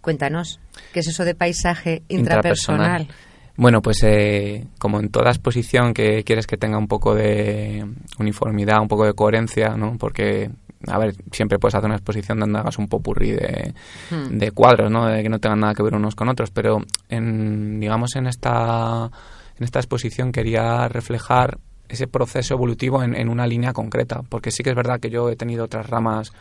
Cuéntanos, 0.00 0.60
¿qué 0.92 1.00
es 1.00 1.08
eso 1.08 1.24
de 1.24 1.34
paisaje 1.34 2.02
intrapersonal? 2.08 3.08
Bueno, 3.56 3.80
pues 3.80 4.02
eh, 4.02 4.66
como 4.78 4.98
en 5.00 5.10
toda 5.10 5.30
exposición 5.30 5.94
que 5.94 6.24
quieres 6.24 6.46
que 6.46 6.56
tenga 6.56 6.76
un 6.76 6.88
poco 6.88 7.14
de 7.14 7.86
uniformidad, 8.18 8.80
un 8.82 8.88
poco 8.88 9.06
de 9.06 9.14
coherencia, 9.14 9.76
¿no? 9.76 9.96
Porque, 9.96 10.50
a 10.88 10.98
ver, 10.98 11.14
siempre 11.30 11.58
puedes 11.58 11.76
hacer 11.76 11.86
una 11.86 11.94
exposición 11.94 12.40
donde 12.40 12.58
hagas 12.58 12.78
un 12.78 12.88
popurrí 12.88 13.30
de, 13.30 13.72
Hmm. 14.10 14.36
de 14.38 14.50
cuadros, 14.50 14.90
¿no? 14.90 15.06
De 15.06 15.22
que 15.22 15.28
no 15.28 15.38
tengan 15.38 15.60
nada 15.60 15.74
que 15.74 15.84
ver 15.84 15.94
unos 15.94 16.16
con 16.16 16.28
otros, 16.28 16.50
pero 16.50 16.78
en, 17.08 17.78
digamos 17.78 18.16
en 18.16 18.26
esta, 18.26 19.08
en 19.56 19.64
esta 19.64 19.78
exposición 19.78 20.32
quería 20.32 20.88
reflejar 20.88 21.58
ese 21.88 22.06
proceso 22.06 22.54
evolutivo 22.54 23.02
en, 23.02 23.14
en 23.14 23.28
una 23.28 23.46
línea 23.46 23.72
concreta, 23.72 24.22
porque 24.28 24.50
sí 24.50 24.62
que 24.62 24.70
es 24.70 24.76
verdad 24.76 25.00
que 25.00 25.10
yo 25.10 25.28
he 25.30 25.36
tenido 25.36 25.64
otras 25.64 25.88
ramas, 25.88 26.32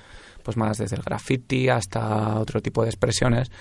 pues 0.43 0.57
más 0.57 0.77
desde 0.77 0.95
el 0.95 1.01
graffiti 1.03 1.69
hasta 1.69 2.37
otro 2.39 2.61
tipo 2.61 2.83
de 2.83 2.89
expresiones, 2.89 3.51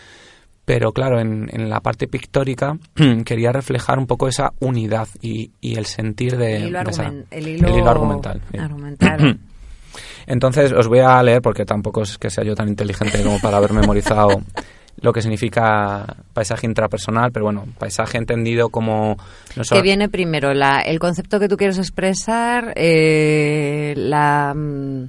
pero 0.65 0.93
claro, 0.93 1.19
en, 1.21 1.49
en 1.53 1.69
la 1.69 1.81
parte 1.81 2.07
pictórica 2.07 2.79
quería 3.25 3.51
reflejar 3.53 3.99
un 3.99 4.07
poco 4.07 4.29
esa 4.29 4.53
unidad 4.61 5.09
y, 5.21 5.51
y 5.61 5.77
el 5.77 5.87
sentir 5.87 6.37
de, 6.37 6.57
El 6.57 6.69
hilo, 6.69 6.85
de 6.85 6.91
esa- 6.91 7.05
argumen- 7.11 7.27
el 7.31 7.49
hilo 7.49 7.77
hilo 7.79 7.89
argumental. 7.91 8.41
sí. 8.51 8.59
argumental. 8.59 9.41
Entonces 10.27 10.73
os 10.73 10.89
voy 10.89 11.01
a 11.01 11.23
leer, 11.23 11.43
porque 11.43 11.65
tampoco 11.65 12.03
es 12.03 12.17
que 12.17 12.31
sea 12.31 12.45
yo 12.45 12.55
tan 12.55 12.69
inteligente 12.69 13.23
como 13.23 13.41
para 13.41 13.57
haber 13.59 13.73
memorizado 13.73 14.41
lo 15.01 15.13
que 15.13 15.23
significa 15.23 16.17
paisaje 16.33 16.67
intrapersonal, 16.67 17.33
pero 17.33 17.47
bueno, 17.47 17.65
paisaje 17.79 18.19
entendido 18.19 18.69
como... 18.69 19.17
No 19.57 19.65
solo- 19.65 19.81
¿Qué 19.81 19.83
viene 19.83 20.09
primero? 20.09 20.55
La, 20.55 20.81
¿El 20.81 20.99
concepto 20.99 21.41
que 21.41 21.49
tú 21.49 21.57
quieres 21.57 21.79
expresar? 21.79 22.73
eh, 22.77 23.95
la, 23.97 24.53
mm, 24.55 25.05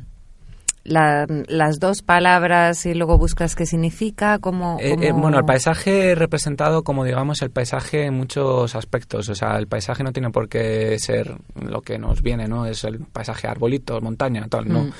la- 0.86 1.26
las 1.48 1.80
dos 1.80 2.02
palabras 2.02 2.86
y 2.86 2.94
luego 2.94 3.18
buscas 3.18 3.56
qué 3.56 3.66
significa? 3.66 4.40
¿Cómo, 4.40 4.78
Eh, 4.82 4.96
eh, 5.00 5.12
bueno, 5.14 5.38
el 5.38 5.46
paisaje 5.46 6.14
representado 6.16 6.84
como, 6.84 7.06
digamos, 7.06 7.42
el 7.42 7.52
paisaje 7.52 8.06
en 8.06 8.16
muchos 8.16 8.76
aspectos. 8.76 9.30
O 9.30 9.36
sea, 9.36 9.58
el 9.58 9.68
paisaje 9.68 10.04
no 10.04 10.12
tiene 10.12 10.30
por 10.32 10.50
qué 10.50 10.98
ser 11.00 11.38
lo 11.62 11.82
que 11.82 11.98
nos 12.00 12.22
viene, 12.22 12.48
¿no? 12.48 12.66
Es 12.66 12.84
el 12.84 13.00
paisaje 13.00 13.48
arbolitos, 13.48 14.02
montaña, 14.02 14.46
tal, 14.50 14.68
¿no? 14.68 14.84
Mm. 14.86 14.92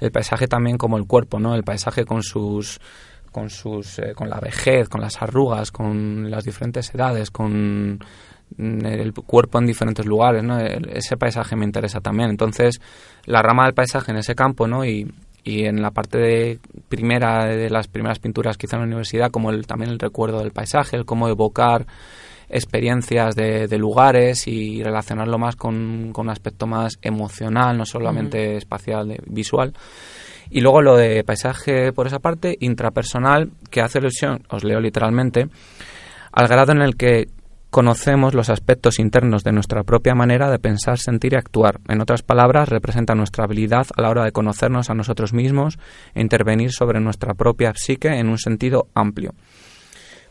El 0.00 0.10
paisaje 0.12 0.46
también 0.48 0.76
como 0.78 0.96
el 0.96 1.06
cuerpo, 1.06 1.38
¿no? 1.38 1.54
El 1.54 1.64
paisaje 1.64 2.04
con 2.04 2.22
sus 2.22 2.80
con 3.38 3.50
sus 3.50 3.98
eh, 4.00 4.12
con 4.14 4.28
la 4.28 4.40
vejez, 4.40 4.88
con 4.88 5.00
las 5.00 5.22
arrugas, 5.22 5.70
con 5.70 6.30
las 6.30 6.44
diferentes 6.44 6.92
edades, 6.94 7.30
con 7.30 7.98
mm, 8.56 8.84
el 8.86 9.12
cuerpo 9.14 9.58
en 9.58 9.66
diferentes 9.66 10.04
lugares, 10.06 10.42
¿no? 10.42 10.58
Ese 10.58 11.16
paisaje 11.16 11.54
me 11.56 11.64
interesa 11.64 12.00
también. 12.00 12.30
Entonces, 12.30 12.80
la 13.26 13.40
rama 13.42 13.64
del 13.66 13.74
paisaje 13.74 14.10
en 14.10 14.18
ese 14.18 14.34
campo, 14.34 14.66
¿no? 14.66 14.84
Y, 14.84 15.06
y 15.44 15.64
en 15.66 15.80
la 15.80 15.92
parte 15.92 16.18
de 16.18 16.58
primera 16.88 17.46
de 17.46 17.70
las 17.70 17.86
primeras 17.86 18.18
pinturas 18.18 18.56
que 18.56 18.66
hice 18.66 18.76
en 18.76 18.82
la 18.82 18.86
universidad, 18.88 19.30
como 19.30 19.50
el, 19.50 19.66
también 19.66 19.90
el 19.90 19.98
recuerdo 19.98 20.40
del 20.40 20.50
paisaje, 20.50 20.96
el 20.96 21.04
cómo 21.04 21.28
evocar 21.28 21.86
experiencias 22.50 23.34
de, 23.36 23.68
de 23.68 23.78
lugares 23.78 24.46
y 24.48 24.82
relacionarlo 24.82 25.38
más 25.38 25.54
con, 25.56 26.10
con 26.12 26.26
un 26.26 26.30
aspecto 26.30 26.66
más 26.66 26.98
emocional, 27.02 27.76
no 27.76 27.84
solamente 27.84 28.56
espacial, 28.56 29.08
de- 29.08 29.20
visual. 29.26 29.74
Y 30.50 30.60
luego 30.60 30.82
lo 30.82 30.96
de 30.96 31.24
paisaje 31.24 31.92
por 31.92 32.06
esa 32.06 32.18
parte, 32.18 32.56
intrapersonal, 32.60 33.50
que 33.70 33.80
hace 33.80 33.98
alusión, 33.98 34.42
os 34.48 34.64
leo 34.64 34.80
literalmente, 34.80 35.48
al 36.32 36.48
grado 36.48 36.72
en 36.72 36.82
el 36.82 36.96
que 36.96 37.28
conocemos 37.70 38.34
los 38.34 38.48
aspectos 38.48 38.98
internos 38.98 39.44
de 39.44 39.52
nuestra 39.52 39.82
propia 39.82 40.14
manera 40.14 40.50
de 40.50 40.58
pensar, 40.58 40.98
sentir 40.98 41.34
y 41.34 41.36
actuar. 41.36 41.80
En 41.88 42.00
otras 42.00 42.22
palabras, 42.22 42.68
representa 42.68 43.14
nuestra 43.14 43.44
habilidad 43.44 43.86
a 43.94 44.02
la 44.02 44.08
hora 44.08 44.24
de 44.24 44.32
conocernos 44.32 44.88
a 44.88 44.94
nosotros 44.94 45.34
mismos 45.34 45.78
e 46.14 46.22
intervenir 46.22 46.72
sobre 46.72 47.00
nuestra 47.00 47.34
propia 47.34 47.72
psique 47.74 48.08
en 48.08 48.28
un 48.28 48.38
sentido 48.38 48.88
amplio. 48.94 49.34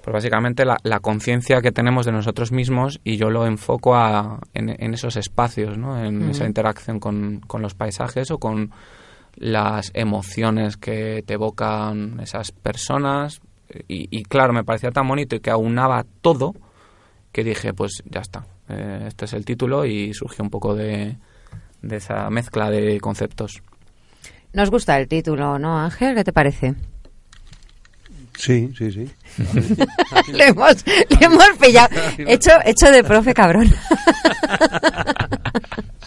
Pues 0.04 0.14
básicamente 0.14 0.66
la, 0.66 0.78
la 0.84 1.00
conciencia 1.02 1.62
que 1.62 1.74
tenemos 1.74 2.06
de 2.06 2.14
nosotros 2.14 2.52
mismos 2.52 3.02
y 3.04 3.18
yo 3.18 3.30
lo 3.30 3.46
enfoco 3.46 3.96
a, 3.96 4.40
en, 4.54 4.70
en 4.70 4.94
esos 4.94 5.18
espacios, 5.18 5.78
¿no? 5.78 6.02
en 6.02 6.30
esa 6.30 6.46
interacción 6.46 7.00
con, 7.00 7.42
con 7.42 7.62
los 7.62 7.76
paisajes 7.76 8.32
o 8.32 8.38
con 8.38 8.72
las 9.38 9.92
emociones 9.94 10.78
que 10.78 11.24
te 11.26 11.36
evocan 11.36 12.20
esas 12.20 12.52
personas. 12.52 13.42
Y, 13.88 14.08
y 14.18 14.24
claro, 14.24 14.54
me 14.54 14.64
parecía 14.64 14.92
tan 14.92 15.08
bonito 15.08 15.36
y 15.36 15.40
que 15.40 15.52
aunaba 15.52 16.06
todo 16.22 16.54
que 17.32 17.44
dije, 17.44 17.74
pues 17.74 18.02
ya 18.06 18.22
está, 18.22 18.48
eh, 18.68 19.06
este 19.08 19.26
es 19.26 19.34
el 19.34 19.46
título 19.46 19.86
y 19.86 20.12
surgió 20.14 20.44
un 20.44 20.50
poco 20.50 20.74
de, 20.74 21.18
de 21.84 21.96
esa 21.96 22.30
mezcla 22.32 22.72
de 22.72 23.00
conceptos. 23.00 23.62
Nos 24.54 24.72
gusta 24.72 24.98
el 25.00 25.08
título, 25.08 25.60
¿no, 25.60 25.78
Ángel? 25.78 26.16
¿Qué 26.16 26.24
te 26.24 26.34
parece? 26.34 26.74
Sí, 28.36 28.72
sí, 28.78 28.92
sí. 28.92 29.12
le, 30.34 30.48
hemos, 30.48 30.86
le 30.86 31.26
hemos 31.26 31.50
pillado. 31.60 31.96
Hecho, 32.18 32.52
hecho 32.66 32.92
de 32.92 33.04
profe 33.04 33.34
cabrón. 33.34 33.68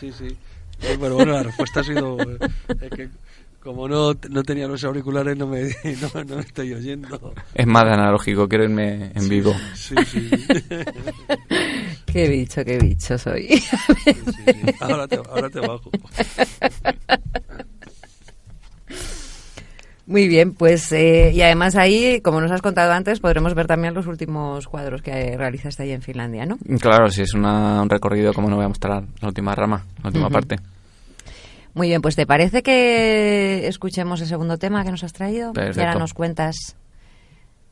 Sí, 0.01 0.13
sí. 0.13 0.37
Pero 0.81 1.15
bueno, 1.15 1.33
la 1.33 1.43
respuesta 1.43 1.81
ha 1.81 1.85
sido 1.85 2.21
eh, 2.21 2.39
es 2.81 2.91
que 2.91 3.09
como 3.61 3.87
no, 3.89 4.15
no 4.31 4.43
tenía 4.43 4.67
los 4.67 4.83
auriculares 4.85 5.37
no 5.37 5.47
me, 5.47 5.63
no, 6.15 6.25
no 6.25 6.37
me 6.37 6.43
estoy 6.43 6.73
oyendo. 6.73 7.35
Es 7.55 7.67
más 7.67 7.85
de 7.85 7.93
analógico, 7.93 8.49
quiero 8.49 8.65
irme 8.65 9.13
en 9.15 9.29
vivo. 9.29 9.55
Sí, 9.75 9.95
sí. 10.07 10.31
qué 12.07 12.29
bicho, 12.29 12.65
qué 12.65 12.79
bicho 12.79 13.19
soy. 13.19 13.49
Sí, 13.49 14.15
sí. 14.27 14.75
Ahora, 14.81 15.07
te, 15.07 15.17
ahora 15.17 15.51
te 15.51 15.61
bajo. 15.61 15.91
Muy 20.11 20.27
bien, 20.27 20.55
pues 20.55 20.91
eh, 20.91 21.31
y 21.33 21.41
además 21.41 21.77
ahí, 21.77 22.21
como 22.21 22.41
nos 22.41 22.51
has 22.51 22.63
contado 22.63 22.91
antes, 22.93 23.21
podremos 23.21 23.55
ver 23.55 23.69
también 23.69 23.95
los 23.95 24.09
últimos 24.09 24.67
cuadros 24.67 25.03
que 25.03 25.37
realizaste 25.37 25.85
ahí 25.85 25.93
en 25.93 26.03
Finlandia, 26.03 26.47
¿no? 26.47 26.59
Claro, 26.81 27.09
si 27.13 27.23
es 27.23 27.33
una- 27.33 27.81
un 27.81 27.89
recorrido, 27.89 28.35
como 28.35 28.51
no 28.51 28.57
voy 28.57 28.65
a 28.65 28.69
mostrar 28.69 29.05
la 29.21 29.29
última 29.29 29.55
rama, 29.55 29.85
la 30.03 30.09
última 30.09 30.29
parte. 30.29 30.57
Muy 31.75 31.87
bien, 31.87 32.03
pues 32.03 32.17
¿te 32.17 32.27
parece 32.27 32.65
que 32.65 33.69
escuchemos 33.69 34.21
el 34.21 34.27
segundo 34.27 34.59
tema 34.59 34.83
que 34.83 34.91
nos 34.91 35.05
has 35.05 35.13
traído? 35.13 35.53
Perfecto. 35.53 35.81
Y 35.81 35.85
ahora 35.85 36.01
nos 36.01 36.13
cuentas 36.13 36.75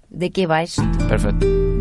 de 0.09 0.30
qué 0.30 0.47
va 0.47 0.62
esto. 0.62 0.82
Perfecto. 1.09 1.78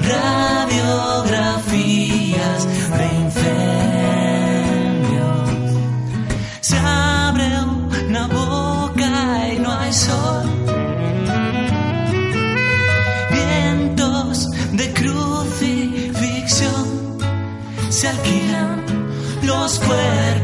radiografías 0.00 2.66
de 2.98 3.06
incendios. 3.22 4.58
Se 6.60 6.76
abre 6.76 7.46
una 8.08 8.26
boca 8.26 9.48
y 9.52 9.54
no 9.60 9.70
hay 9.70 9.92
sol. 9.92 10.44
Vientos 13.30 14.50
de 14.72 14.92
crucifixión 14.92 17.18
se 17.90 18.08
alquilan 18.08 18.84
los 19.42 19.78
cuerpos. 19.78 20.35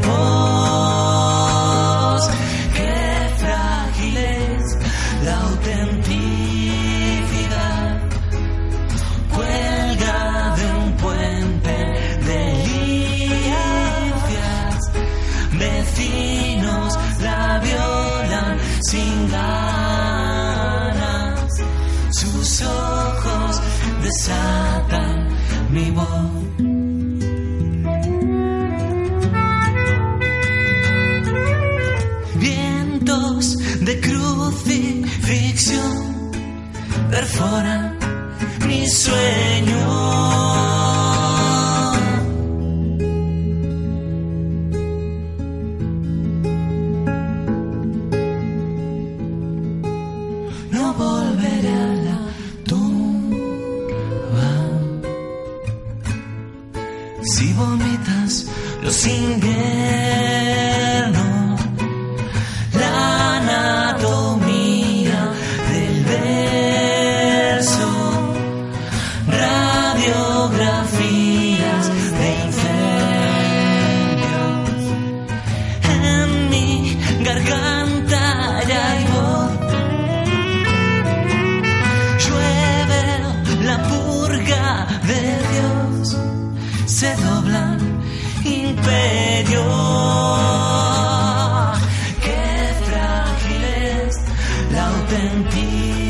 La 95.13 95.31
autenticidad. 95.31 96.02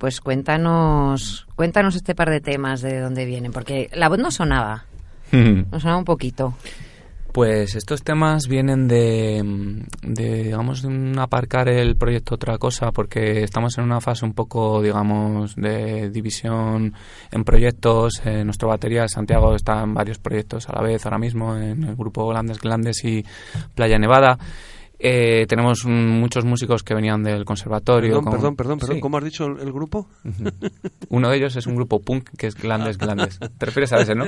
Pues 0.00 0.22
cuéntanos, 0.22 1.46
cuéntanos 1.54 1.94
este 1.94 2.14
par 2.14 2.30
de 2.30 2.40
temas 2.40 2.80
de 2.80 3.00
dónde 3.00 3.26
vienen, 3.26 3.52
porque 3.52 3.90
la 3.92 4.08
voz 4.08 4.18
no 4.18 4.30
sonaba, 4.30 4.86
no 5.32 5.78
sonaba 5.78 5.98
un 5.98 6.06
poquito. 6.06 6.54
Pues 7.32 7.76
estos 7.76 8.02
temas 8.02 8.48
vienen 8.48 8.88
de, 8.88 9.84
de, 10.02 10.42
digamos, 10.42 10.82
de 10.82 10.88
un 10.88 11.16
aparcar 11.18 11.68
el 11.68 11.94
proyecto 11.96 12.34
otra 12.34 12.58
cosa, 12.58 12.90
porque 12.90 13.44
estamos 13.44 13.78
en 13.78 13.84
una 13.84 14.00
fase 14.00 14.24
un 14.24 14.32
poco, 14.32 14.82
digamos, 14.82 15.54
de 15.54 16.10
división 16.10 16.92
en 17.30 17.44
proyectos. 17.44 18.20
Eh, 18.24 18.42
nuestro 18.42 18.68
batería, 18.68 19.06
Santiago, 19.06 19.54
está 19.54 19.82
en 19.82 19.94
varios 19.94 20.18
proyectos 20.18 20.68
a 20.68 20.72
la 20.72 20.82
vez 20.82 21.04
ahora 21.04 21.18
mismo, 21.18 21.54
en 21.56 21.84
el 21.84 21.94
grupo 21.94 22.26
Glandes 22.26 22.58
Glandes 22.58 23.04
y 23.04 23.24
Playa 23.76 23.98
Nevada. 23.98 24.36
Eh, 25.02 25.46
tenemos 25.48 25.86
muchos 25.86 26.44
músicos 26.44 26.82
que 26.82 26.92
venían 26.94 27.22
del 27.22 27.44
conservatorio. 27.46 28.10
Perdón, 28.10 28.24
como- 28.24 28.36
perdón, 28.36 28.56
perdón, 28.56 28.78
perdón. 28.78 28.96
Sí. 28.96 29.00
¿Cómo 29.00 29.16
has 29.16 29.24
dicho 29.24 29.46
el, 29.46 29.60
el 29.60 29.72
grupo? 29.72 30.06
Uno 31.08 31.30
de 31.30 31.36
ellos 31.38 31.56
es 31.56 31.66
un 31.66 31.74
grupo 31.74 32.00
punk 32.02 32.28
que 32.36 32.48
es 32.48 32.54
Glandes 32.54 32.98
Glandes. 32.98 33.38
¿Te 33.38 33.66
refieres 33.66 33.92
a 33.94 34.00
ese, 34.02 34.14
no? 34.14 34.26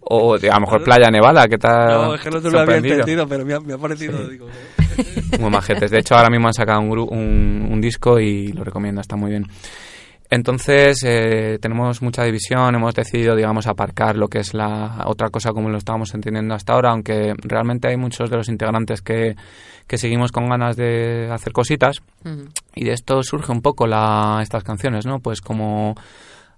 O 0.00 0.34
a 0.34 0.38
lo 0.38 0.60
mejor 0.60 0.82
Playa 0.82 1.10
Nevada, 1.10 1.46
que 1.46 1.58
tal. 1.58 1.88
No, 1.94 2.14
es 2.16 2.20
que 2.22 2.30
no 2.30 2.40
te 2.40 2.50
lo 2.50 2.58
había 2.58 2.78
entendido, 2.78 3.28
pero 3.28 3.44
me 3.46 3.54
ha, 3.54 3.60
me 3.60 3.74
ha 3.74 3.78
parecido. 3.78 4.28
Digo, 4.28 4.48
Muy 5.38 5.50
majetes. 5.50 5.92
De 5.92 5.98
hecho, 6.00 6.16
ahora 6.16 6.28
mismo 6.28 6.48
han 6.48 6.54
sacado 6.54 6.80
un, 6.80 6.98
un, 6.98 7.68
un 7.70 7.80
disco 7.80 8.18
y 8.18 8.48
lo 8.52 8.64
recomiendo, 8.64 9.00
está 9.00 9.14
muy 9.14 9.30
bien. 9.30 9.44
Entonces, 10.32 11.02
eh, 11.04 11.58
tenemos 11.60 12.02
mucha 12.02 12.22
división, 12.22 12.72
hemos 12.76 12.94
decidido, 12.94 13.34
digamos, 13.34 13.66
aparcar 13.66 14.16
lo 14.16 14.28
que 14.28 14.38
es 14.38 14.54
la 14.54 15.02
otra 15.06 15.28
cosa 15.28 15.50
como 15.50 15.68
lo 15.70 15.76
estábamos 15.78 16.14
entendiendo 16.14 16.54
hasta 16.54 16.72
ahora, 16.72 16.90
aunque 16.90 17.34
realmente 17.42 17.88
hay 17.88 17.96
muchos 17.96 18.30
de 18.30 18.36
los 18.36 18.48
integrantes 18.48 19.02
que, 19.02 19.34
que 19.90 19.98
seguimos 19.98 20.30
con 20.30 20.48
ganas 20.48 20.76
de 20.76 21.28
hacer 21.32 21.52
cositas. 21.52 22.00
Y 22.76 22.84
de 22.84 22.92
esto 22.92 23.24
surge 23.24 23.50
un 23.50 23.60
poco 23.60 23.88
la, 23.88 24.38
estas 24.40 24.62
canciones, 24.62 25.04
¿no? 25.04 25.18
Pues 25.18 25.40
como 25.40 25.96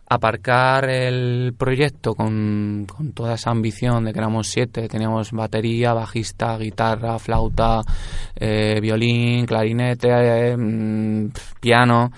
aparcar 0.07 0.91
el 0.91 1.55
proyecto 1.57 2.15
con, 2.15 2.85
con 2.95 3.13
toda 3.15 3.37
esa 3.37 3.51
ambición 3.51 4.05
de 4.05 4.13
que 4.13 4.19
éramos 4.19 4.49
siete, 4.49 4.87
teníamos 4.87 5.33
batería, 5.33 5.95
bajista, 5.95 6.59
guitarra, 6.59 7.19
flauta, 7.19 7.81
eh, 8.37 8.79
violín, 8.83 9.47
clarinete, 9.47 10.09
eh, 10.11 10.55
mm, 10.55 11.31
piano. 11.59 12.13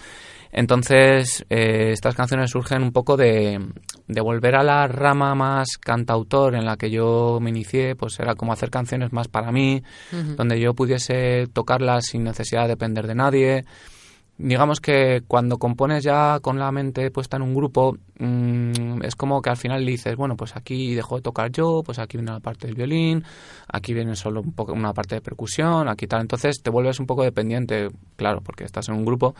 Entonces, 0.57 1.45
eh, 1.51 1.91
estas 1.91 2.15
canciones 2.15 2.53
surgen 2.53 2.85
un 2.85 2.93
poco 2.93 3.17
de, 3.17 3.59
de 4.07 4.21
volver 4.21 4.55
a 4.55 4.63
la 4.63 4.87
rama 4.87 5.35
más 5.35 5.79
cantautor 5.81 6.55
en 6.55 6.65
la 6.65 6.77
que 6.77 6.93
yo 6.93 7.41
me 7.43 7.51
inicié, 7.51 7.97
pues 7.97 8.21
era 8.21 8.37
como 8.37 8.53
hacer 8.53 8.71
canciones 8.71 9.13
más 9.13 9.27
para 9.27 9.51
mí, 9.51 9.83
donde 10.37 10.61
yo 10.61 10.73
pudiese 10.75 11.49
tocarlas 11.53 12.05
sin 12.05 12.23
necesidad 12.23 12.63
de 12.63 12.69
depender 12.69 13.09
de 13.09 13.17
nadie. 13.17 13.65
Digamos 14.39 14.81
que 14.81 15.23
cuando 15.27 15.59
compones 15.59 16.05
ya 16.05 16.39
con 16.41 16.61
la 16.61 16.71
mente 16.71 17.11
puesta 17.11 17.37
en 17.37 17.43
un 17.43 17.55
grupo, 17.55 17.97
mm, 18.21 19.03
es 19.03 19.17
como 19.17 19.43
que 19.43 19.51
al 19.51 19.57
final 19.57 19.85
dices, 19.85 20.15
bueno, 20.15 20.37
pues 20.37 20.55
aquí 20.55 20.95
dejo 20.95 21.17
de 21.17 21.23
tocar 21.23 21.51
yo, 21.51 21.83
pues 21.85 21.99
aquí 21.99 22.17
viene 22.17 22.31
la 22.31 22.41
parte 22.41 22.69
del 22.69 22.77
violín, 22.77 23.25
aquí 23.67 23.93
viene 23.93 24.15
solo 24.15 24.41
un 24.41 24.53
poco 24.53 24.73
una 24.73 24.93
parte 24.93 25.17
de 25.17 25.21
percusión, 25.21 25.89
aquí 25.89 26.07
tal. 26.07 26.21
Entonces 26.21 26.63
te 26.63 26.71
vuelves 26.71 27.01
un 27.01 27.07
poco 27.07 27.25
dependiente, 27.25 27.89
claro, 28.15 28.41
porque 28.41 28.63
estás 28.63 28.89
en 28.89 28.95
un 28.95 29.05
grupo. 29.05 29.35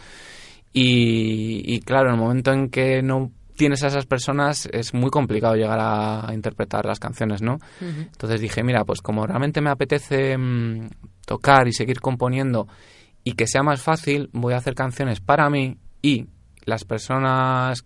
Y, 0.77 1.63
y 1.73 1.81
claro, 1.81 2.09
en 2.09 2.17
el 2.17 2.21
momento 2.21 2.53
en 2.53 2.69
que 2.69 3.01
no 3.01 3.31
tienes 3.57 3.85
a 3.85 3.87
esas 3.87 4.07
personas 4.07 4.69
es 4.73 4.93
muy 4.93 5.09
complicado 5.11 5.55
llegar 5.55 5.79
a, 5.79 6.29
a 6.29 6.35
interpretar 6.35 6.85
las 6.85 6.99
canciones, 6.99 7.41
¿no? 7.41 7.59
Entonces 7.81 8.41
dije, 8.41 8.65
mira, 8.65 8.85
pues 8.85 9.01
como 9.01 9.25
realmente 9.27 9.61
me 9.61 9.71
apetece 9.71 10.37
mm, 10.37 10.89
tocar 11.27 11.69
y 11.69 11.73
seguir 11.73 12.01
componiendo 12.01 12.67
y 13.23 13.35
que 13.35 13.47
sea 13.47 13.63
más 13.63 13.81
fácil, 13.81 14.29
voy 14.33 14.53
a 14.55 14.57
hacer 14.57 14.75
canciones 14.75 15.21
para 15.21 15.49
mí 15.49 15.79
y 16.03 16.27
las 16.67 16.85
personas, 16.85 17.85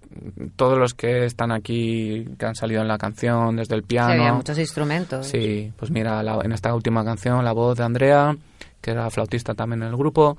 todos 0.57 0.79
los 0.79 0.95
que 0.95 1.27
están 1.27 1.53
aquí, 1.53 2.25
que 2.39 2.47
han 2.47 2.55
salido 2.55 2.81
en 2.81 2.89
la 2.89 2.97
canción, 2.97 3.57
desde 3.57 3.75
el 3.75 3.83
Sí, 3.83 3.87
piano. 3.89 4.13
había 4.13 4.33
muchos 4.33 4.57
instrumentos. 4.59 5.27
Sí, 5.27 5.73
pues 5.77 5.91
mira, 5.91 6.23
la- 6.23 6.41
en 6.43 6.53
esta 6.53 6.73
última 6.75 7.05
canción 7.05 7.45
la 7.45 7.53
voz 7.53 7.77
de 7.77 7.85
Andrea, 7.85 8.35
que 8.81 8.93
era 8.93 9.11
flautista 9.11 9.53
también 9.55 9.83
en 9.83 9.89
el 9.89 9.97
grupo. 9.97 10.39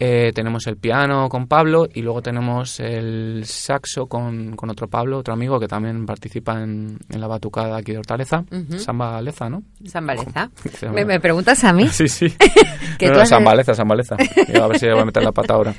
Eh, 0.00 0.30
tenemos 0.32 0.66
el 0.68 0.76
piano 0.76 1.28
con 1.28 1.48
Pablo 1.48 1.88
y 1.92 2.02
luego 2.02 2.22
tenemos 2.22 2.78
el 2.78 3.42
saxo 3.44 4.06
con, 4.06 4.54
con 4.54 4.70
otro 4.70 4.86
Pablo, 4.88 5.18
otro 5.18 5.34
amigo 5.34 5.58
que 5.58 5.66
también 5.66 6.06
participa 6.06 6.62
en, 6.62 6.98
en 7.08 7.20
la 7.20 7.26
batucada 7.26 7.76
aquí 7.76 7.92
de 7.92 7.98
Hortaleza, 7.98 8.44
Ujú. 8.50 8.78
Samba 8.78 9.20
Leza, 9.20 9.48
¿no? 9.48 9.64
Se 9.84 10.88
¿Me, 10.90 11.18
preguntas 11.18 11.64
a 11.64 11.72
mí? 11.72 11.88
Sí, 11.98 12.06
sí. 12.08 12.32
No, 13.00 13.24
no, 13.24 13.40
Valeza. 13.86 14.16
Yo 14.52 14.64
a 14.64 14.68
ver 14.68 14.78
si 14.78 14.86
voy 14.86 15.00
a 15.00 15.04
meter 15.04 15.22
la 15.22 15.32
pata 15.32 15.54
ahora. 15.54 15.74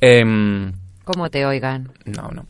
Em, 0.00 0.72
¿Cómo 1.04 1.30
te 1.30 1.44
oigan? 1.46 1.90
no, 2.04 2.30
no. 2.30 2.46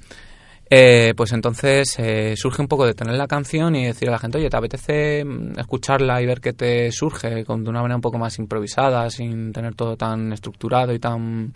Eh, 0.70 1.14
pues 1.16 1.32
entonces 1.32 1.98
eh, 1.98 2.34
surge 2.36 2.60
un 2.60 2.68
poco 2.68 2.84
de 2.84 2.92
tener 2.92 3.14
la 3.14 3.26
canción 3.26 3.74
y 3.74 3.86
decir 3.86 4.08
a 4.08 4.12
la 4.12 4.18
gente, 4.18 4.36
oye, 4.36 4.50
¿te 4.50 4.56
apetece 4.56 5.24
mm, 5.24 5.58
escucharla 5.58 6.20
y 6.20 6.26
ver 6.26 6.40
qué 6.40 6.52
te 6.52 6.92
surge 6.92 7.44
con, 7.44 7.64
de 7.64 7.70
una 7.70 7.80
manera 7.80 7.96
un 7.96 8.02
poco 8.02 8.18
más 8.18 8.38
improvisada, 8.38 9.08
sin 9.08 9.52
tener 9.52 9.74
todo 9.74 9.96
tan 9.96 10.32
estructurado 10.32 10.92
y 10.92 10.98
tan, 10.98 11.54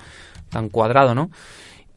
tan 0.49 0.71
cuadrado, 0.71 1.15
¿no? 1.15 1.31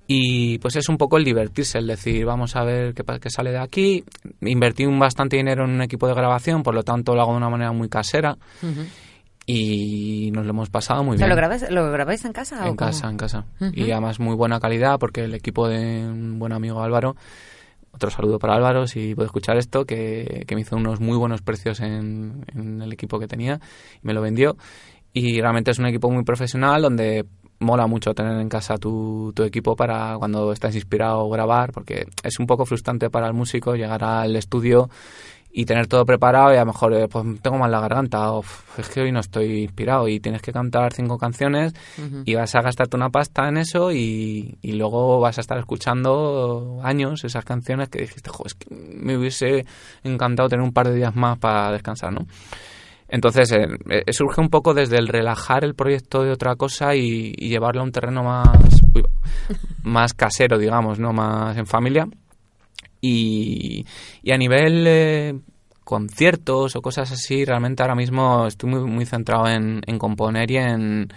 Y 0.07 0.59
pues 0.59 0.75
es 0.75 0.87
un 0.89 0.97
poco 0.97 1.17
el 1.17 1.23
divertirse, 1.23 1.79
el 1.79 1.87
decir, 1.87 2.25
vamos 2.25 2.55
a 2.55 2.63
ver 2.63 2.93
qué, 2.93 3.03
qué 3.19 3.29
sale 3.29 3.51
de 3.51 3.57
aquí. 3.57 4.03
Invertí 4.41 4.85
un 4.85 4.99
bastante 4.99 5.37
dinero 5.37 5.63
en 5.63 5.71
un 5.71 5.81
equipo 5.81 6.07
de 6.07 6.13
grabación, 6.13 6.61
por 6.61 6.75
lo 6.75 6.83
tanto 6.83 7.15
lo 7.15 7.21
hago 7.21 7.31
de 7.31 7.37
una 7.37 7.49
manera 7.49 7.71
muy 7.71 7.89
casera 7.89 8.37
y 9.45 10.31
nos 10.33 10.45
lo 10.45 10.51
hemos 10.51 10.69
pasado 10.69 11.03
muy 11.03 11.15
O 11.15 11.17
sea, 11.17 11.27
bien. 11.27 11.29
¿lo 11.29 11.35
grabáis, 11.35 11.69
¿lo 11.69 11.91
grabáis 11.91 12.25
en 12.25 12.33
casa? 12.33 12.55
o 12.63 12.69
En 12.69 12.75
cómo? 12.75 12.89
casa, 12.91 13.09
en 13.09 13.17
casa. 13.17 13.45
Ujú. 13.59 13.71
Y 13.73 13.91
además 13.91 14.19
muy 14.19 14.35
buena 14.35 14.59
calidad 14.59 14.97
porque 14.99 15.23
el 15.25 15.33
equipo 15.35 15.67
de 15.67 16.03
un 16.07 16.39
buen 16.39 16.51
amigo 16.53 16.81
Álvaro, 16.81 17.15
otro 17.91 18.09
saludo 18.09 18.39
para 18.39 18.55
Álvaro 18.55 18.87
si 18.87 19.13
puede 19.15 19.27
escuchar 19.27 19.57
esto, 19.57 19.85
que, 19.85 20.43
que 20.47 20.55
me 20.55 20.61
hizo 20.61 20.75
unos 20.75 20.99
muy 20.99 21.17
buenos 21.17 21.41
precios 21.41 21.79
en, 21.79 22.43
en 22.55 22.81
el 22.81 22.91
equipo 22.91 23.19
que 23.19 23.27
tenía 23.27 23.59
y 24.01 24.07
me 24.07 24.13
lo 24.13 24.21
vendió. 24.21 24.57
Y 25.13 25.39
realmente 25.39 25.71
es 25.71 25.79
un 25.79 25.85
equipo 25.85 26.09
muy 26.09 26.23
profesional 26.23 26.81
donde 26.81 27.25
mola 27.59 27.87
mucho 27.87 28.13
tener 28.13 28.37
en 28.41 28.49
casa 28.49 28.77
tu, 28.77 29.31
tu 29.33 29.43
equipo 29.43 29.77
para 29.77 30.17
cuando 30.17 30.51
estás 30.51 30.75
inspirado 30.75 31.29
grabar, 31.29 31.71
porque 31.71 32.05
es 32.21 32.37
un 32.37 32.47
poco 32.47 32.65
frustrante 32.65 33.09
para 33.09 33.27
el 33.27 33.33
músico 33.33 33.75
llegar 33.75 34.03
al 34.03 34.35
estudio 34.35 34.89
y 35.57 35.63
tener 35.63 35.87
todo 35.87 36.05
preparado 36.05 36.53
y 36.53 36.57
a 36.57 36.59
lo 36.59 36.65
mejor 36.65 36.93
eh, 36.93 37.07
pues 37.07 37.23
tengo 37.41 37.57
mal 37.57 37.71
la 37.71 37.79
garganta 37.79 38.29
o 38.33 38.39
"Uf, 38.39 38.77
es 38.77 38.89
que 38.89 38.99
hoy 38.99 39.13
no 39.13 39.21
estoy 39.21 39.61
inspirado 39.63 40.05
y 40.09 40.19
tienes 40.19 40.41
que 40.41 40.51
cantar 40.51 40.91
cinco 40.91 41.17
canciones 41.17 41.73
y 42.25 42.35
vas 42.35 42.53
a 42.55 42.61
gastarte 42.61 42.97
una 42.97 43.09
pasta 43.09 43.47
en 43.47 43.55
eso 43.55 43.89
y, 43.93 44.57
y 44.61 44.73
luego 44.73 45.21
vas 45.21 45.37
a 45.37 45.41
estar 45.41 45.57
escuchando 45.57 46.79
años 46.83 47.23
esas 47.23 47.45
canciones 47.45 47.87
que 47.87 48.01
dijiste, 48.01 48.29
jo, 48.29 48.43
es 48.45 48.53
que 48.55 48.67
me 48.69 49.17
hubiese 49.17 49.65
encantado 50.03 50.49
tener 50.49 50.61
un 50.65 50.73
par 50.73 50.89
de 50.89 50.95
días 50.95 51.15
más 51.15 51.37
para 51.39 51.71
descansar, 51.71 52.11
¿no? 52.11 52.25
Entonces, 53.07 53.49
eh, 53.53 53.67
eh, 53.91 54.11
surge 54.11 54.41
un 54.41 54.49
poco 54.49 54.73
desde 54.73 54.97
el 54.97 55.07
relajar 55.07 55.63
el 55.63 55.73
proyecto 55.75 56.23
de 56.23 56.31
otra 56.31 56.55
cosa 56.57 56.95
y, 56.95 57.33
y 57.37 57.47
llevarlo 57.49 57.79
a 57.79 57.85
un 57.85 57.91
terreno 57.93 58.23
más, 58.23 58.81
uy, 58.93 59.03
más 59.83 60.13
casero, 60.13 60.57
digamos, 60.57 60.99
¿no? 60.99 61.13
Más 61.13 61.55
en 61.55 61.65
familia. 61.65 62.07
Y, 63.07 63.85
a 64.31 64.37
nivel 64.37 64.85
eh, 64.87 65.39
conciertos 65.83 66.75
o 66.75 66.81
cosas 66.81 67.11
así, 67.11 67.45
realmente 67.45 67.83
ahora 67.83 67.95
mismo 67.95 68.47
estoy 68.47 68.69
muy, 68.69 69.05
centrado 69.05 69.47
en, 69.47 69.81
componer 69.99 70.49
y 70.49 70.57
en, 70.57 71.07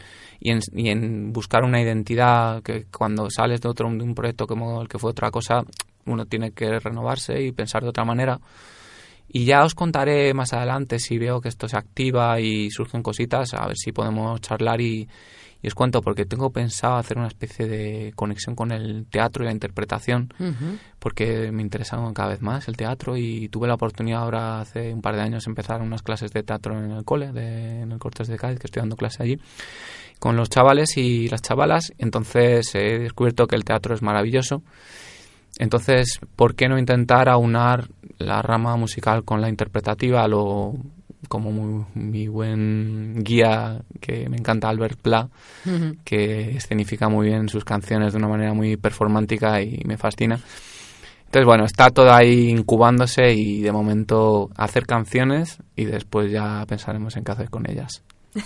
y, 0.41 0.51
en, 0.51 0.61
y 0.75 0.91
en 0.91 1.33
buscar 1.33 1.65
una 1.65 1.81
identidad 1.81 2.63
que 2.63 2.87
cuando 2.87 3.31
sales 3.31 3.61
de 3.61 3.69
otro 3.69 3.89
de 3.91 4.03
un 4.03 4.15
proyecto 4.15 4.47
como 4.47 4.83
el 4.83 4.89
que 4.89 4.99
fue 4.99 5.11
otra 5.11 5.31
cosa, 5.31 5.65
uno 6.05 6.27
tiene 6.27 6.53
que 6.53 6.79
renovarse 6.79 7.43
y 7.43 7.53
pensar 7.53 7.83
de 7.83 7.89
otra 7.89 8.05
manera. 8.05 8.39
Y 9.31 9.45
ya 9.45 9.63
os 9.65 9.75
contaré 9.75 10.33
más 10.33 10.53
adelante 10.53 10.99
si 10.99 11.19
veo 11.19 11.41
que 11.41 11.49
esto 11.49 11.69
se 11.69 11.77
activa 11.77 12.41
y 12.41 12.71
surgen 12.71 13.03
cositas, 13.03 13.53
a 13.55 13.67
ver 13.67 13.77
si 13.77 13.93
podemos 13.93 14.41
charlar 14.41 14.81
y, 14.81 15.07
y 15.61 15.67
os 15.67 15.75
cuento, 15.75 16.03
porque 16.03 16.25
tengo 16.25 16.51
pensado 16.51 16.97
hacer 16.97 17.19
una 17.19 17.27
especie 17.27 17.67
de 17.67 18.13
conexión 18.15 18.55
con 18.55 18.71
el 18.71 19.07
teatro 19.11 19.43
y 19.43 19.47
la 19.47 19.53
interpretación, 19.53 20.33
porque 20.99 21.51
me 21.51 21.63
interesa 21.63 21.99
cada 22.15 22.29
vez 22.29 22.43
más 22.43 22.69
el 22.69 22.77
teatro 22.77 23.17
y 23.17 23.49
tuve 23.49 23.67
la 23.67 23.75
oportunidad 23.75 24.23
ahora 24.23 24.61
hace 24.61 24.93
un 24.95 25.03
par 25.03 25.17
de 25.17 25.23
años 25.23 25.47
empezar 25.47 25.83
unas 25.83 26.03
clases 26.03 26.33
de 26.33 26.43
teatro 26.43 26.79
en 26.79 26.93
el 26.93 27.05
cole, 27.05 27.33
de, 27.33 27.83
en 27.83 27.93
el 27.93 27.99
Cortes 27.99 28.29
de 28.29 28.37
Cádiz, 28.37 28.61
que 28.61 28.69
estoy 28.69 28.81
dando 28.81 28.97
clase 28.97 29.23
allí, 29.23 29.41
con 30.21 30.37
los 30.37 30.49
chavales 30.49 30.97
y 30.97 31.29
las 31.29 31.43
chavalas. 31.43 31.93
Entonces 31.99 32.73
he 32.75 32.99
descubierto 32.99 33.47
que 33.47 33.57
el 33.57 33.65
teatro 33.65 33.95
es 33.95 34.03
maravilloso. 34.03 34.63
Entonces, 35.59 36.21
¿por 36.37 36.55
qué 36.55 36.69
no 36.69 36.79
intentar 36.79 37.29
aunar 37.29 37.89
la 38.19 38.43
rama 38.43 38.77
musical 38.77 39.25
con 39.25 39.41
la 39.41 39.49
interpretativa? 39.49 40.29
Lo, 40.29 40.75
como 41.29 41.51
mu- 41.53 41.85
mi 41.95 42.27
buen 42.29 43.23
guía, 43.23 43.83
que 44.01 44.29
me 44.29 44.37
encanta 44.37 44.69
Albert 44.69 44.99
Pla, 45.01 45.29
que 46.05 46.57
escenifica 46.57 47.09
muy 47.09 47.29
bien 47.29 47.49
sus 47.49 47.65
canciones 47.65 48.13
de 48.13 48.19
una 48.19 48.29
manera 48.29 48.55
muy 48.55 48.77
performántica 48.77 49.61
y 49.63 49.83
me 49.85 49.97
fascina. 49.99 50.41
Entonces, 51.27 51.45
bueno, 51.47 51.65
está 51.67 51.91
todo 51.91 52.11
ahí 52.13 52.49
incubándose 52.49 53.33
y 53.35 53.61
de 53.61 53.71
momento 53.71 54.49
hacer 54.57 54.87
canciones 54.87 55.59
y 55.77 55.85
después 55.85 56.33
ya 56.33 56.65
pensaremos 56.67 57.17
en 57.17 57.25
qué 57.25 57.33
hacer 57.33 57.51
con 57.51 57.71
ellas. 57.71 58.03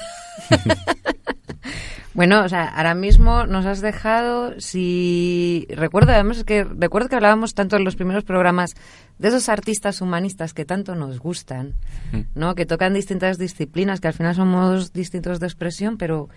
Bueno, 2.14 2.44
o 2.44 2.48
sea, 2.48 2.68
ahora 2.68 2.94
mismo 2.94 3.46
nos 3.46 3.64
has 3.64 3.80
dejado, 3.80 4.60
si 4.60 5.66
recuerdo, 5.70 6.12
además 6.12 6.44
que 6.44 6.64
recuerdo 6.64 7.08
que 7.08 7.16
hablábamos 7.16 7.54
tanto 7.54 7.76
en 7.76 7.84
los 7.84 7.96
primeros 7.96 8.24
programas 8.24 8.74
de 9.18 9.28
esos 9.28 9.48
artistas 9.48 10.00
humanistas 10.02 10.52
que 10.52 10.64
tanto 10.64 10.94
nos 10.94 11.18
gustan, 11.18 11.74
Mm. 12.12 12.20
¿no? 12.34 12.54
Que 12.54 12.66
tocan 12.66 12.92
distintas 12.92 13.38
disciplinas, 13.38 14.00
que 14.00 14.08
al 14.08 14.14
final 14.14 14.34
son 14.34 14.48
modos 14.48 14.92
distintos 14.92 15.40
de 15.40 15.46
expresión, 15.46 15.96
pero 15.96 16.28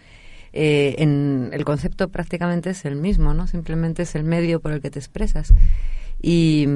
eh, 0.54 0.96
en 1.00 1.50
el 1.52 1.66
concepto 1.66 2.08
prácticamente 2.08 2.70
es 2.70 2.86
el 2.86 2.96
mismo, 2.96 3.34
¿no? 3.34 3.48
Simplemente 3.48 4.04
es 4.04 4.16
el 4.16 4.24
medio 4.24 4.62
por 4.62 4.72
el 4.72 4.82
que 4.82 4.90
te 4.90 5.00
expresas. 5.00 5.54
Y, 6.22 6.68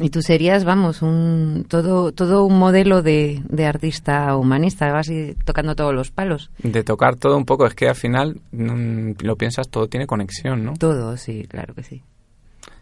y 0.00 0.10
tú 0.10 0.22
serías, 0.22 0.64
vamos, 0.64 1.02
un 1.02 1.66
todo 1.68 2.12
todo 2.12 2.44
un 2.44 2.58
modelo 2.58 3.02
de, 3.02 3.42
de 3.48 3.66
artista 3.66 4.36
humanista, 4.36 4.92
vas 4.92 5.10
tocando 5.44 5.76
todos 5.76 5.94
los 5.94 6.10
palos. 6.10 6.50
De 6.62 6.82
tocar 6.82 7.16
todo 7.16 7.36
un 7.36 7.44
poco, 7.44 7.66
es 7.66 7.74
que 7.74 7.88
al 7.88 7.94
final 7.94 8.40
mm, 8.52 9.12
lo 9.20 9.36
piensas, 9.36 9.68
todo 9.68 9.88
tiene 9.88 10.06
conexión, 10.06 10.64
¿no? 10.64 10.74
Todo, 10.74 11.16
sí, 11.16 11.46
claro 11.48 11.74
que 11.74 11.82
sí. 11.82 12.02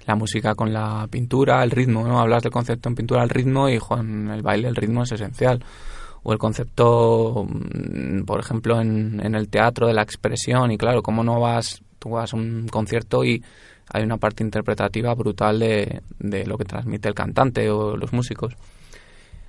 La 0.07 0.15
música 0.15 0.55
con 0.55 0.73
la 0.73 1.07
pintura, 1.11 1.63
el 1.63 1.71
ritmo, 1.71 2.07
¿no? 2.07 2.21
Hablas 2.21 2.43
del 2.43 2.53
concepto 2.53 2.89
en 2.89 2.95
pintura, 2.95 3.23
el 3.23 3.31
ritmo 3.31 3.69
y 3.69 3.79
jo, 3.79 3.99
en 3.99 4.31
el 4.31 4.43
baile 4.43 4.69
el 4.69 4.77
ritmo 4.77 5.03
es 5.03 5.13
esencial. 5.13 5.63
O 6.23 6.33
el 6.33 6.39
concepto, 6.39 7.47
mm, 7.49 8.23
por 8.23 8.41
ejemplo, 8.41 8.81
en, 8.81 9.21
en 9.25 9.35
el 9.35 9.49
teatro 9.49 9.87
de 9.87 9.95
la 9.95 10.03
expresión 10.03 10.71
y 10.71 10.79
claro, 10.79 11.03
cómo 11.03 11.23
no 11.25 11.41
vas, 11.41 11.83
tú 11.99 12.11
vas 12.11 12.33
a 12.33 12.37
un 12.37 12.69
concierto 12.69 13.25
y 13.25 13.43
hay 13.93 14.03
una 14.05 14.17
parte 14.19 14.43
interpretativa 14.45 15.15
brutal 15.15 15.59
de, 15.59 16.03
de 16.19 16.47
lo 16.47 16.57
que 16.59 16.65
transmite 16.65 17.09
el 17.09 17.15
cantante 17.15 17.71
o 17.71 17.97
los 17.97 18.13
músicos. 18.13 18.55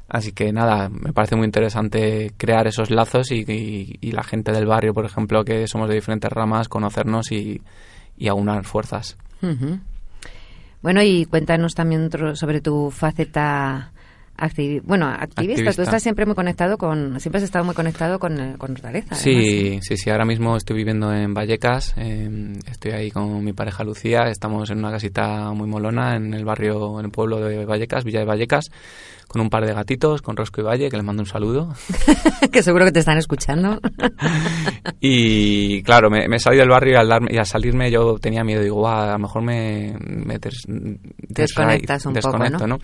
Así 0.08 0.32
que 0.32 0.52
nada, 0.52 0.90
me 0.90 1.14
parece 1.14 1.36
muy 1.36 1.46
interesante 1.46 2.32
crear 2.38 2.66
esos 2.68 2.90
lazos 2.90 3.32
y, 3.32 3.44
y- 3.48 3.98
y 4.02 4.12
la 4.12 4.24
gente 4.24 4.52
del 4.52 4.66
barrio, 4.66 4.94
por 4.94 5.06
ejemplo, 5.06 5.44
que 5.46 5.68
somos 5.68 5.88
de 5.88 5.96
diferentes 5.96 6.32
ramas, 6.32 6.68
conocernos 6.68 7.32
y, 7.32 7.62
y 8.18 8.28
aunar 8.28 8.64
fuerzas. 8.66 9.18
Bueno, 10.82 11.02
y 11.04 11.26
cuéntanos 11.26 11.76
también 11.76 12.10
sobre 12.36 12.62
tu 12.62 12.90
faceta 12.90 13.92
activi- 14.40 14.82
bueno, 14.84 15.08
activista. 15.08 15.42
Activista. 15.42 15.74
Tú 15.74 15.82
estás 15.84 16.02
siempre 16.04 16.26
muy 16.26 16.36
conectado 16.36 16.78
con, 16.78 17.20
siempre 17.20 17.38
has 17.38 17.44
estado 17.44 17.66
muy 17.66 17.76
conectado 17.76 18.20
con, 18.20 18.54
con 18.58 18.72
Hortaleza. 18.72 19.08
además. 19.12 19.22
Sí, 19.22 19.80
sí, 19.82 19.98
sí. 19.98 20.10
Ahora 20.10 20.26
mismo 20.26 20.56
estoy 20.58 20.78
viviendo 20.78 21.14
en 21.14 21.34
Vallecas. 21.34 21.94
eh, 21.98 22.54
estoy 22.70 22.92
ahí 22.92 23.12
con 23.12 23.44
mi 23.44 23.54
pareja 23.54 23.84
Lucía. 23.84 24.24
Estamos 24.30 24.70
en 24.70 24.80
una 24.80 24.92
casita 24.92 25.52
muy 25.54 25.68
molona 25.68 26.16
en 26.16 26.34
el 26.34 26.46
barrio, 26.46 27.00
en 27.00 27.06
el 27.06 27.12
pueblo 27.12 27.40
de 27.40 27.66
Vallecas, 27.66 28.04
Villa 28.04 28.20
de 28.20 28.26
Vallecas, 28.26 28.66
con 29.30 29.39
un 29.41 29.49
par 29.49 29.65
de 29.65 29.73
gatitos, 29.73 30.21
con 30.21 30.36
Rosco 30.36 30.59
y 30.59 30.63
Valle, 30.65 30.89
que 30.89 30.97
les 30.97 31.05
mando 31.05 31.21
un 31.21 31.27
saludo. 31.27 31.73
que 32.51 32.61
seguro 32.63 32.84
que 32.84 32.91
te 32.91 32.99
están 32.99 33.17
escuchando. 33.17 33.80
Y 35.01 35.82
claro, 35.84 36.09
me, 36.09 36.27
me 36.27 36.36
he 36.36 36.39
salido 36.39 36.61
del 36.63 36.69
barrio 36.71 36.93
y 36.93 36.95
al, 36.97 37.07
darme- 37.09 37.34
y 37.34 37.38
al 37.38 37.45
salirme 37.45 37.89
yo 37.89 38.17
tenía 38.19 38.43
miedo. 38.43 38.61
Digo, 38.61 38.77
"Buah, 38.77 39.09
a 39.09 39.13
lo 39.13 39.19
mejor 39.19 39.41
me, 39.43 39.95
me 40.01 40.38
des- 40.39 40.65
Desconectas 40.67 42.05
un 42.05 42.13
poco, 42.15 42.67
¿no? 42.67 42.80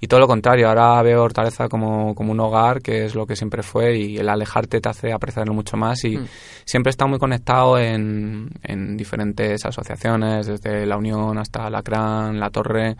Y 0.00 0.06
todo 0.06 0.20
lo 0.20 0.26
contrario, 0.26 0.68
ahora 0.68 1.02
veo 1.02 1.22
Hortaleza 1.22 1.68
como, 1.68 2.14
como 2.14 2.32
un 2.32 2.40
hogar, 2.40 2.80
que 2.80 3.04
es 3.04 3.14
lo 3.14 3.26
que 3.26 3.36
siempre 3.36 3.62
fue, 3.62 3.98
y 3.98 4.16
el 4.16 4.28
alejarte 4.28 4.80
te 4.80 4.88
hace 4.88 5.12
apreciarlo 5.12 5.52
mucho 5.52 5.76
más. 5.76 6.02
Y 6.04 6.16
Mm. 6.16 6.26
siempre 6.64 6.88
he 6.90 6.92
estado 6.92 7.08
muy 7.10 7.18
conectado 7.18 7.78
en, 7.78 8.48
en 8.62 8.96
diferentes 8.96 9.64
asociaciones, 9.66 10.46
desde 10.46 10.86
la 10.86 10.96
Unión 10.96 11.36
hasta 11.38 11.68
la 11.68 11.82
CRAN, 11.82 12.38
la 12.40 12.50
Torre, 12.50 12.96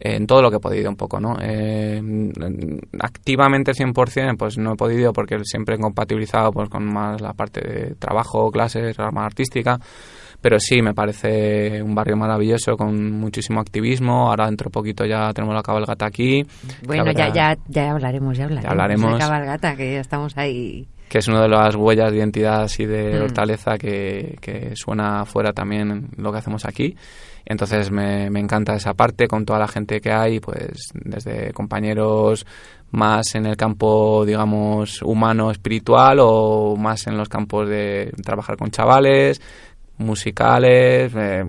en 0.00 0.26
todo 0.26 0.40
lo 0.40 0.50
que 0.50 0.56
he 0.56 0.60
podido 0.60 0.88
un 0.88 0.96
poco, 0.96 1.20
¿no? 1.20 1.36
Eh, 1.40 2.00
activamente 2.98 3.72
100% 3.72 4.36
pues 4.38 4.56
no 4.56 4.72
he 4.72 4.76
podido 4.76 5.12
porque 5.12 5.38
siempre 5.44 5.74
he 5.74 5.78
compatibilizado 5.78 6.52
pues 6.52 6.70
con 6.70 6.84
más 6.86 7.20
la 7.20 7.34
parte 7.34 7.60
de 7.60 7.94
trabajo, 7.96 8.50
clases, 8.50 8.96
rama 8.96 9.26
artística, 9.26 9.78
pero 10.40 10.58
sí 10.58 10.80
me 10.80 10.94
parece 10.94 11.82
un 11.82 11.94
barrio 11.94 12.16
maravilloso 12.16 12.76
con 12.76 13.12
muchísimo 13.12 13.60
activismo, 13.60 14.30
ahora 14.30 14.46
dentro 14.46 14.70
de 14.70 14.72
poquito 14.72 15.04
ya 15.04 15.32
tenemos 15.34 15.54
la 15.54 15.62
cabalgata 15.62 16.06
aquí. 16.06 16.44
Bueno, 16.86 17.12
ya, 17.12 17.30
ya, 17.30 17.58
ya 17.68 17.90
hablaremos, 17.90 18.38
ya 18.38 18.44
hablaremos. 18.44 18.70
hablaremos. 18.70 19.12
De 19.12 19.18
cabalgata, 19.18 19.76
que 19.76 19.92
ya 19.92 20.00
estamos 20.00 20.36
ahí. 20.38 20.88
Que 21.10 21.18
es 21.18 21.26
una 21.26 21.42
de 21.42 21.48
las 21.48 21.74
huellas 21.74 22.12
de 22.12 22.18
identidad 22.18 22.62
así 22.62 22.86
de 22.86 23.18
Mm. 23.18 23.22
Hortaleza 23.24 23.76
que, 23.76 24.38
que 24.40 24.76
suena 24.76 25.22
afuera 25.22 25.52
también 25.52 26.08
lo 26.16 26.30
que 26.30 26.38
hacemos 26.38 26.64
aquí. 26.64 26.96
Entonces 27.44 27.90
me, 27.90 28.30
me 28.30 28.38
encanta 28.38 28.74
esa 28.74 28.94
parte 28.94 29.26
con 29.26 29.44
toda 29.44 29.58
la 29.58 29.66
gente 29.66 30.00
que 30.00 30.12
hay, 30.12 30.38
pues 30.38 30.92
desde 30.94 31.52
compañeros 31.52 32.46
más 32.92 33.34
en 33.34 33.46
el 33.46 33.56
campo, 33.56 34.24
digamos, 34.24 35.02
humano, 35.02 35.50
espiritual 35.50 36.18
o 36.20 36.76
más 36.76 37.08
en 37.08 37.16
los 37.16 37.28
campos 37.28 37.68
de 37.68 38.12
trabajar 38.24 38.56
con 38.56 38.70
chavales, 38.70 39.40
musicales, 39.98 41.12
eh, 41.16 41.44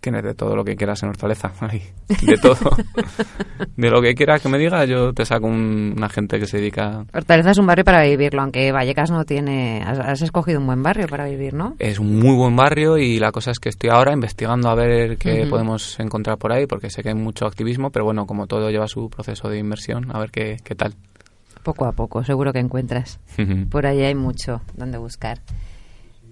Tienes 0.00 0.22
de 0.22 0.34
todo 0.34 0.54
lo 0.54 0.64
que 0.64 0.76
quieras 0.76 1.02
en 1.02 1.08
Hortaleza. 1.08 1.52
Ahí, 1.60 1.82
de 2.08 2.36
todo. 2.36 2.76
de 3.76 3.90
lo 3.90 4.00
que 4.00 4.14
quieras 4.14 4.40
que 4.40 4.48
me 4.48 4.58
digas, 4.58 4.88
yo 4.88 5.12
te 5.12 5.24
saco 5.24 5.46
un, 5.46 5.94
una 5.96 6.08
gente 6.08 6.38
que 6.38 6.46
se 6.46 6.58
dedica. 6.58 7.04
Hortaleza 7.12 7.50
es 7.50 7.58
un 7.58 7.66
barrio 7.66 7.84
para 7.84 8.02
vivirlo, 8.02 8.42
aunque 8.42 8.70
Vallecas 8.70 9.10
no 9.10 9.24
tiene. 9.24 9.82
Has, 9.84 9.98
has 9.98 10.22
escogido 10.22 10.60
un 10.60 10.66
buen 10.66 10.82
barrio 10.82 11.06
para 11.08 11.26
vivir, 11.26 11.54
¿no? 11.54 11.74
Es 11.78 11.98
un 11.98 12.18
muy 12.18 12.36
buen 12.36 12.54
barrio 12.54 12.96
y 12.96 13.18
la 13.18 13.32
cosa 13.32 13.50
es 13.50 13.58
que 13.58 13.68
estoy 13.68 13.90
ahora 13.90 14.12
investigando 14.12 14.68
a 14.68 14.74
ver 14.74 15.16
qué 15.18 15.46
podemos 15.48 15.98
encontrar 15.98 16.38
por 16.38 16.52
ahí, 16.52 16.66
porque 16.66 16.90
sé 16.90 17.02
que 17.02 17.10
hay 17.10 17.14
mucho 17.14 17.46
activismo, 17.46 17.90
pero 17.90 18.04
bueno, 18.04 18.26
como 18.26 18.46
todo 18.46 18.70
lleva 18.70 18.86
su 18.86 19.10
proceso 19.10 19.48
de 19.48 19.58
inversión, 19.58 20.14
a 20.14 20.18
ver 20.18 20.30
qué, 20.30 20.56
qué 20.62 20.74
tal. 20.74 20.94
Poco 21.62 21.86
a 21.86 21.92
poco, 21.92 22.24
seguro 22.24 22.52
que 22.52 22.60
encuentras. 22.60 23.18
Por 23.70 23.86
ahí 23.86 24.02
hay 24.02 24.14
mucho 24.14 24.62
donde 24.76 24.98
buscar. 24.98 25.40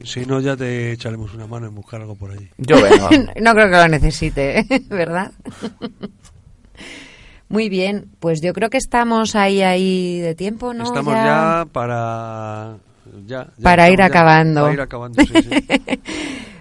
Si 0.05 0.25
no, 0.27 0.41
ya 0.41 0.57
te 0.57 0.93
echaremos 0.93 1.35
una 1.35 1.47
mano 1.47 1.67
en 1.67 1.75
buscar 1.75 2.01
algo 2.01 2.15
por 2.15 2.31
allí. 2.31 2.49
Yo 2.59 2.77
vengo. 2.83 3.09
no 3.41 3.53
creo 3.55 3.71
que 3.71 3.77
lo 3.77 3.89
necesite, 3.89 4.67
¿verdad? 4.89 5.33
Muy 7.49 7.69
bien, 7.69 8.11
pues 8.19 8.41
yo 8.41 8.53
creo 8.53 8.71
que 8.71 8.79
estamos 8.79 9.37
ahí 9.37 9.63
ahí 9.63 10.19
de 10.21 10.35
tiempo, 10.35 10.75
¿no? 10.75 10.85
Estamos 10.85 11.15
ya, 11.15 11.67
para... 11.73 12.77
Ya, 13.25 13.47
ya 13.57 13.63
Para 13.63 13.89
ir 13.89 14.03
acabando. 14.03 14.63
para 14.63 14.75
ir 14.75 14.81
acabando, 14.81 15.23
sí, 15.23 15.33
sí. 15.43 16.01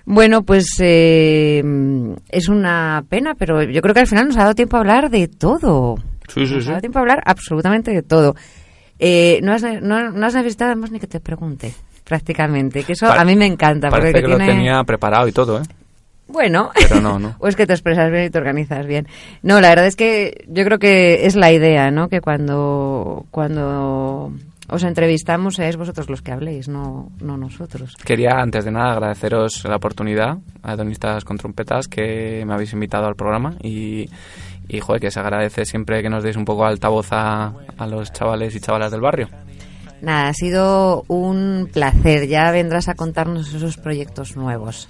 Bueno, 0.06 0.44
pues 0.44 0.68
eh, 0.80 1.64
es 2.30 2.48
una 2.50 3.04
pena, 3.10 3.34
pero 3.34 3.64
yo 3.64 3.82
creo 3.82 3.96
que 3.96 4.02
al 4.02 4.08
final 4.08 4.28
nos 4.28 4.38
ha 4.38 4.42
dado 4.42 4.54
tiempo 4.54 4.78
a 4.78 4.82
hablar 4.82 5.10
de 5.10 5.28
todo. 5.28 5.96
Sí, 6.32 6.46
sí, 6.46 6.54
Nos 6.54 6.64
sí. 6.64 6.70
ha 6.70 6.74
dado 6.74 6.82
tiempo 6.82 7.00
a 7.00 7.02
hablar 7.02 7.24
absolutamente 7.26 7.92
de 7.92 8.04
todo. 8.04 8.36
Eh, 9.00 9.40
no, 9.42 9.54
has, 9.54 9.64
no, 9.64 10.12
no 10.12 10.26
has 10.26 10.36
necesitado 10.36 10.72
además 10.72 10.92
ni 10.92 11.00
que 11.00 11.08
te 11.08 11.20
pregunte, 11.20 11.74
prácticamente. 12.06 12.84
Que 12.84 12.94
eso 12.94 13.08
Pa- 13.08 13.20
a 13.22 13.26
mí 13.26 13.36
me 13.36 13.46
encanta. 13.48 13.90
porque 13.90 14.12
Parece 14.12 14.18
el 14.20 14.24
que 14.26 14.30
lo 14.32 14.38
tiene- 14.38 14.54
tenía 14.54 14.84
preparado 14.86 15.28
y 15.28 15.32
todo, 15.34 15.60
¿eh? 15.60 15.64
Bueno, 16.28 16.72
Pero 16.74 17.02
no, 17.02 17.20
no. 17.20 17.36
o 17.40 17.48
es 17.48 17.56
que 17.56 17.68
te 17.68 17.74
expresas 17.74 18.10
bien 18.10 18.26
y 18.26 18.30
te 18.30 18.38
organizas 18.40 18.86
bien. 18.88 19.08
No, 19.44 19.62
la 19.62 19.70
verdad 19.70 19.86
es 19.86 19.96
que 19.96 20.46
yo 20.48 20.64
creo 20.66 20.80
que 20.80 21.26
es 21.28 21.36
la 21.36 21.52
idea, 21.52 21.92
¿no? 21.92 22.08
Que 22.10 22.20
cuando, 22.22 23.26
cuando 23.32 24.32
os 24.68 24.84
entrevistamos 24.84 25.54
seáis 25.56 25.78
vosotros 25.78 26.10
los 26.10 26.24
que 26.24 26.32
habléis, 26.32 26.68
no, 26.68 27.12
no 27.22 27.38
nosotros. 27.38 27.96
Quería, 28.04 28.32
antes 28.40 28.66
de 28.66 28.72
nada, 28.72 28.94
agradeceros 28.94 29.64
la 29.66 29.76
oportunidad 29.76 30.38
a 30.64 30.76
Donistas 30.76 31.24
con 31.24 31.38
Trompetas 31.38 31.88
que 31.88 32.44
me 32.48 32.56
habéis 32.56 32.74
invitado 32.74 33.06
al 33.06 33.16
programa 33.16 33.54
y, 33.62 34.10
y 34.68 34.80
joder, 34.80 35.00
que 35.02 35.12
se 35.12 35.20
agradece 35.20 35.66
siempre 35.66 36.02
que 36.02 36.10
nos 36.10 36.24
deis 36.24 36.38
un 36.38 36.46
poco 36.46 36.66
altavoz 36.66 37.10
a, 37.12 37.54
a 37.78 37.86
los 37.86 38.12
chavales 38.12 38.56
y 38.56 38.60
chavalas 38.60 38.92
del 38.92 39.02
barrio. 39.02 39.30
Nada, 40.06 40.28
ha 40.28 40.34
sido 40.36 41.04
un 41.08 41.68
placer. 41.74 42.28
Ya 42.28 42.52
vendrás 42.52 42.90
a 42.90 42.94
contarnos 42.94 43.52
esos 43.52 43.78
proyectos 43.78 44.36
nuevos 44.36 44.88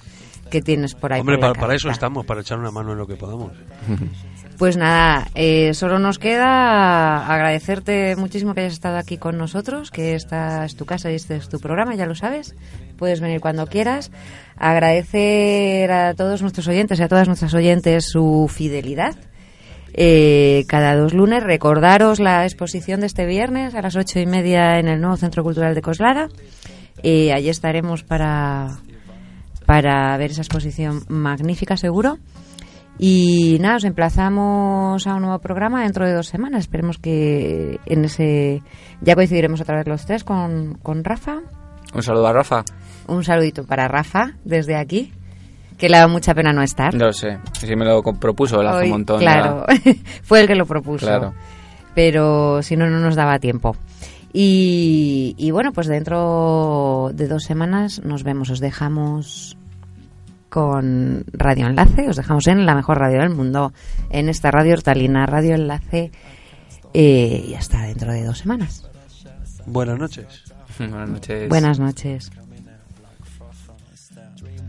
que 0.50 0.62
tienes 0.62 0.94
por 0.94 1.14
ahí. 1.14 1.22
Hombre, 1.22 1.38
por 1.38 1.54
para, 1.54 1.62
para 1.62 1.76
eso 1.76 1.90
estamos, 1.90 2.26
para 2.26 2.42
echar 2.42 2.60
una 2.60 2.70
mano 2.70 2.92
en 2.92 2.98
lo 2.98 3.08
que 3.08 3.16
podamos. 3.16 3.54
Pues 4.58 4.78
nada, 4.78 5.28
eh, 5.36 5.74
solo 5.74 6.00
nos 6.00 6.18
queda 6.18 7.28
agradecerte 7.28 8.16
muchísimo 8.16 8.54
que 8.54 8.62
hayas 8.62 8.72
estado 8.72 8.96
aquí 8.96 9.18
con 9.18 9.38
nosotros, 9.38 9.92
que 9.92 10.16
esta 10.16 10.64
es 10.64 10.78
tu 10.78 10.86
casa 10.86 11.12
y 11.12 11.16
este 11.16 11.36
es 11.36 11.50
tu 11.50 11.60
programa, 11.60 11.94
ya 11.96 12.06
lo 12.06 12.16
sabes. 12.16 12.56
Puedes 12.98 13.20
venir 13.20 13.42
cuando 13.42 13.68
quieras. 13.68 14.12
Agradecer 14.56 15.92
a 15.92 16.14
todos 16.14 16.42
nuestros 16.42 16.70
oyentes 16.70 16.98
y 17.02 17.04
a 17.04 17.10
todas 17.10 17.28
nuestras 17.28 17.54
oyentes 17.54 18.06
su 18.06 18.50
fidelidad. 18.50 19.16
Eh, 19.98 20.66
cada 20.68 20.94
dos 20.98 21.14
lunes 21.14 21.42
recordaros 21.42 22.20
la 22.20 22.44
exposición 22.44 23.00
de 23.00 23.06
este 23.06 23.26
viernes 23.26 23.76
a 23.76 23.82
las 23.82 23.96
ocho 23.96 24.20
y 24.20 24.26
media 24.26 24.78
en 24.78 24.90
el 24.90 25.00
nuevo 25.00 25.16
Centro 25.16 25.42
Cultural 25.42 25.74
de 25.74 25.82
Coslada. 25.82 26.28
Eh, 27.02 27.32
allí 27.32 27.48
estaremos 27.48 28.04
para, 28.04 28.80
para 29.66 30.18
ver 30.18 30.32
esa 30.32 30.42
exposición 30.42 31.04
magnífica, 31.08 31.78
seguro. 31.78 32.18
Y 32.98 33.58
nada, 33.62 33.78
os 33.78 33.84
emplazamos 33.86 35.08
a 35.08 35.16
un 35.16 35.22
nuevo 35.22 35.40
programa 35.40 35.84
dentro 35.84 36.06
de 36.06 36.14
dos 36.14 36.28
semanas. 36.28 36.62
Esperemos 36.62 36.98
que 36.98 37.80
en 37.86 38.06
ese 38.06 38.64
ya 39.02 39.16
coincidiremos 39.16 39.62
otra 39.62 39.78
vez 39.78 39.88
los 39.88 40.06
tres 40.06 40.26
con, 40.26 40.78
con 40.84 41.06
Rafa. 41.06 41.42
Un 41.94 42.04
saludo 42.04 42.28
a 42.28 42.34
Rafa. 42.34 42.66
Un 43.08 43.24
saludito 43.24 43.66
para 43.66 43.88
Rafa 43.88 44.34
desde 44.44 44.76
aquí, 44.76 45.14
que 45.78 45.90
le 45.90 45.98
ha 45.98 46.00
dado 46.02 46.12
mucha 46.12 46.34
pena 46.34 46.54
no 46.54 46.62
estar. 46.62 46.94
No 46.94 47.12
sé, 47.14 47.40
si 47.54 47.76
me 47.76 47.86
lo 47.86 48.02
propuso 48.02 48.62
él 48.62 48.68
hace 48.68 48.78
Hoy, 48.80 48.86
un 48.86 48.92
montón. 48.92 49.20
Claro, 49.20 49.66
fue 50.24 50.42
el 50.42 50.48
que 50.48 50.56
lo 50.56 50.66
propuso. 50.66 51.06
Claro. 51.06 51.34
Pero 51.94 52.62
si 52.62 52.76
no, 52.76 52.90
no 52.90 53.00
nos 53.00 53.16
daba 53.16 53.40
tiempo. 53.40 53.76
Y, 54.34 55.34
y 55.38 55.52
bueno, 55.52 55.72
pues 55.72 55.88
dentro 55.88 57.12
de 57.14 57.28
dos 57.28 57.44
semanas 57.44 58.02
nos 58.04 58.24
vemos. 58.24 58.50
Os 58.50 58.60
dejamos 58.60 59.58
con 60.56 61.26
Radio 61.34 61.68
Enlace, 61.68 62.08
os 62.08 62.16
dejamos 62.16 62.48
en 62.48 62.66
la 62.66 62.76
mejor 62.76 62.98
radio 62.98 63.20
del 63.20 63.30
mundo, 63.30 63.74
en 64.10 64.30
esta 64.30 64.52
radio 64.52 64.74
hortalina, 64.74 65.26
Radio 65.26 65.56
Enlace, 65.56 66.12
eh, 66.94 67.46
y 67.46 67.54
hasta 67.56 67.82
dentro 67.82 68.14
de 68.14 68.24
dos 68.24 68.38
semanas. 68.38 68.90
Buenas 69.66 70.00
noches. 70.00 70.44
Buenas 70.80 71.10
noches. 71.10 71.50
Buenas 71.50 71.80
noches. 71.80 72.32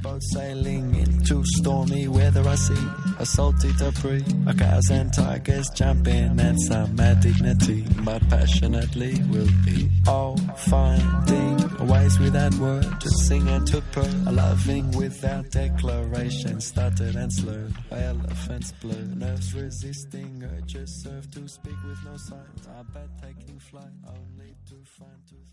Boat 0.07 0.23
sailing 0.23 0.95
into 0.95 1.43
stormy 1.59 2.07
weather, 2.07 2.47
I 2.47 2.55
see 2.55 2.85
a 3.19 3.27
salty 3.27 3.73
debris, 3.73 4.25
a 4.47 4.55
cows 4.55 4.89
and 4.89 5.13
tigers 5.13 5.69
jumping, 5.75 6.39
and 6.39 6.61
some 6.61 6.95
mad 6.95 7.19
dignity. 7.19 7.85
But 8.05 8.23
passionately 8.29 9.21
we'll 9.29 9.51
be 9.65 9.91
all 10.07 10.37
finding 10.71 11.89
ways 11.89 12.21
without 12.21 12.55
word 12.55 13.01
to 13.01 13.11
sing 13.27 13.49
and 13.49 13.67
to 13.67 13.81
purr, 13.91 14.09
a 14.29 14.33
loving 14.33 14.93
without 14.93 15.51
declaration, 15.51 16.61
stuttered 16.61 17.17
and 17.17 17.33
slurred. 17.33 17.75
Elephants 17.91 18.71
blur, 18.81 19.07
nerves 19.17 19.55
resisting 19.55 20.41
urges 20.45 21.03
serve 21.03 21.29
to 21.33 21.49
speak 21.49 21.79
with 21.85 21.99
no 22.05 22.17
signs. 22.17 22.69
I 22.79 22.83
bet 22.95 23.11
taking 23.21 23.59
flight 23.59 23.97
only 24.07 24.55
to 24.69 24.77
find 24.85 25.19
tooth. 25.29 25.46